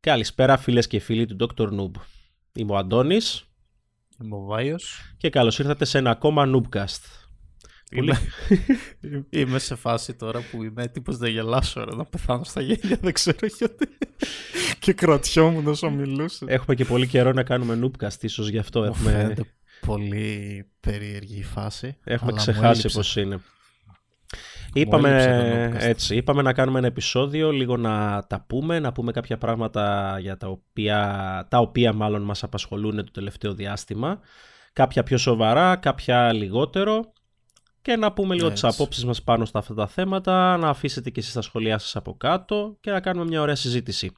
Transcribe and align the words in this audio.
Καλησπέρα 0.00 0.56
φίλες 0.56 0.86
και 0.86 0.98
φίλοι 0.98 1.26
του 1.26 1.36
Dr. 1.40 1.68
Noob. 1.68 1.90
Είμαι 2.52 2.72
ο 2.72 2.76
Αντώνης. 2.76 3.44
Είμαι 4.22 4.34
ο 4.34 4.40
Βάιος. 4.40 5.14
Και 5.16 5.30
καλώς 5.30 5.58
ήρθατε 5.58 5.84
σε 5.84 5.98
ένα 5.98 6.10
ακόμα 6.10 6.44
Noobcast. 6.46 7.24
Είμαι... 7.90 8.18
είμαι 9.30 9.58
σε 9.58 9.74
φάση 9.74 10.14
τώρα 10.14 10.40
που 10.50 10.62
είμαι 10.62 10.82
έτοιμος 10.82 11.18
να 11.18 11.28
γελάσω, 11.28 11.84
ρε, 11.84 11.96
να 11.96 12.04
πεθάνω 12.04 12.44
στα 12.44 12.60
γέλια, 12.60 12.98
δεν 13.00 13.12
ξέρω 13.12 13.46
γιατί. 13.58 13.88
και 14.78 14.92
κρατιόμουν 14.92 15.66
όσο 15.66 15.90
μιλούσες. 15.90 16.48
Έχουμε 16.48 16.74
και 16.74 16.84
πολύ 16.84 17.06
καιρό 17.06 17.32
να 17.32 17.42
κάνουμε 17.42 17.78
Noobcast, 17.82 18.22
ίσως 18.22 18.48
γι' 18.48 18.58
αυτό 18.58 18.84
έχουμε... 18.84 19.34
πολύ 19.86 20.66
περίεργη 20.80 21.38
η 21.38 21.42
φάση. 21.42 21.96
Έχουμε 22.04 22.32
ξεχάσει 22.32 22.88
πώς 22.92 23.16
είναι. 23.16 23.40
Είπαμε, 24.74 25.72
έτσι, 25.78 26.16
είπαμε 26.16 26.42
να 26.42 26.52
κάνουμε 26.52 26.78
ένα 26.78 26.86
επεισόδιο, 26.86 27.50
λίγο 27.50 27.76
να 27.76 28.24
τα 28.28 28.44
πούμε, 28.46 28.78
να 28.78 28.92
πούμε 28.92 29.12
κάποια 29.12 29.38
πράγματα 29.38 30.16
για 30.20 30.36
τα 30.36 30.48
οποία, 30.48 31.46
τα 31.50 31.58
οποία 31.58 31.92
μάλλον 31.92 32.22
μας 32.22 32.42
απασχολούν 32.42 32.96
το 32.96 33.10
τελευταίο 33.10 33.54
διάστημα. 33.54 34.20
Κάποια 34.72 35.02
πιο 35.02 35.18
σοβαρά, 35.18 35.76
κάποια 35.76 36.32
λιγότερο 36.32 37.12
και 37.82 37.96
να 37.96 38.12
πούμε 38.12 38.34
λίγο 38.34 38.46
έτσι. 38.46 38.66
τις 38.66 38.74
απόψεις 38.74 39.04
μας 39.04 39.22
πάνω 39.22 39.44
στα 39.44 39.58
αυτά 39.58 39.74
τα 39.74 39.86
θέματα, 39.86 40.56
να 40.56 40.68
αφήσετε 40.68 41.10
και 41.10 41.20
εσείς 41.20 41.32
τα 41.32 41.42
σχολιά 41.42 41.78
σας 41.78 41.96
από 41.96 42.16
κάτω 42.16 42.76
και 42.80 42.90
να 42.90 43.00
κάνουμε 43.00 43.24
μια 43.26 43.40
ωραία 43.40 43.54
συζήτηση. 43.54 44.12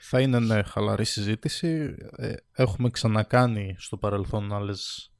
Θα 0.00 0.20
είναι 0.20 0.38
ναι, 0.38 0.62
χαλαρή 0.62 1.04
συζήτηση. 1.04 1.94
Ε, 2.16 2.32
έχουμε 2.52 2.90
ξανακάνει 2.90 3.74
στο 3.78 3.96
παρελθόν 3.96 4.52
άλλες 4.52 5.10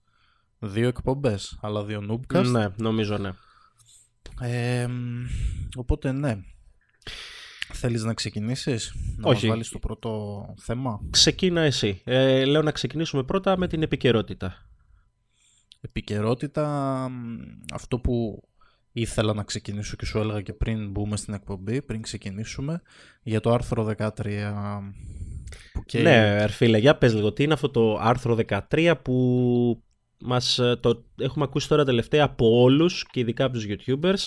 δύο 0.58 0.88
εκπομπές, 0.88 1.58
αλλά 1.60 1.84
δύο 1.84 2.02
noobcast. 2.10 2.44
Ναι, 2.44 2.66
νομίζω 2.76 3.18
ναι. 3.18 3.30
Ε, 4.42 4.86
οπότε 5.76 6.12
ναι. 6.12 6.36
Θέλεις 7.72 8.02
να 8.02 8.14
ξεκινήσεις, 8.14 8.94
να 9.16 9.28
Όχι. 9.28 9.48
βάλεις 9.48 9.68
το 9.68 9.78
πρώτο 9.78 10.44
θέμα; 10.58 11.00
Ξεκίνα 11.10 11.60
εσύ. 11.60 12.00
Ε, 12.04 12.44
λέω 12.44 12.62
να 12.62 12.70
ξεκινήσουμε 12.70 13.22
πρώτα 13.22 13.56
με 13.56 13.68
την 13.68 13.82
επικαιρότητα. 13.82 14.66
Επικαιρότητα, 15.80 17.08
αυτό 17.72 17.98
που 17.98 18.42
ήθελα 18.92 19.34
να 19.34 19.42
ξεκινήσω 19.42 19.96
και 19.96 20.04
σου 20.04 20.18
έλεγα 20.18 20.40
και 20.40 20.52
πριν 20.52 20.90
μπούμε 20.90 21.16
στην 21.16 21.34
εκπομπή, 21.34 21.82
πριν 21.82 22.02
ξεκινήσουμε, 22.02 22.82
για 23.22 23.40
το 23.40 23.52
άρθρο 23.52 23.94
13. 23.98 24.08
Που 25.72 25.84
και... 25.84 26.02
Ναι, 26.02 26.48
φίλε, 26.48 26.78
για 26.78 26.96
πες 26.96 27.14
λίγο, 27.14 27.32
τι 27.32 27.42
είναι 27.42 27.52
αυτό 27.52 27.70
το 27.70 27.98
άρθρο 28.00 28.38
13 28.70 28.94
που 29.02 29.82
μας 30.24 30.60
το 30.80 31.04
έχουμε 31.18 31.44
ακούσει 31.44 31.68
τώρα 31.68 31.84
τελευταία 31.84 32.24
από 32.24 32.60
όλους 32.60 33.06
και 33.10 33.20
ειδικά 33.20 33.44
από 33.44 33.54
τους 33.54 33.66
YouTubers 33.68 34.26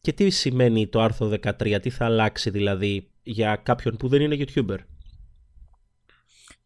και 0.00 0.12
τι 0.12 0.30
σημαίνει 0.30 0.88
το 0.88 1.00
άρθρο 1.00 1.32
13, 1.42 1.78
τι 1.82 1.90
θα 1.90 2.04
αλλάξει 2.04 2.50
δηλαδή 2.50 3.10
για 3.22 3.56
κάποιον 3.56 3.96
που 3.96 4.08
δεν 4.08 4.20
είναι 4.20 4.36
YouTuber; 4.38 4.78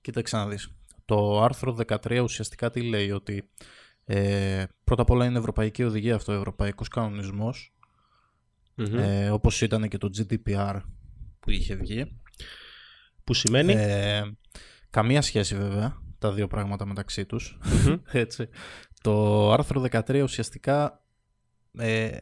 Κοίταξε 0.00 0.36
να 0.36 0.48
δεις. 0.48 0.72
Το 1.04 1.42
άρθρο 1.42 1.76
13 1.86 2.20
ουσιαστικά 2.22 2.70
τι 2.70 2.82
λέει, 2.82 3.10
ότι 3.10 3.50
ε, 4.04 4.64
πρώτα 4.84 5.02
απ' 5.02 5.10
όλα 5.10 5.24
είναι 5.24 5.38
Ευρωπαϊκή 5.38 5.82
Οδηγία 5.82 6.14
αυτό, 6.14 6.32
Ευρωπαϊκός 6.32 6.88
Κανονισμός, 6.88 7.74
ε, 8.76 9.30
όπως 9.30 9.60
ήταν 9.60 9.88
και 9.88 9.98
το 9.98 10.10
GDPR 10.16 10.80
που 11.40 11.50
είχε 11.50 11.74
βγει. 11.74 12.20
Που 13.24 13.34
σημαίνει... 13.34 13.72
Ε, 13.72 14.22
καμία 14.90 15.22
σχέση 15.22 15.56
βέβαια 15.56 16.07
τα 16.18 16.32
δύο 16.32 16.46
πράγματα 16.46 16.86
μεταξύ 16.86 17.26
τους. 17.26 17.58
Έτσι. 18.12 18.48
Το 19.02 19.52
άρθρο 19.52 19.84
13 19.90 20.20
ουσιαστικά 20.22 21.02
ε, 21.78 22.16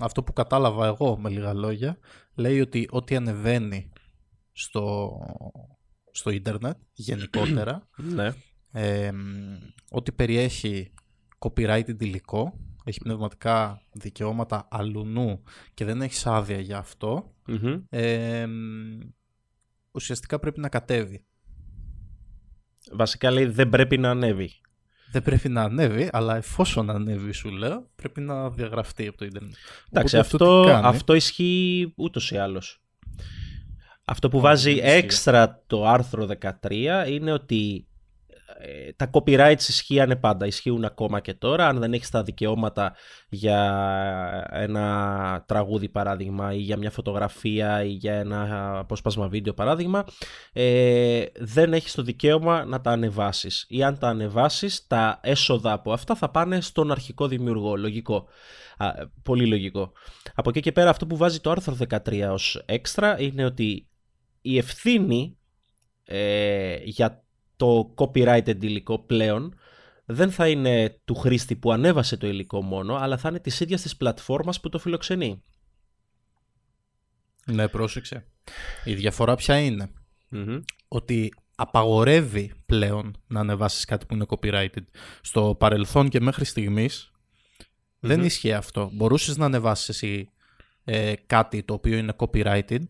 αυτό 0.00 0.22
που 0.22 0.32
κατάλαβα 0.32 0.86
εγώ 0.86 1.18
με 1.18 1.28
λίγα 1.28 1.52
λόγια 1.54 1.98
λέει 2.34 2.60
ότι 2.60 2.88
ό,τι 2.90 3.16
ανεβαίνει 3.16 3.92
στο, 4.52 5.12
στο 6.10 6.30
ίντερνετ 6.30 6.76
γενικότερα 6.92 7.88
ναι. 8.14 8.32
ε, 8.72 9.12
ό,τι 9.90 10.12
περιέχει 10.12 10.92
copyrighted 11.38 12.00
υλικό 12.02 12.58
έχει 12.84 13.00
πνευματικά 13.00 13.82
δικαιώματα 13.92 14.68
αλουνού 14.70 15.42
και 15.74 15.84
δεν 15.84 16.02
έχεις 16.02 16.26
άδεια 16.26 16.60
για 16.60 16.78
αυτό 16.78 17.34
ε, 17.88 18.46
ουσιαστικά 19.90 20.38
πρέπει 20.38 20.60
να 20.60 20.68
κατέβει 20.68 21.24
Βασικά 22.92 23.30
λέει 23.30 23.44
δεν 23.44 23.68
πρέπει 23.68 23.98
να 23.98 24.10
ανέβει. 24.10 24.50
Δεν 25.10 25.22
πρέπει 25.22 25.48
να 25.48 25.62
ανέβει, 25.62 26.08
αλλά 26.12 26.36
εφόσον 26.36 26.90
ανέβει, 26.90 27.32
σου 27.32 27.48
λέω, 27.48 27.90
πρέπει 27.96 28.20
να 28.20 28.50
διαγραφτεί 28.50 29.06
από 29.06 29.16
το 29.16 29.24
Ιντερνετ. 29.24 29.54
Εντάξει, 29.90 30.18
αυτό, 30.18 30.80
αυτό, 30.82 31.14
ισχύει 31.14 31.92
ούτως 31.96 32.30
ή 32.30 32.36
άλλως. 32.36 32.80
Αυτό 34.04 34.28
που 34.28 34.40
βάζει 34.40 34.78
έξτρα 34.82 35.62
το 35.66 35.86
άρθρο 35.86 36.28
13 36.60 37.04
είναι 37.08 37.32
ότι 37.32 37.86
ε, 37.86 37.97
τα 38.96 39.10
copyrights 39.12 39.68
ισχύανε 39.68 40.16
πάντα, 40.16 40.46
ισχύουν 40.46 40.84
ακόμα 40.84 41.20
και 41.20 41.34
τώρα. 41.34 41.66
Αν 41.66 41.78
δεν 41.78 41.92
έχεις 41.92 42.10
τα 42.10 42.22
δικαιώματα 42.22 42.94
για 43.28 43.60
ένα 44.52 45.44
τραγούδι 45.46 45.88
παράδειγμα 45.88 46.52
ή 46.54 46.58
για 46.58 46.76
μια 46.76 46.90
φωτογραφία 46.90 47.84
ή 47.84 47.88
για 47.88 48.14
ένα 48.14 48.72
απόσπασμα 48.78 49.28
βίντεο 49.28 49.52
παράδειγμα, 49.54 50.04
ε, 50.52 51.24
δεν 51.36 51.72
έχεις 51.72 51.94
το 51.94 52.02
δικαίωμα 52.02 52.64
να 52.64 52.80
τα 52.80 52.90
ανεβάσεις. 52.90 53.66
Ή 53.68 53.82
αν 53.82 53.98
τα 53.98 54.08
ανεβάσεις, 54.08 54.86
τα 54.86 55.20
έσοδα 55.22 55.72
από 55.72 55.92
αυτά 55.92 56.14
θα 56.14 56.30
πάνε 56.30 56.60
στον 56.60 56.90
αρχικό 56.90 57.26
δημιουργό. 57.26 57.76
Λογικό. 57.76 58.28
πολύ 59.22 59.46
λογικό. 59.46 59.92
Από 60.34 60.48
εκεί 60.48 60.60
και 60.60 60.72
πέρα 60.72 60.90
αυτό 60.90 61.06
που 61.06 61.16
βάζει 61.16 61.40
το 61.40 61.50
άρθρο 61.50 61.76
13 61.88 62.28
ως 62.30 62.62
έξτρα 62.66 63.20
είναι 63.20 63.44
ότι 63.44 63.88
η 64.40 64.58
ευθύνη 64.58 65.38
ε, 66.04 66.76
για 66.82 67.22
το 67.58 67.94
copyrighted 67.96 68.62
υλικό 68.62 68.98
πλέον 68.98 69.54
δεν 70.04 70.30
θα 70.30 70.48
είναι 70.48 71.00
του 71.04 71.14
χρήστη 71.14 71.56
που 71.56 71.72
ανέβασε 71.72 72.16
το 72.16 72.26
υλικό 72.26 72.62
μόνο, 72.62 72.94
αλλά 72.94 73.18
θα 73.18 73.28
είναι 73.28 73.40
της 73.40 73.60
ίδιας 73.60 73.82
της 73.82 73.96
πλατφόρμας 73.96 74.60
που 74.60 74.68
το 74.68 74.78
φιλοξενεί. 74.78 75.42
Ναι, 77.46 77.68
πρόσεξε. 77.68 78.26
Η 78.84 78.94
διαφορά 78.94 79.34
ποια 79.34 79.58
είναι; 79.58 79.90
Ότι 80.88 81.32
απαγορεύει 81.56 82.52
πλέον 82.66 83.16
να 83.26 83.40
ανεβάσεις 83.40 83.84
κάτι 83.84 84.06
που 84.06 84.14
είναι 84.14 84.26
copyrighted. 84.28 84.84
Στο 85.20 85.56
παρελθόν 85.58 86.08
και 86.08 86.20
μέχρι 86.20 86.44
δεν 88.00 88.24
ίσχυε 88.24 88.54
αυτό. 88.54 88.90
Μπορούσες 88.92 89.36
να 89.36 89.44
ανεβάσεις 89.44 89.88
εσύ 89.88 90.30
ε, 90.84 91.12
κάτι 91.26 91.62
το 91.62 91.74
οποίο 91.74 91.96
είναι 91.96 92.12
copyrighted 92.16 92.82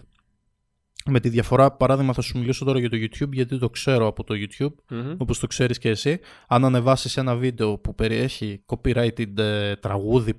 με 1.09 1.21
τη 1.21 1.29
διαφορά, 1.29 1.71
παράδειγμα, 1.71 2.13
θα 2.13 2.21
σου 2.21 2.39
μιλήσω 2.39 2.65
τώρα 2.65 2.79
για 2.79 2.91
το 2.91 2.97
YouTube, 2.97 3.33
γιατί 3.33 3.59
το 3.59 3.71
ξέρω 3.71 4.07
από 4.07 4.25
το 4.25 4.35
YouTube, 4.37 4.95
mm 4.95 5.15
όπως 5.17 5.39
το 5.39 5.47
ξέρεις 5.47 5.79
και 5.79 5.89
εσύ. 5.89 6.21
Αν 6.49 6.65
ανεβάσεις 6.65 7.17
ένα 7.17 7.37
βίντεο 7.37 7.79
που 7.79 7.95
περιέχει 7.95 8.65
copyrighted 8.67 9.39
ε, 9.39 9.77
τραγούδι, 9.77 10.35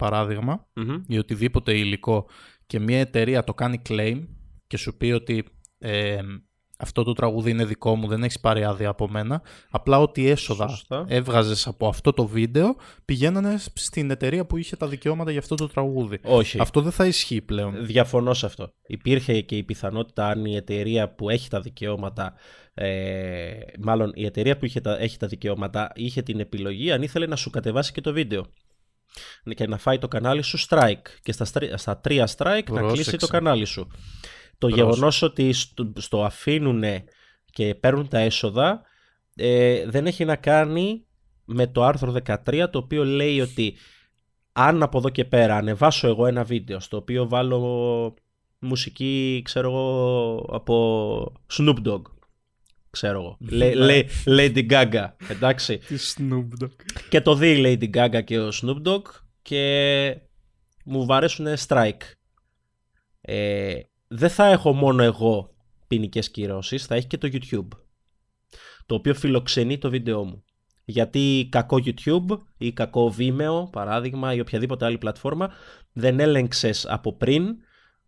ή 1.08 1.18
οτιδήποτε 1.18 1.78
υλικό, 1.78 2.28
και 2.66 2.80
μια 2.80 3.00
εταιρεία 3.00 3.44
το 3.44 3.54
κάνει 3.54 3.82
claim 3.90 4.28
και 4.68 4.78
σου 4.78 4.98
πει 4.98 5.12
ότι 5.12 5.46
ε, 5.78 6.20
αυτό 6.82 7.04
το 7.04 7.14
τραγούδι 7.14 7.50
είναι 7.50 7.66
δικό 7.66 7.96
μου, 7.96 8.08
δεν 8.08 8.24
έχεις 8.24 8.40
πάρει 8.40 8.64
άδεια 8.64 8.90
από 8.90 9.10
μένα. 9.10 9.42
Απλά 9.70 10.00
ό,τι 10.00 10.30
έσοδα 10.30 10.80
έβγαζες 11.08 11.68
από 11.68 11.88
αυτό 11.88 12.14
το 12.14 12.26
βίντεο 12.26 12.76
πηγαίνανε 13.06 13.58
στην 13.74 14.12
εταιρεία 14.12 14.46
που 14.46 14.58
είχε 14.58 14.76
τα 14.76 14.88
δικαιώματα 14.88 15.32
για 15.32 15.40
αυτό 15.40 15.56
το 15.56 15.68
τραγούδι. 15.68 16.20
Όχι. 16.24 16.60
Αυτό 16.60 16.82
δεν 16.82 16.92
θα 16.92 17.06
ισχύει 17.06 17.42
πλέον. 17.42 17.86
Διαφωνώ 17.86 18.34
σε 18.34 18.46
αυτό. 18.46 18.74
Υπήρχε 18.88 19.42
και 19.42 19.56
η 19.56 19.64
πιθανότητα 19.64 20.28
αν 20.28 20.46
η 20.46 20.56
εταιρεία 20.56 21.10
που 21.10 21.30
έχει 21.30 21.50
τα 21.50 21.62
δικαιώματα. 21.62 22.34
Ε, 22.74 23.50
μάλλον 23.80 24.12
η 24.16 24.26
εταιρεία 24.26 24.58
που 24.58 24.66
είχε 24.66 24.82
τα, 24.82 25.00
έχει 25.00 25.18
τα 25.18 25.28
δικαιώματα 25.28 25.92
είχε 25.96 26.22
την 26.22 26.40
επιλογή 26.40 26.92
αν 26.92 27.02
ήθελε 27.02 27.26
να 27.26 27.36
σου 27.36 27.50
κατεβάσει 27.50 27.92
και 27.92 28.02
το 28.02 28.14
βίντεο 28.14 28.46
και 29.56 29.68
να 29.68 29.78
φάει 29.78 29.98
το 29.98 30.08
κανάλι 30.08 30.42
σου 30.42 30.60
strike 30.68 31.08
και 31.22 31.32
στα, 31.32 31.46
στα 31.76 31.98
τρία 31.98 32.30
strike 32.38 32.70
να 32.70 32.82
κλείσει 32.82 33.18
το 33.18 33.28
κανάλι 33.28 33.66
σου. 33.66 33.88
Το 34.60 34.68
γεγονός 34.68 35.22
ότι 35.22 35.54
στο, 35.54 35.94
στο 35.98 36.24
αφήνουν 36.24 36.84
και 37.46 37.76
παίρνουν 37.76 38.08
τα 38.08 38.20
έσοδα 38.20 38.82
ε, 39.36 39.86
δεν 39.90 40.06
έχει 40.06 40.26
να 40.26 40.36
κάνει 40.36 41.06
με 41.46 41.68
το 41.68 41.84
άρθρο 41.84 42.16
13 42.26 42.68
το 42.72 42.78
οποίο 42.78 43.04
λέει 43.04 43.42
ότι 43.42 43.76
αν 44.52 44.84
από 44.84 44.98
εδώ 44.98 45.10
και 45.10 45.26
πέρα 45.26 45.56
ανεβάσω 45.56 46.08
εγώ 46.08 46.26
ένα 46.26 46.44
βίντεο 46.44 46.80
στο 46.80 46.98
οποίο 46.98 47.28
βάλω 47.28 48.14
μουσική 48.60 49.42
ξέρω 49.44 49.70
εγώ 49.70 50.36
από 50.52 51.34
Snoop 51.54 51.88
Dogg 51.88 52.02
ξέρω 52.90 53.20
εγώ 53.20 53.38
ναι. 53.40 54.04
Lady 54.26 54.70
Gaga 54.70 55.08
εντάξει. 55.30 55.80
Snoop 55.90 56.64
Dogg. 56.64 56.72
Και 57.10 57.22
το 57.22 57.36
δει 57.36 57.50
η 57.50 57.62
Lady 57.66 57.98
Gaga 57.98 58.24
και 58.24 58.40
ο 58.40 58.50
Snoop 58.54 58.88
Dogg 58.88 59.02
και 59.42 60.18
μου 60.86 61.06
βαρέσουν 61.06 61.48
strike. 61.68 62.02
Ε, 63.22 63.80
δεν 64.12 64.30
θα 64.30 64.46
έχω 64.46 64.74
μόνο 64.74 65.04
εγώ 65.04 65.54
ποινικές 65.88 66.30
κυρώσεις, 66.32 66.86
θα 66.86 66.96
έχει 66.96 67.08
και 67.08 67.18
το 67.18 67.30
YouTube. 67.32 67.68
Το 68.86 68.96
οποίο 68.96 69.14
φιλοξενεί 69.14 69.78
το 69.78 69.90
βίντεό 69.90 70.24
μου. 70.24 70.44
Γιατί 70.86 71.48
κακό 71.52 71.78
YouTube 71.86 72.38
ή 72.58 72.72
κακό 72.72 73.16
Vimeo, 73.18 73.72
παράδειγμα, 73.72 74.34
ή 74.34 74.40
οποιαδήποτε 74.40 74.86
άλλη 74.86 74.98
πλατφόρμα, 74.98 75.54
δεν 75.94 76.20
έλεγξες 76.20 76.86
από 76.86 77.14
πριν 77.14 77.56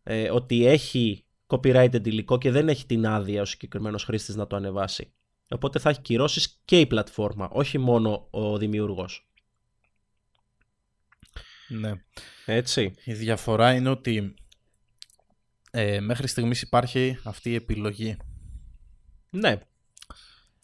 ε, 0.03 0.29
ότι 0.29 0.65
έχει 0.65 1.25
copyrighted 1.47 2.05
υλικό 2.05 2.37
και 2.37 2.51
δεν 2.51 2.69
έχει 2.69 2.85
την 2.85 3.07
άδεια 3.07 3.41
ο 3.41 3.45
συγκεκριμένος 3.45 4.03
χρήστης 4.03 4.35
να 4.35 4.47
το 4.47 4.55
ανεβάσει. 4.55 5.13
Οπότε 5.49 5.79
θα 5.79 5.89
έχει 5.89 6.01
κυρώσεις 6.01 6.61
και 6.65 6.79
η 6.79 6.85
πλατφόρμα, 6.85 7.49
όχι 7.51 7.77
μόνο 7.77 8.27
ο 8.29 8.57
δημιουργός. 8.57 9.29
Ναι. 11.67 11.91
Έτσι. 12.45 12.93
Η 13.03 13.13
διαφορά 13.13 13.73
είναι 13.73 13.89
ότι 13.89 14.33
ε, 15.71 15.99
μέχρι 15.99 16.27
στιγμής 16.27 16.61
υπάρχει 16.61 17.19
αυτή 17.23 17.49
η 17.49 17.55
επιλογή. 17.55 18.17
Ναι. 19.29 19.59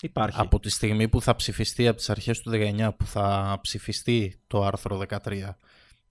Υπάρχει. 0.02 0.40
Από 0.40 0.60
τη 0.60 0.70
στιγμή 0.70 1.08
που 1.08 1.22
θα 1.22 1.36
ψηφιστεί 1.36 1.88
από 1.88 1.98
τις 1.98 2.10
αρχές 2.10 2.42
του 2.42 2.52
19 2.54 2.90
που 2.98 3.06
θα 3.06 3.58
ψηφιστεί 3.62 4.40
το 4.48 4.64
άρθρο 4.64 5.04
13 5.10 5.50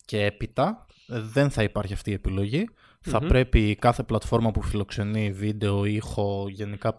και 0.04 0.24
έπειτα 0.24 0.86
δεν 1.06 1.50
θα 1.50 1.62
υπάρχει 1.62 1.92
αυτή 1.92 2.10
η 2.10 2.14
επιλογή. 2.14 2.68
Θα 3.00 3.18
πρέπει 3.18 3.76
κάθε 3.80 4.02
πλατφόρμα 4.02 4.50
που 4.50 4.62
φιλοξενεί 4.62 5.32
βίντεο, 5.32 5.84
ήχο, 5.84 6.46
γενικά 6.48 6.94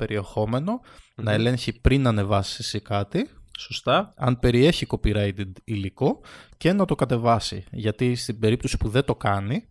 να 1.15 1.31
ελέγχει 1.31 1.81
πριν 1.81 2.07
ανεβάσει 2.07 2.57
εσύ 2.59 2.79
κάτι. 2.79 3.29
Σωστά. 3.57 4.13
Αν 4.17 4.39
περιέχει 4.39 4.85
copyrighted 4.89 5.51
υλικό 5.63 6.21
και 6.57 6.73
να 6.73 6.85
το 6.85 6.95
κατεβάσει. 6.95 7.63
Γιατί 7.71 8.15
στην 8.15 8.39
περίπτωση 8.39 8.77
που 8.77 8.89
δεν 8.89 9.03
το 9.03 9.15
κάνει, 9.15 9.67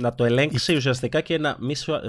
να 0.00 0.14
το 0.14 0.24
ελέγξει 0.24 0.76
ουσιαστικά 0.76 1.20
και 1.20 1.38
να 1.38 1.56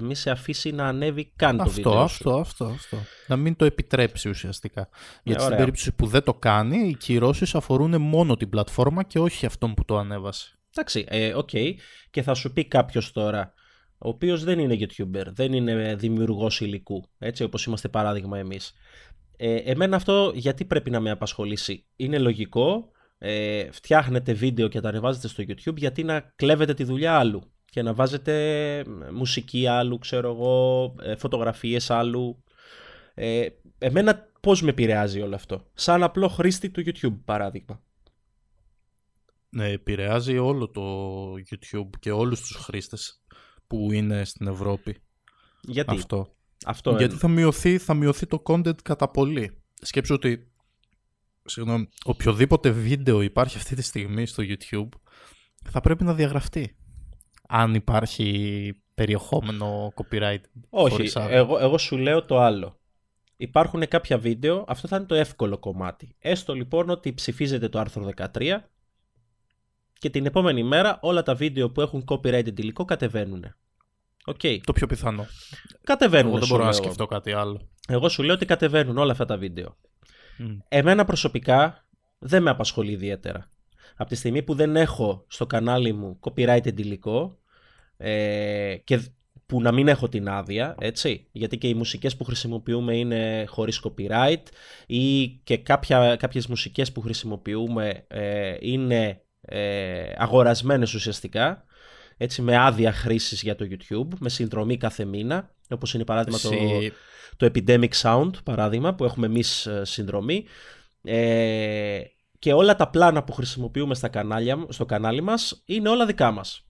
μην 0.01 0.15
σε 0.15 0.29
αφήσει 0.29 0.71
να 0.71 0.87
ανέβει 0.87 1.31
καν 1.35 1.57
το 1.57 1.63
αυτό, 1.63 1.73
βίντεο 1.75 1.99
Αυτό, 1.99 2.35
αυτό, 2.35 2.65
αυτό. 2.65 2.97
Να 3.27 3.35
μην 3.35 3.55
το 3.55 3.65
επιτρέψει 3.65 4.29
ουσιαστικά. 4.29 4.89
Ναι, 4.91 5.19
Γιατί 5.23 5.43
στην 5.43 5.55
περίπτωση 5.55 5.91
που 5.91 6.05
δεν 6.05 6.23
το 6.23 6.33
κάνει, 6.33 6.87
οι 6.87 6.95
κυρώσεις 6.95 7.55
αφορούν 7.55 8.01
μόνο 8.01 8.37
την 8.37 8.49
πλατφόρμα 8.49 9.03
και 9.03 9.19
όχι 9.19 9.45
αυτόν 9.45 9.73
που 9.73 9.85
το 9.85 9.97
ανέβασε. 9.97 10.59
Εντάξει, 10.75 11.05
ε, 11.07 11.33
OK. 11.33 11.49
Okay. 11.53 11.73
Και 12.09 12.21
θα 12.21 12.33
σου 12.33 12.53
πει 12.53 12.65
κάποιος 12.65 13.11
τώρα, 13.11 13.53
ο 13.97 14.09
οποίος 14.09 14.43
δεν 14.43 14.59
είναι 14.59 14.77
YouTuber, 14.79 15.25
δεν 15.25 15.53
είναι 15.53 15.95
δημιουργός 15.95 16.61
υλικού, 16.61 17.03
έτσι 17.17 17.43
όπως 17.43 17.65
είμαστε 17.65 17.87
παράδειγμα 17.87 18.37
εμείς. 18.37 18.73
Ε, 19.37 19.55
εμένα 19.55 19.95
αυτό 19.95 20.31
γιατί 20.35 20.65
πρέπει 20.65 20.89
να 20.89 20.99
με 20.99 21.09
απασχολήσει; 21.09 21.85
Είναι 21.95 22.17
λογικό, 22.17 22.91
ε, 23.17 23.71
φτιάχνετε 23.71 24.33
βίντεο 24.33 24.67
και 24.67 24.81
τα 24.81 24.89
ανεβάζετε 24.89 25.27
στο 25.27 25.43
YouTube 25.47 25.75
γιατί 25.75 26.03
να 26.03 26.33
κλέβετε 26.35 26.73
τη 26.73 26.83
δουλειά 26.83 27.17
άλλου 27.17 27.51
και 27.69 27.81
να 27.81 27.93
βάζετε 27.93 28.83
μουσική 29.11 29.67
άλλου, 29.67 29.97
ξέρω 29.97 30.31
εγώ, 30.31 30.95
ε, 31.01 31.15
φωτογραφίες 31.15 31.89
άλλου. 31.89 32.43
Ε, 33.13 33.47
εμένα 33.77 34.29
πώς 34.39 34.61
με 34.61 34.69
επηρεάζει 34.69 35.21
όλο 35.21 35.35
αυτό; 35.35 35.65
Σαν 35.73 36.03
απλό 36.03 36.27
χρήστη 36.27 36.69
του 36.69 36.83
YouTube 36.85 37.19
παράδειγμα. 37.25 37.81
Ναι, 39.49 39.69
επηρεάζει 39.69 40.37
όλο 40.37 40.69
το 40.69 41.33
YouTube 41.33 41.89
και 41.99 42.11
όλους 42.11 42.41
τους 42.41 42.55
χρήστες 42.55 43.23
που 43.67 43.91
είναι 43.91 44.25
στην 44.25 44.47
Ευρώπη. 44.47 45.01
Γιατί; 45.61 45.95
Αυτό. 45.95 46.35
αυτό 46.65 46.95
Γιατί 46.97 47.15
θα 47.15 47.27
μειωθεί, 47.27 47.77
θα 47.77 47.93
μειωθεί 47.93 48.25
το 48.25 48.41
content 48.45 48.81
κατά 48.81 49.09
πολύ. 49.09 49.61
Σκέψου 49.81 50.13
ότι 50.13 50.51
συγγνώμη, 51.45 51.89
οποιοδήποτε 52.03 52.69
βίντεο 52.69 53.21
υπάρχει 53.21 53.57
αυτή 53.57 53.75
τη 53.75 53.81
στιγμή 53.81 54.25
στο 54.25 54.43
YouTube 54.47 54.89
θα 55.69 55.81
πρέπει 55.81 56.03
να 56.03 56.13
διαγραφτεί 56.13 56.75
αν 57.51 57.73
υπάρχει 57.73 58.81
περιεχόμενο 58.95 59.93
copyright. 59.95 60.41
Όχι, 60.69 61.11
εγώ, 61.29 61.57
εγώ 61.57 61.77
σου 61.77 61.97
λέω 61.97 62.25
το 62.25 62.39
άλλο. 62.39 62.79
Υπάρχουν 63.37 63.87
κάποια 63.87 64.17
βίντεο, 64.17 64.65
αυτό 64.67 64.87
θα 64.87 64.95
είναι 64.95 65.05
το 65.05 65.15
εύκολο 65.15 65.57
κομμάτι. 65.57 66.15
Έστω 66.19 66.53
λοιπόν 66.53 66.89
ότι 66.89 67.13
ψηφίζεται 67.13 67.69
το 67.69 67.79
άρθρο 67.79 68.09
13 68.33 68.57
και 69.93 70.09
την 70.09 70.25
επόμενη 70.25 70.63
μέρα 70.63 70.99
όλα 71.01 71.23
τα 71.23 71.35
βίντεο 71.35 71.69
που 71.69 71.81
έχουν 71.81 72.03
copyright 72.07 72.57
υλικό 72.57 72.85
κατεβαίνουν. 72.85 73.55
Okay. 74.25 74.59
Το 74.63 74.73
πιο 74.73 74.87
πιθανό. 74.87 75.25
Κατεβαίνουν. 75.83 76.29
Εγώ 76.31 76.39
δεν 76.39 76.47
μπορώ 76.47 76.63
να 76.63 76.71
σκεφτώ 76.71 77.05
κάτι 77.05 77.31
άλλο. 77.31 77.69
Εγώ 77.87 78.09
σου 78.09 78.23
λέω 78.23 78.33
ότι 78.35 78.45
κατεβαίνουν 78.45 78.97
όλα 78.97 79.11
αυτά 79.11 79.25
τα 79.25 79.37
βίντεο. 79.37 79.77
Εμένα 80.67 81.05
προσωπικά 81.05 81.87
δεν 82.19 82.41
με 82.41 82.49
απασχολεί 82.49 82.91
ιδιαίτερα. 82.91 83.51
Από 83.95 84.09
τη 84.09 84.15
στιγμή 84.15 84.43
που 84.43 84.53
δεν 84.53 84.75
έχω 84.75 85.25
στο 85.27 85.45
κανάλι 85.45 85.93
μου 85.93 86.19
copyrighted 86.21 86.79
υλικό 86.79 87.38
ε, 88.01 88.75
και 88.83 88.99
που 89.45 89.61
να 89.61 89.71
μην 89.71 89.87
έχω 89.87 90.09
την 90.09 90.29
άδεια, 90.29 90.75
έτσι, 90.79 91.27
γιατί 91.31 91.57
και 91.57 91.67
οι 91.67 91.73
μουσικές 91.73 92.15
που 92.15 92.23
χρησιμοποιούμε 92.23 92.97
είναι 92.97 93.45
χωρίς 93.47 93.81
copyright 93.83 94.43
ή 94.87 95.27
και 95.27 95.57
κάποια, 95.57 96.15
κάποιες 96.15 96.47
μουσικές 96.47 96.91
που 96.91 97.01
χρησιμοποιούμε 97.01 98.05
ε, 98.07 98.55
είναι 98.59 99.21
ε, 99.41 100.11
αγορασμένες 100.17 100.93
ουσιαστικά, 100.93 101.63
έτσι, 102.17 102.41
με 102.41 102.57
άδεια 102.57 102.91
χρήσης 102.91 103.41
για 103.41 103.55
το 103.55 103.67
YouTube, 103.69 104.07
με 104.19 104.29
συνδρομή 104.29 104.77
κάθε 104.77 105.05
μήνα, 105.05 105.55
όπως 105.69 105.93
είναι 105.93 106.03
παράδειγμα 106.03 106.39
το, 106.39 106.49
το 107.37 107.51
Epidemic 107.53 107.91
Sound, 108.01 108.31
παράδειγμα, 108.43 108.95
που 108.95 109.03
έχουμε 109.03 109.25
εμείς 109.25 109.65
ε, 109.65 109.85
συνδρομή. 109.85 110.45
Ε, 111.03 112.01
και 112.39 112.53
όλα 112.53 112.75
τα 112.75 112.89
πλάνα 112.89 113.23
που 113.23 113.31
χρησιμοποιούμε 113.31 113.95
στα 113.95 114.07
κανάλια, 114.07 114.65
στο 114.69 114.85
κανάλι 114.85 115.21
μας 115.21 115.61
είναι 115.65 115.89
όλα 115.89 116.05
δικά 116.05 116.31
μας. 116.31 116.68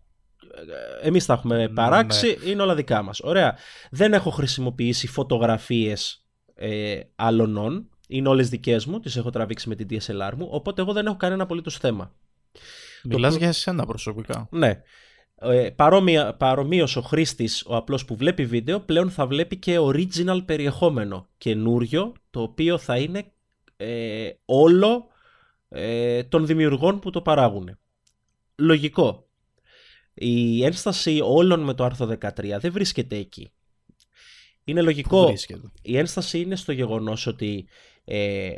Εμείς 1.01 1.25
τα 1.25 1.33
έχουμε 1.33 1.57
ναι. 1.57 1.69
παράξει, 1.69 2.37
είναι 2.45 2.61
όλα 2.61 2.75
δικά 2.75 3.01
μας. 3.01 3.19
Ωραία. 3.19 3.57
Δεν 3.91 4.13
έχω 4.13 4.29
χρησιμοποιήσει 4.29 5.07
φωτογραφίες 5.07 6.25
ε, 6.55 6.99
άλλων, 7.15 7.89
είναι 8.07 8.29
όλες 8.29 8.49
δικές 8.49 8.85
μου, 8.85 8.99
τις 8.99 9.15
έχω 9.15 9.29
τραβήξει 9.29 9.69
με 9.69 9.75
την 9.75 9.87
DSLR 9.89 10.31
μου, 10.37 10.47
οπότε 10.51 10.81
εγώ 10.81 10.93
δεν 10.93 11.05
έχω 11.05 11.15
κανένα 11.15 11.43
απολύτως 11.43 11.77
θέμα. 11.77 12.13
Μιλάς 13.03 13.35
για 13.35 13.47
εσένα 13.47 13.85
προσωπικά. 13.85 14.47
Ναι. 14.51 14.81
Ε, 15.41 15.69
παρόμοια, 15.69 16.33
παρομοίως 16.33 16.95
ο 16.95 17.01
χρήστης, 17.01 17.63
ο 17.67 17.75
απλός 17.75 18.05
που 18.05 18.15
βλέπει 18.15 18.45
βίντεο, 18.45 18.79
πλέον 18.79 19.09
θα 19.09 19.27
βλέπει 19.27 19.57
και 19.57 19.77
original 19.79 20.45
περιεχόμενο, 20.45 21.27
καινούριο, 21.37 22.13
το 22.29 22.41
οποίο 22.41 22.77
θα 22.77 22.97
είναι 22.97 23.31
ε, 23.77 24.29
όλο 24.45 25.07
ε, 25.69 26.23
των 26.23 26.45
δημιουργών 26.45 26.99
που 26.99 27.09
το 27.09 27.21
παράγουν. 27.21 27.77
Λογικό. 28.55 29.28
Η 30.21 30.66
ένσταση 30.66 31.19
όλων 31.24 31.63
με 31.63 31.74
το 31.74 31.83
άρθρο 31.83 32.18
13 32.21 32.57
δεν 32.60 32.71
βρίσκεται 32.71 33.16
εκεί. 33.16 33.51
Είναι 34.63 34.81
λογικό. 34.81 35.33
Η 35.81 35.98
ένσταση 35.98 36.39
είναι 36.39 36.56
στο 36.56 36.71
γεγονός 36.71 37.27
ότι 37.27 37.68
ε, 38.04 38.56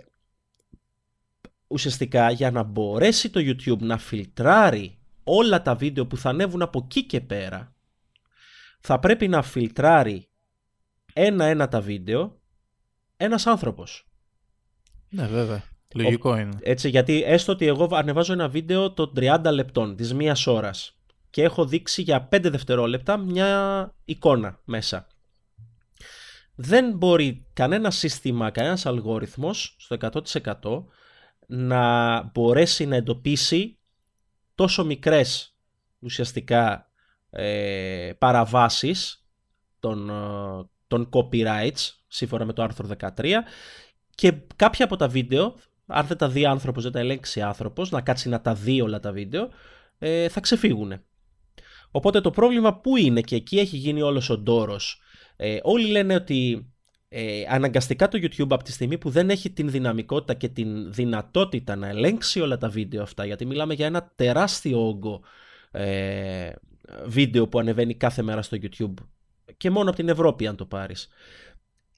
ουσιαστικά 1.67 2.31
για 2.31 2.51
να 2.51 2.63
μπορέσει 2.63 3.29
το 3.29 3.39
YouTube 3.39 3.79
να 3.79 3.97
φιλτράρει 3.97 4.97
όλα 5.23 5.61
τα 5.61 5.75
βίντεο 5.75 6.07
που 6.07 6.17
θα 6.17 6.29
ανέβουν 6.29 6.61
από 6.61 6.81
εκεί 6.83 7.05
και 7.05 7.21
πέρα 7.21 7.75
θα 8.79 8.99
πρέπει 8.99 9.27
να 9.27 9.41
φιλτράρει 9.41 10.29
ένα-ένα 11.13 11.67
τα 11.67 11.81
βίντεο 11.81 12.39
ένας 13.17 13.47
άνθρωπος. 13.47 14.07
Ναι 15.09 15.27
βέβαια. 15.27 15.63
Λογικό 15.93 16.37
είναι. 16.37 16.57
Έτσι, 16.61 16.89
γιατί 16.89 17.23
έστω 17.23 17.51
ότι 17.51 17.65
εγώ 17.65 17.89
ανεβάζω 17.91 18.33
ένα 18.33 18.49
βίντεο 18.49 18.93
των 18.93 19.13
30 19.15 19.39
λεπτών, 19.53 19.95
της 19.95 20.13
μίας 20.13 20.47
ώρας 20.47 20.95
και 21.31 21.43
έχω 21.43 21.65
δείξει 21.65 22.01
για 22.01 22.27
5 22.31 22.49
δευτερόλεπτα 22.51 23.17
μια 23.17 23.93
εικόνα 24.05 24.59
μέσα. 24.63 25.07
Δεν 26.55 26.97
μπορεί 26.97 27.45
κανένα 27.53 27.91
σύστημα, 27.91 28.49
κανένας 28.51 28.85
αλγόριθμος 28.85 29.75
στο 29.79 29.97
100% 30.61 30.83
να 31.47 32.23
μπορέσει 32.23 32.85
να 32.85 32.95
εντοπίσει 32.95 33.77
τόσο 34.55 34.85
μικρές 34.85 35.55
ουσιαστικά 35.99 36.89
ε, 37.29 38.11
παραβάσεις 38.17 39.25
των, 39.79 40.09
ε, 40.09 40.69
των 40.87 41.09
copyrights 41.11 41.89
σύμφωνα 42.07 42.45
με 42.45 42.53
το 42.53 42.63
άρθρο 42.63 42.89
13 43.17 43.33
και 44.15 44.33
κάποια 44.55 44.85
από 44.85 44.95
τα 44.95 45.07
βίντεο 45.07 45.55
αν 45.91 46.07
δεν 46.07 46.17
τα 46.17 46.29
δει 46.29 46.45
άνθρωπος, 46.45 46.83
δεν 46.83 46.91
τα 46.91 46.99
ελέγξει 46.99 47.41
άνθρωπος, 47.41 47.91
να 47.91 48.01
κάτσει 48.01 48.29
να 48.29 48.41
τα 48.41 48.53
δει 48.53 48.81
όλα 48.81 48.99
τα 48.99 49.11
βίντεο, 49.11 49.49
ε, 49.99 50.29
θα 50.29 50.39
ξεφύγουν. 50.39 51.01
Οπότε 51.91 52.21
το 52.21 52.31
πρόβλημα 52.31 52.79
που 52.79 52.97
είναι 52.97 53.21
και 53.21 53.35
εκεί 53.35 53.59
έχει 53.59 53.77
γίνει 53.77 54.01
όλος 54.01 54.29
ο 54.29 54.37
ντόρος. 54.37 55.01
Ε, 55.35 55.57
όλοι 55.63 55.87
λένε 55.87 56.15
ότι 56.15 56.71
ε, 57.09 57.43
αναγκαστικά 57.49 58.07
το 58.07 58.19
YouTube 58.21 58.49
από 58.49 58.63
τη 58.63 58.71
στιγμή 58.71 58.97
που 58.97 59.09
δεν 59.09 59.29
έχει 59.29 59.49
την 59.49 59.69
δυναμικότητα 59.69 60.33
και 60.33 60.47
την 60.47 60.93
δυνατότητα 60.93 61.75
να 61.75 61.87
ελέγξει 61.87 62.41
όλα 62.41 62.57
τα 62.57 62.69
βίντεο 62.69 63.01
αυτά, 63.01 63.25
γιατί 63.25 63.45
μιλάμε 63.45 63.73
για 63.73 63.85
ένα 63.85 64.11
τεράστιο 64.15 64.87
όγκο 64.87 65.21
ε, 65.71 66.51
βίντεο 67.05 67.47
που 67.47 67.59
ανεβαίνει 67.59 67.95
κάθε 67.95 68.21
μέρα 68.21 68.41
στο 68.41 68.57
YouTube 68.61 68.93
και 69.57 69.69
μόνο 69.69 69.87
από 69.87 69.97
την 69.97 70.09
Ευρώπη 70.09 70.47
αν 70.47 70.55
το 70.55 70.65
πάρεις. 70.65 71.07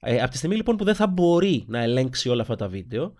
Ε, 0.00 0.20
από 0.20 0.30
τη 0.30 0.36
στιγμή 0.36 0.56
λοιπόν 0.56 0.76
που 0.76 0.84
δεν 0.84 0.94
θα 0.94 1.06
μπορεί 1.06 1.64
να 1.66 1.82
ελέγξει 1.82 2.28
όλα 2.28 2.42
αυτά 2.42 2.56
τα 2.56 2.68
βίντεο, 2.68 3.14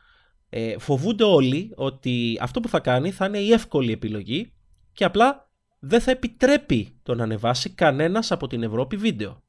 ε, 0.48 0.78
φοβούνται 0.78 1.24
όλοι 1.24 1.72
ότι 1.74 2.38
αυτό 2.40 2.60
που 2.60 2.68
θα 2.68 2.80
κάνει 2.80 3.10
θα 3.10 3.26
είναι 3.26 3.38
η 3.38 3.52
εύκολη 3.52 3.92
επιλογή 3.92 4.52
και 4.92 5.04
απλά 5.04 5.50
δεν 5.86 6.00
θα 6.00 6.10
επιτρέπει 6.10 6.98
το 7.02 7.14
να 7.14 7.22
ανεβάσει 7.22 7.70
κανένας 7.70 8.32
από 8.32 8.46
την 8.46 8.62
Ευρώπη 8.62 8.96
βίντεο. 8.96 9.42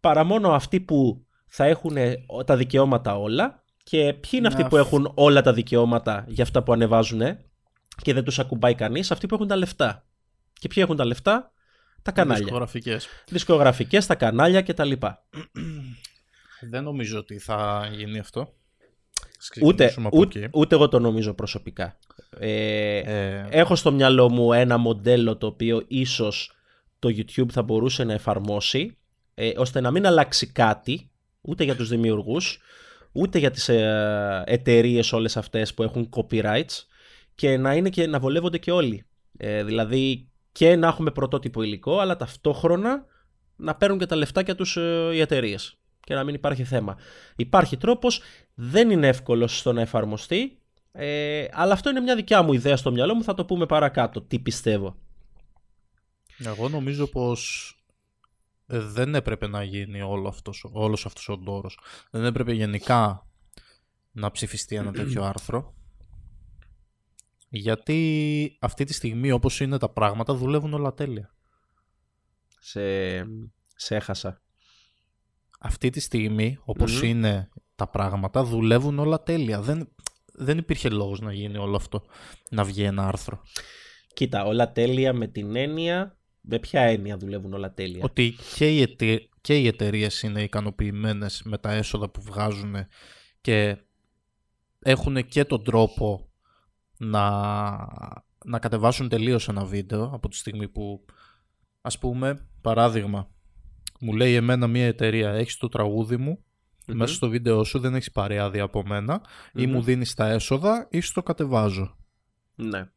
Παρά 0.00 0.24
μόνο 0.24 0.52
αυτοί 0.52 0.80
που 0.80 1.26
θα 1.46 1.64
έχουν 1.64 1.96
τα 2.44 2.56
δικαιώματα 2.56 3.18
όλα 3.18 3.64
και 3.82 4.12
ποιοι 4.12 4.30
είναι 4.32 4.46
αυτοί 4.46 4.64
που 4.64 4.76
έχουν 4.76 5.12
όλα 5.14 5.42
τα 5.42 5.52
δικαιώματα 5.52 6.24
για 6.28 6.44
αυτά 6.44 6.62
που 6.62 6.72
ανεβάζουν 6.72 7.20
και 8.02 8.12
δεν 8.12 8.24
τους 8.24 8.38
ακουμπάει 8.38 8.74
κανείς, 8.74 9.10
αυτοί 9.10 9.26
που 9.26 9.34
έχουν 9.34 9.46
τα 9.46 9.56
λεφτά. 9.56 10.06
Και 10.52 10.68
ποιοι 10.68 10.82
έχουν 10.86 10.96
τα 10.96 11.04
λεφτά, 11.04 11.52
τα 12.02 12.12
κανάλια. 12.12 12.42
Δισκογραφικές. 12.42 13.08
Δισκογραφικές, 13.28 14.06
τα 14.06 14.14
κανάλια 14.14 14.62
κτλ. 14.62 14.92
Δεν 16.70 16.82
νομίζω 16.82 17.18
ότι 17.18 17.38
θα 17.38 17.88
γίνει 17.92 18.18
αυτό. 18.18 18.54
Ούτε, 19.62 19.94
ούτε, 20.12 20.48
ούτε 20.52 20.74
εγώ 20.74 20.88
το 20.88 20.98
νομίζω 20.98 21.34
προσωπικά. 21.34 21.98
Ε, 22.38 22.96
ε... 22.96 23.46
Έχω 23.50 23.76
στο 23.76 23.92
μυαλό 23.92 24.30
μου 24.30 24.52
ένα 24.52 24.76
μοντέλο 24.76 25.36
το 25.36 25.46
οποίο 25.46 25.84
ίσως 25.88 26.52
το 26.98 27.08
YouTube 27.08 27.50
θα 27.50 27.62
μπορούσε 27.62 28.04
να 28.04 28.12
εφαρμόσει 28.12 28.96
ε, 29.34 29.52
ώστε 29.56 29.80
να 29.80 29.90
μην 29.90 30.06
αλλάξει 30.06 30.52
κάτι 30.52 31.10
ούτε 31.40 31.64
για 31.64 31.76
τους 31.76 31.88
δημιουργούς 31.88 32.60
ούτε 33.12 33.38
για 33.38 33.50
τις 33.50 33.68
ε, 33.68 34.44
εταιρείες 34.46 35.12
όλες 35.12 35.36
αυτές 35.36 35.74
που 35.74 35.82
έχουν 35.82 36.08
copyrights 36.16 36.84
και 37.34 37.56
να, 37.56 37.74
είναι 37.74 37.88
και, 37.88 38.06
να 38.06 38.18
βολεύονται 38.18 38.58
και 38.58 38.70
όλοι. 38.70 39.06
Ε, 39.36 39.64
δηλαδή 39.64 40.28
και 40.52 40.76
να 40.76 40.86
έχουμε 40.86 41.10
πρωτότυπο 41.10 41.62
υλικό 41.62 41.98
αλλά 41.98 42.16
ταυτόχρονα 42.16 43.06
να 43.56 43.74
παίρνουν 43.74 43.98
και 43.98 44.06
τα 44.06 44.16
λεφτάκια 44.16 44.54
τους 44.54 44.76
ε, 44.76 45.10
οι 45.12 45.20
εταιρείες 45.20 45.76
και 46.04 46.14
να 46.14 46.24
μην 46.24 46.34
υπάρχει 46.34 46.64
θέμα. 46.64 46.96
Υπάρχει 47.36 47.76
τρόπος, 47.76 48.20
δεν 48.54 48.90
είναι 48.90 49.08
εύκολο 49.08 49.46
στο 49.46 49.72
να 49.72 49.80
εφαρμοστεί 49.80 50.62
ε, 50.92 51.46
αλλά 51.52 51.72
αυτό 51.72 51.90
είναι 51.90 52.00
μια 52.00 52.16
δικιά 52.16 52.42
μου 52.42 52.52
ιδέα 52.52 52.76
στο 52.76 52.92
μυαλό 52.92 53.14
μου, 53.14 53.22
θα 53.22 53.34
το 53.34 53.44
πούμε 53.44 53.66
παρακάτω, 53.66 54.22
τι 54.22 54.38
πιστεύω; 54.38 54.96
Εγώ 56.38 56.68
νομίζω 56.68 57.06
πως 57.06 57.72
ε, 58.66 58.78
δεν 58.78 59.14
έπρεπε 59.14 59.46
να 59.46 59.62
γίνει 59.62 60.02
όλο 60.02 60.28
αυτός, 60.28 60.66
όλος 60.72 61.06
αυτός 61.06 61.28
ο 61.28 61.36
ντόρος. 61.36 61.78
Δεν 62.10 62.24
έπρεπε 62.24 62.52
γενικά 62.52 63.26
να 64.12 64.30
ψηφιστεί 64.30 64.76
ένα 64.76 64.92
τέτοιο 64.92 65.24
άρθρο. 65.32 65.74
Γιατί 67.48 68.56
αυτή 68.60 68.84
τη 68.84 68.92
στιγμή 68.92 69.30
όπως 69.30 69.60
είναι 69.60 69.78
τα 69.78 69.88
πράγματα 69.88 70.34
δουλεύουν 70.34 70.74
όλα 70.74 70.94
τέλεια. 70.94 71.34
Σε, 72.60 72.80
σε 73.74 73.96
έχασα. 73.96 74.42
Αυτή 75.58 75.90
τη 75.90 76.00
στιγμή 76.00 76.58
είναι 77.02 77.50
τα 77.82 77.90
πράγματα 77.90 78.44
δουλεύουν 78.44 78.98
όλα 78.98 79.22
τέλεια. 79.22 79.60
Δεν, 79.60 79.88
δεν 80.32 80.58
υπήρχε 80.58 80.88
λόγος 80.88 81.20
να 81.20 81.32
γίνει 81.32 81.58
όλο 81.58 81.76
αυτό, 81.76 82.02
να 82.50 82.64
βγει 82.64 82.82
ένα 82.82 83.06
άρθρο. 83.06 83.42
Κοίτα, 84.14 84.44
όλα 84.44 84.72
τέλεια 84.72 85.12
με 85.12 85.26
την 85.26 85.56
έννοια 85.56 86.16
με 86.40 86.58
ποια 86.58 86.80
έννοια 86.80 87.16
δουλεύουν 87.16 87.52
όλα 87.52 87.72
τέλεια; 87.72 88.04
Ότι 88.04 88.34
και 88.56 88.74
οι, 88.74 88.80
εται... 88.80 89.28
και 89.40 89.58
οι 89.58 89.66
εταιρείες 89.66 90.22
είναι 90.22 90.42
ικανοποιημένες 90.42 91.42
με 91.44 91.58
τα 91.58 91.72
έσοδα 91.72 92.10
που 92.10 92.22
βγάζουν 92.22 92.74
και 93.40 93.76
έχουν 94.78 95.26
και 95.26 95.44
τον 95.44 95.64
τρόπο 95.64 96.30
να, 96.98 97.20
να 98.44 98.58
κατεβάσουν 98.58 99.08
τελείως 99.08 99.48
ένα 99.48 99.64
βίντεο 99.64 100.10
από 100.14 100.28
τη 100.28 100.36
στιγμή 100.36 100.68
που 100.68 101.04
ας 101.80 101.98
πούμε 101.98 102.48
παράδειγμα 102.60 103.30
μου 104.00 104.12
λέει 104.12 104.34
εμένα 104.34 104.66
μια 104.66 104.86
εταιρεία 104.86 105.30
έχεις 105.30 105.56
το 105.56 105.68
τραγούδι 105.68 106.16
μου 106.16 106.44
μέσα 106.94 107.14
στο 107.14 107.28
βίντεο 107.28 107.64
σου 107.64 107.78
δεν 107.78 107.94
έχεις 107.94 108.10
πάρει 108.10 108.38
άδεια 108.38 108.62
από 108.62 108.82
ή 109.52 109.66
μου 109.66 109.82
δίνεις 109.82 110.14
τα 110.14 110.28
έσοδα 110.28 110.86
ή 110.90 111.00
στο 111.00 111.22
κατεβάζω. 111.22 111.96
Ναι. 112.54 112.90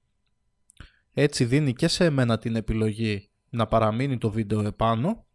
Έτσι 1.13 1.45
δίνει 1.45 1.73
και 1.73 1.87
σε 1.87 2.05
εμένα 2.05 2.37
την 2.37 2.55
επιλογή 2.55 3.29
να 3.49 3.65
παραμείνει 3.65 4.17
το 4.17 4.31
βίντεο 4.31 4.61
επάνω 4.61 5.25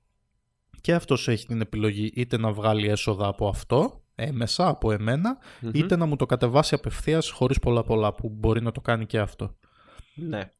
και 0.81 0.95
αυτός 0.95 1.29
έχει 1.29 1.47
την 1.47 1.61
επιλογή 1.61 2.13
είτε 2.15 2.39
να 2.39 2.53
βγάλει 2.53 2.89
έσοδα 2.89 3.27
από 3.27 3.49
αυτό 3.49 4.05
έμεσα 4.15 4.69
από 4.69 4.97
είτε 5.73 5.97
να 5.97 6.07
μου 6.07 6.17
το 6.17 6.27
κατεβάσει 6.27 6.75
απευθείας 6.75 7.31
χωρίς 7.31 7.59
πολλά 7.59 7.83
πολλά 7.83 8.15
που 8.15 8.29
μπορεί 8.29 8.63
να 8.63 8.73
το 8.73 8.81
κάνει 8.81 9.07
και 9.07 9.19
αυτό. 9.19 9.57
Ναι. 10.15 10.51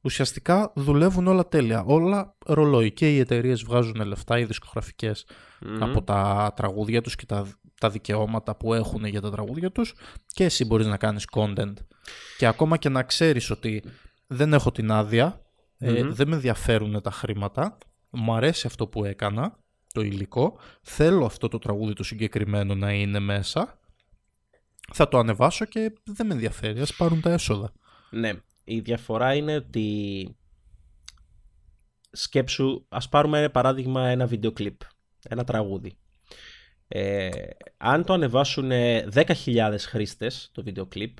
Ουσιαστικά 0.00 0.72
δουλεύουν 0.74 1.26
όλα 1.26 1.48
τέλεια. 1.48 1.84
Όλα 1.86 2.36
ρολόι. 2.46 2.92
Και 2.92 3.14
οι 3.14 3.18
εταιρείες 3.18 3.62
βγάζουν 3.62 4.06
λεφτά, 4.06 4.38
οι 4.38 4.46
δισκογραφικες 5.60 5.88
από 5.88 6.02
τα 6.02 6.52
τραγούδια 6.56 7.00
τους 7.00 7.16
και 7.16 7.26
τα, 7.26 7.48
τα 7.80 7.90
δικαιώματα 7.90 8.56
που 8.56 8.74
έχουν 8.74 9.04
για 9.04 9.20
τα 9.20 9.30
τραγούδια 9.30 9.72
τους 9.72 9.94
και 10.26 10.44
εσύ 10.44 10.64
μπορείς 10.64 10.86
να 10.86 10.96
κάνεις 10.96 11.24
content. 11.32 11.74
Και 12.38 12.46
ακόμα 12.46 12.76
και 12.76 12.88
να 12.88 13.02
ξέρεις 13.02 13.50
ότι 13.50 13.82
δεν 14.26 14.52
έχω 14.52 14.72
την 14.72 14.90
άδεια, 14.90 15.40
ε, 15.78 16.02
δεν 16.02 16.28
με 16.28 16.34
ενδιαφέρουν 16.34 17.02
τα 17.02 17.10
χρήματα. 17.10 17.78
Μου 18.10 18.34
αρέσει 18.34 18.66
αυτό 18.66 18.86
που 18.86 19.04
έκανα, 19.04 19.58
το 19.92 20.00
υλικό. 20.00 20.58
Θέλω 20.82 21.24
αυτό 21.24 21.48
το 21.48 21.58
τραγούδι 21.58 21.92
το 21.92 22.02
συγκεκριμένο 22.02 22.74
να 22.74 22.92
είναι 22.92 23.18
μέσα. 23.18 23.78
Θα 24.92 25.08
το 25.08 25.18
ανεβάσω 25.18 25.64
και 25.64 25.92
δεν 26.04 26.26
με 26.26 26.34
ενδιαφέρει. 26.34 26.80
Ας 26.80 26.94
πάρουν 26.94 27.20
τα 27.20 27.30
έσοδα. 27.30 27.72
Ναι. 28.10 28.32
Η 28.64 28.80
διαφορά 28.80 29.34
είναι 29.34 29.54
ότι 29.54 30.36
σκέψου, 32.10 32.86
ας 32.88 33.08
πάρουμε 33.08 33.48
παράδειγμα 33.48 34.08
ένα 34.08 34.26
βίντεο 34.26 34.52
κλιπ, 34.52 34.80
ένα 35.28 35.44
τραγούδι. 35.44 35.98
Ε, 36.88 37.30
αν 37.76 38.04
το 38.04 38.12
ανεβάσουν 38.12 38.70
10.000 38.72 39.76
χρήστες 39.78 40.50
το 40.54 40.62
βίντεο 40.62 40.86
κλιπ, 40.86 41.18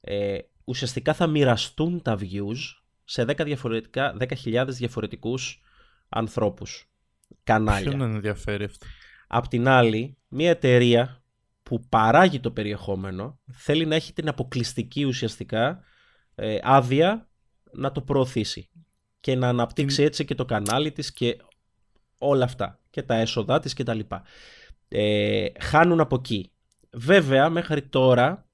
ε, 0.00 0.38
ουσιαστικά 0.64 1.14
θα 1.14 1.26
μοιραστούν 1.26 2.02
τα 2.02 2.18
views 2.20 2.82
σε 3.04 3.24
10 3.24 3.44
διαφορετικά, 3.44 4.16
10.000 4.18 4.66
διαφορετικούς 4.68 5.62
ανθρώπους, 6.08 6.90
κανάλια. 7.44 7.90
Ποιον 7.90 8.00
ενδιαφέρει 8.00 8.64
αυτό; 8.64 8.86
Απ' 9.26 9.48
την 9.48 9.68
άλλη, 9.68 10.18
μια 10.28 10.50
εταιρεία 10.50 11.22
που 11.62 11.80
παράγει 11.88 12.40
το 12.40 12.50
περιεχόμενο 12.50 13.38
θέλει 13.52 13.86
να 13.86 13.94
έχει 13.94 14.12
την 14.12 14.28
αποκλειστική 14.28 15.04
ουσιαστικά 15.04 15.80
ε, 16.34 16.58
άδεια 16.62 17.28
να 17.72 17.92
το 17.92 18.02
προωθήσει 18.02 18.70
και 19.20 19.34
να 19.34 19.48
αναπτύξει 19.48 20.02
έτσι 20.02 20.24
και 20.24 20.34
το 20.34 20.44
κανάλι 20.44 20.92
της 20.92 21.12
και 21.12 21.36
όλα 22.18 22.44
αυτά 22.44 22.80
και 22.90 23.02
τα 23.02 23.14
έσοδά 23.14 23.60
της 23.60 23.74
και 23.74 23.82
τα 23.82 23.94
λοιπά. 23.94 24.22
Ε, 24.88 25.46
χάνουν 25.60 26.00
από 26.00 26.14
εκεί. 26.14 26.50
Βέβαια 26.92 27.50
μέχρι 27.50 27.82
τώρα 27.82 28.48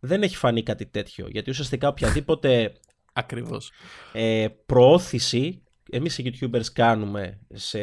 δεν 0.00 0.22
έχει 0.22 0.36
φανεί 0.36 0.62
κάτι 0.62 0.86
τέτοιο 0.86 1.28
γιατί 1.28 1.50
ουσιαστικά 1.50 1.88
οποιαδήποτε 1.88 2.72
Ακριβώς. 3.18 3.70
Ε, 4.12 4.46
προώθηση 4.66 5.62
εμείς 5.90 6.18
οι 6.18 6.32
YouTubers 6.40 6.66
κάνουμε 6.72 7.40
σε... 7.52 7.78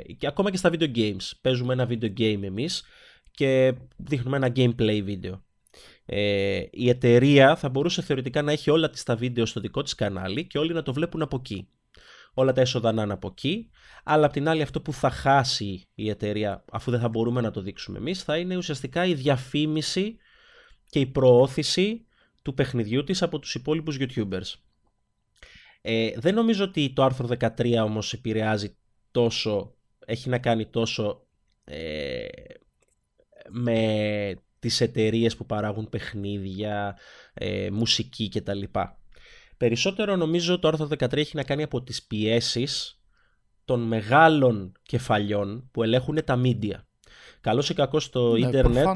και 0.00 0.26
ακόμα 0.26 0.50
και 0.50 0.56
στα 0.56 0.70
video 0.72 0.96
games. 0.96 1.30
Παίζουμε 1.40 1.72
ένα 1.72 1.88
video 1.90 2.12
game 2.18 2.42
εμείς 2.42 2.84
και 3.30 3.74
δείχνουμε 3.96 4.36
ένα 4.36 4.52
gameplay 4.56 5.00
βίντεο. 5.04 5.44
Ε, 6.04 6.62
η 6.70 6.88
εταιρεία 6.88 7.56
θα 7.56 7.68
μπορούσε 7.68 8.02
θεωρητικά 8.02 8.42
να 8.42 8.52
έχει 8.52 8.70
όλα 8.70 8.90
τις 8.90 9.02
τα 9.02 9.16
βίντεο 9.16 9.46
στο 9.46 9.60
δικό 9.60 9.82
της 9.82 9.94
κανάλι 9.94 10.46
και 10.46 10.58
όλοι 10.58 10.72
να 10.72 10.82
το 10.82 10.92
βλέπουν 10.92 11.22
από 11.22 11.36
εκεί. 11.36 11.68
Όλα 12.34 12.52
τα 12.52 12.60
έσοδα 12.60 12.92
να 12.92 13.02
είναι 13.02 13.12
από 13.12 13.28
εκεί, 13.28 13.70
αλλά 14.04 14.26
απ' 14.26 14.32
την 14.32 14.48
άλλη 14.48 14.62
αυτό 14.62 14.80
που 14.80 14.92
θα 14.92 15.10
χάσει 15.10 15.88
η 15.94 16.08
εταιρεία 16.08 16.64
αφού 16.72 16.90
δεν 16.90 17.00
θα 17.00 17.08
μπορούμε 17.08 17.40
να 17.40 17.50
το 17.50 17.60
δείξουμε 17.60 17.98
εμείς 17.98 18.22
θα 18.22 18.36
είναι 18.36 18.56
ουσιαστικά 18.56 19.04
η 19.04 19.14
διαφήμιση 19.14 20.16
και 20.88 21.00
η 21.00 21.06
προώθηση 21.06 22.06
του 22.42 22.54
παιχνιδιού 22.54 23.04
της 23.04 23.22
από 23.22 23.38
τους 23.38 23.54
υπόλοιπους 23.54 23.96
YouTubers. 24.00 24.54
Ε, 25.80 26.10
δεν 26.16 26.34
νομίζω 26.34 26.64
ότι 26.64 26.92
το 26.92 27.02
άρθρο 27.02 27.28
13 27.38 27.82
όμως 27.84 28.12
επηρεάζει 28.12 28.76
τόσο, 29.10 29.74
έχει 30.06 30.28
να 30.28 30.38
κάνει 30.38 30.66
τόσο 30.66 31.26
ε, 31.64 32.26
με 33.48 34.34
τις 34.58 34.80
εταιρείες 34.80 35.36
που 35.36 35.46
παράγουν 35.46 35.88
παιχνίδια, 35.88 36.98
ε, 37.34 37.70
μουσική 37.70 38.28
κτλ. 38.28 38.62
Περισσότερο 39.60 40.16
νομίζω 40.16 40.58
το 40.58 40.68
άρθρο 40.68 40.88
13 40.90 41.16
έχει 41.16 41.36
να 41.36 41.42
κάνει 41.42 41.62
από 41.62 41.82
τις 41.82 42.02
πιέσεις 42.02 43.00
των 43.64 43.80
μεγάλων 43.80 44.72
κεφαλιών 44.82 45.68
που 45.70 45.82
ελέγχουν 45.82 46.24
τα 46.24 46.40
media. 46.44 46.74
Καλώς 47.40 47.70
ή 47.70 47.74
κακώς 47.74 48.10
το 48.10 48.32
ναι, 48.32 48.46
ίντερνετ, 48.46 48.86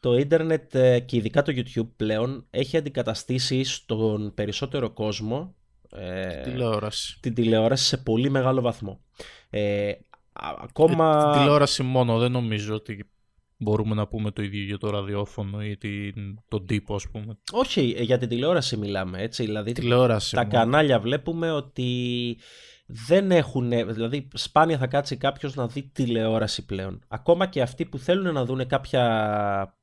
το 0.00 0.16
ίντερνετ 0.16 0.74
ε, 0.74 1.00
και 1.00 1.16
ειδικά 1.16 1.42
το 1.42 1.52
YouTube 1.56 1.88
πλέον 1.96 2.46
έχει 2.50 2.76
αντικαταστήσει 2.76 3.64
στον 3.64 4.34
περισσότερο 4.34 4.90
κόσμο 4.90 5.54
ε, 5.90 6.40
τηλεόραση. 6.42 7.18
την 7.20 7.34
τηλεόραση 7.34 7.84
σε 7.84 7.96
πολύ 7.96 8.30
μεγάλο 8.30 8.60
βαθμό. 8.60 9.00
Ε, 9.50 9.92
ακόμα... 10.62 11.18
Ε, 11.18 11.30
την 11.30 11.40
τηλεόραση 11.40 11.82
μόνο, 11.82 12.18
δεν 12.18 12.32
νομίζω 12.32 12.74
ότι 12.74 13.10
μπορούμε 13.58 13.94
να 13.94 14.06
πούμε 14.06 14.30
το 14.30 14.42
ίδιο 14.42 14.62
για 14.62 14.78
το 14.78 14.90
ραδιόφωνο 14.90 15.64
ή 15.64 15.76
την, 15.76 16.38
τον 16.48 16.66
τύπο 16.66 16.94
ας 16.94 17.08
πούμε. 17.08 17.38
Όχι, 17.52 17.94
ε, 17.98 18.02
για 18.02 18.18
την 18.18 18.28
τηλεόραση 18.28 18.76
μιλάμε 18.76 19.22
έτσι. 19.22 19.44
Δηλαδή 19.44 19.72
τηλεόραση 19.72 20.34
τα 20.34 20.44
κανάλια 20.44 21.00
βλέπουμε 21.00 21.52
ότι 21.52 22.36
δεν 22.86 23.30
έχουν, 23.30 23.68
δηλαδή 23.68 24.28
σπάνια 24.34 24.78
θα 24.78 24.86
κάτσει 24.86 25.16
κάποιος 25.16 25.54
να 25.54 25.66
δει 25.66 25.82
τηλεόραση 25.82 26.66
πλέον. 26.66 27.00
Ακόμα 27.08 27.46
και 27.46 27.62
αυτοί 27.62 27.84
που 27.84 27.98
θέλουν 27.98 28.32
να 28.34 28.44
δουν 28.44 28.66
κάποια 28.66 29.78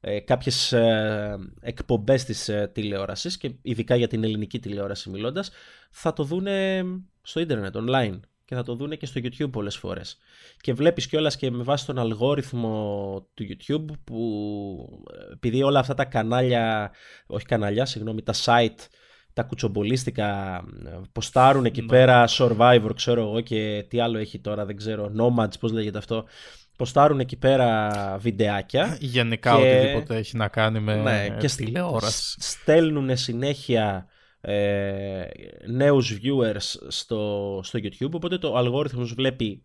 ε, 0.00 0.20
κάποιες 0.20 0.72
ε, 0.72 1.38
εκπομπές 1.60 2.24
της 2.24 2.48
ε, 2.48 2.70
τηλεόρασης 2.74 3.36
και 3.36 3.54
ειδικά 3.62 3.96
για 3.96 4.08
την 4.08 4.24
ελληνική 4.24 4.58
τηλεόραση 4.58 5.10
μιλώντας 5.10 5.50
θα 5.90 6.12
το 6.12 6.24
δούνε 6.24 6.84
στο 7.22 7.40
ίντερνετ, 7.40 7.74
online 7.76 8.20
και 8.46 8.54
θα 8.54 8.62
το 8.62 8.74
δούνε 8.74 8.96
και 8.96 9.06
στο 9.06 9.20
YouTube 9.24 9.50
πολλές 9.52 9.76
φορές. 9.76 10.18
Και 10.60 10.72
βλέπεις 10.72 11.06
κιόλας 11.06 11.36
και 11.36 11.50
με 11.50 11.62
βάση 11.62 11.86
τον 11.86 11.98
αλγόριθμο 11.98 13.28
του 13.34 13.46
YouTube 13.48 13.94
που 14.04 15.02
επειδή 15.32 15.62
όλα 15.62 15.78
αυτά 15.78 15.94
τα 15.94 16.04
κανάλια, 16.04 16.92
όχι 17.26 17.44
κανάλια, 17.44 17.84
συγγνώμη, 17.84 18.22
τα 18.22 18.34
site 18.44 18.86
τα 19.36 19.42
κουτσομπολίστικα, 19.42 20.60
ποστάρουν 21.12 21.64
εκεί 21.64 21.80
ναι. 21.80 21.86
πέρα 21.86 22.24
Survivor, 22.28 22.90
ξέρω 22.94 23.20
εγώ 23.20 23.40
και 23.40 23.86
τι 23.88 24.00
άλλο 24.00 24.18
έχει 24.18 24.38
τώρα, 24.38 24.64
δεν 24.64 24.76
ξέρω, 24.76 25.12
Nomads, 25.18 25.58
πώς 25.60 25.72
λέγεται 25.72 25.98
αυτό. 25.98 26.24
Ποστάρουν 26.76 27.20
εκεί 27.20 27.36
πέρα 27.36 27.90
βιντεάκια. 28.20 28.96
Γενικά 29.00 29.56
και... 29.56 29.62
οτιδήποτε 29.62 30.16
έχει 30.16 30.36
να 30.36 30.48
κάνει 30.48 30.80
με 30.80 30.96
ναι, 30.96 31.36
και 31.38 31.46
τηλεόραση. 31.46 32.36
Στέλνουν 32.38 33.16
συνέχεια 33.16 34.06
ε, 34.48 35.26
νέους 35.66 36.18
viewers 36.22 36.86
στο, 36.88 37.60
στο 37.62 37.78
YouTube, 37.82 38.10
οπότε 38.12 38.38
το 38.38 38.56
αλγόριθμος 38.56 39.14
βλέπει 39.14 39.64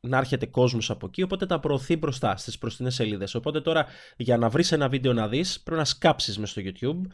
να 0.00 0.18
έρχεται 0.18 0.46
κόσμος 0.46 0.90
από 0.90 1.06
εκεί, 1.06 1.22
οπότε 1.22 1.46
τα 1.46 1.60
προωθεί 1.60 1.96
μπροστά 1.96 2.36
στις 2.36 2.58
προστινές 2.58 2.94
σελίδες. 2.94 3.34
Οπότε 3.34 3.60
τώρα 3.60 3.86
για 4.16 4.36
να 4.36 4.48
βρεις 4.48 4.72
ένα 4.72 4.88
βίντεο 4.88 5.12
να 5.12 5.28
δεις 5.28 5.60
πρέπει 5.60 5.80
να 5.80 5.86
σκάψεις 5.86 6.38
μες 6.38 6.50
στο 6.50 6.62
YouTube 6.64 7.12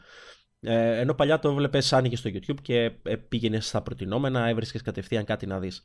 ε, 0.59 0.99
ενώ 0.99 1.13
παλιά 1.13 1.39
το 1.39 1.53
βλέπει, 1.53 1.81
άνοιγες 1.91 2.19
στο 2.19 2.29
YouTube 2.33 2.61
και 2.61 2.91
ε, 3.03 3.15
πήγαινες 3.15 3.67
στα 3.67 3.81
προτινόμενα, 3.81 4.47
έβρισκες 4.47 4.81
κατευθείαν 4.81 5.25
κάτι 5.25 5.45
να 5.45 5.59
δεις. 5.59 5.83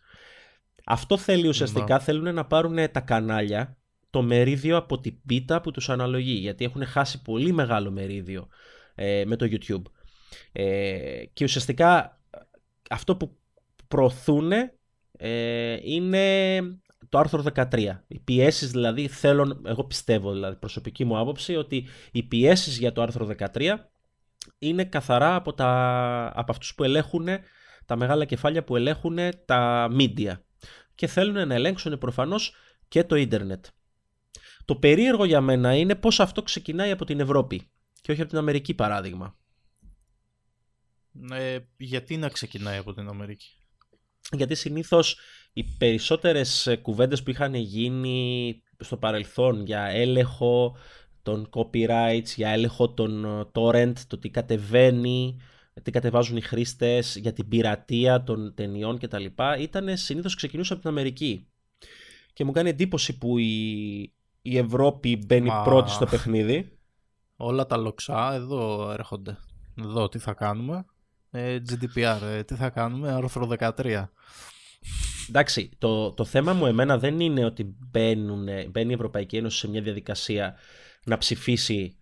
Αυτό 0.84 1.16
θέλει 1.16 1.48
ουσιαστικά, 1.48 1.98
θέλουν 1.98 2.34
να 2.34 2.44
πάρουν 2.44 2.76
τα 2.92 3.00
κανάλια 3.00 3.76
το 4.10 4.22
μερίδιο 4.22 4.76
από 4.76 5.00
την 5.00 5.14
πίτα 5.26 5.60
που 5.60 5.70
τους 5.70 5.88
αναλογεί, 5.88 6.32
γιατί 6.32 6.64
έχουν 6.64 6.84
χάσει 6.84 7.22
πολύ 7.22 7.52
μεγάλο 7.52 7.90
μερίδιο 7.90 8.48
ε, 8.94 9.24
με 9.26 9.36
το 9.36 9.46
YouTube. 9.50 9.82
Ε, 10.52 11.24
και 11.32 11.44
ουσιαστικά 11.44 12.20
αυτό 12.90 13.16
που 13.16 13.36
προωθούν 13.88 14.52
ε, 15.18 15.76
είναι 15.82 16.60
το 17.08 17.18
άρθρο 17.18 17.44
13. 17.54 17.98
Οι 18.06 18.18
πιέσεις 18.18 18.70
δηλαδή 18.70 19.08
θέλουν, 19.08 19.62
εγώ 19.66 19.84
πιστεύω 19.84 20.32
δηλαδή 20.32 20.56
προσωπική 20.56 21.04
μου 21.04 21.18
άποψη, 21.18 21.56
ότι 21.56 21.86
οι 22.12 22.22
πιέσεις 22.22 22.78
για 22.78 22.92
το 22.92 23.02
άρθρο 23.02 23.28
13 23.54 23.74
είναι 24.58 24.84
καθαρά 24.84 25.34
από, 25.34 25.52
τα, 25.52 25.70
από 26.34 26.52
αυτούς 26.52 26.74
που 26.74 26.84
ελέγχουν 26.84 27.28
τα 27.86 27.96
μεγάλα 27.96 28.24
κεφάλια 28.24 28.64
που 28.64 28.76
ελέγχουν 28.76 29.18
τα 29.44 29.88
media 29.98 30.32
και 30.94 31.06
θέλουν 31.06 31.46
να 31.48 31.54
ελέγξουν 31.54 31.98
προφανώς 31.98 32.54
και 32.88 33.04
το 33.04 33.16
ίντερνετ. 33.16 33.66
Το 34.64 34.76
περίεργο 34.76 35.24
για 35.24 35.40
μένα 35.40 35.74
είναι 35.74 35.94
πως 35.94 36.20
αυτό 36.20 36.42
ξεκινάει 36.42 36.90
από 36.90 37.04
την 37.04 37.20
Ευρώπη 37.20 37.70
και 38.00 38.12
όχι 38.12 38.20
από 38.20 38.30
την 38.30 38.38
Αμερική 38.38 38.74
παράδειγμα. 38.74 39.36
Ε, 41.30 41.58
γιατί 41.76 42.16
να 42.16 42.28
ξεκινάει 42.28 42.78
από 42.78 42.94
την 42.94 43.08
Αμερική; 43.08 43.50
Γιατί 44.30 44.54
συνήθως 44.54 45.18
οι 45.52 45.64
περισσότερες 45.78 46.78
κουβέντες 46.82 47.22
που 47.22 47.30
είχαν 47.30 47.54
γίνει 47.54 48.62
στο 48.78 48.96
παρελθόν 48.96 49.64
για 49.64 49.84
έλεγχο 49.84 50.76
των 51.22 51.48
copyrights, 51.52 52.28
για 52.36 52.48
έλεγχο 52.48 52.92
των 52.92 53.24
ε, 53.24 53.44
torrent, 53.52 53.92
το 54.06 54.18
τι 54.18 54.30
κατεβαίνει, 54.30 55.36
τι 55.82 55.90
κατεβάζουν 55.90 56.36
οι 56.36 56.40
χρήστες, 56.40 57.16
για 57.16 57.32
την 57.32 57.48
πειρατεία 57.48 58.22
των 58.22 58.54
ταινιών 58.54 58.98
κτλ. 58.98 59.24
Ήταν 59.58 59.96
συνήθως 59.96 60.34
ξεκινούσε 60.34 60.72
από 60.72 60.82
την 60.82 60.90
Αμερική. 60.90 61.46
Και 62.32 62.44
μου 62.44 62.52
κάνει 62.52 62.68
εντύπωση 62.68 63.18
που 63.18 63.38
η, 63.38 64.00
η 64.42 64.58
Ευρώπη 64.58 65.16
μπαίνει 65.26 65.50
πρώτη 65.64 65.90
στο 65.90 66.06
παιχνίδι. 66.06 66.78
Όλα 67.36 67.66
τα 67.66 67.76
λοξά 67.76 68.34
εδώ 68.34 68.90
έρχονται. 68.90 69.38
Εδώ 69.78 70.08
τι 70.08 70.18
θα 70.18 70.32
κάνουμε. 70.32 70.84
Ε, 71.34 71.58
GDPR, 71.68 72.18
ε, 72.22 72.42
τι 72.42 72.54
θα 72.54 72.70
κάνουμε, 72.70 73.12
άρθρο 73.12 73.48
13. 73.58 74.04
Εντάξει, 75.28 75.70
το, 75.78 76.12
το 76.12 76.24
θέμα 76.24 76.52
μου 76.52 76.66
εμένα 76.66 76.98
δεν 76.98 77.20
είναι 77.20 77.44
ότι 77.44 77.76
μπαίνουν, 77.90 78.48
μπαίνει 78.70 78.90
η 78.90 78.94
Ευρωπαϊκή 78.94 79.36
Ένωση 79.36 79.58
σε 79.58 79.68
μια 79.68 79.82
διαδικασία 79.82 80.54
να 81.04 81.18
ψηφίσει 81.18 81.96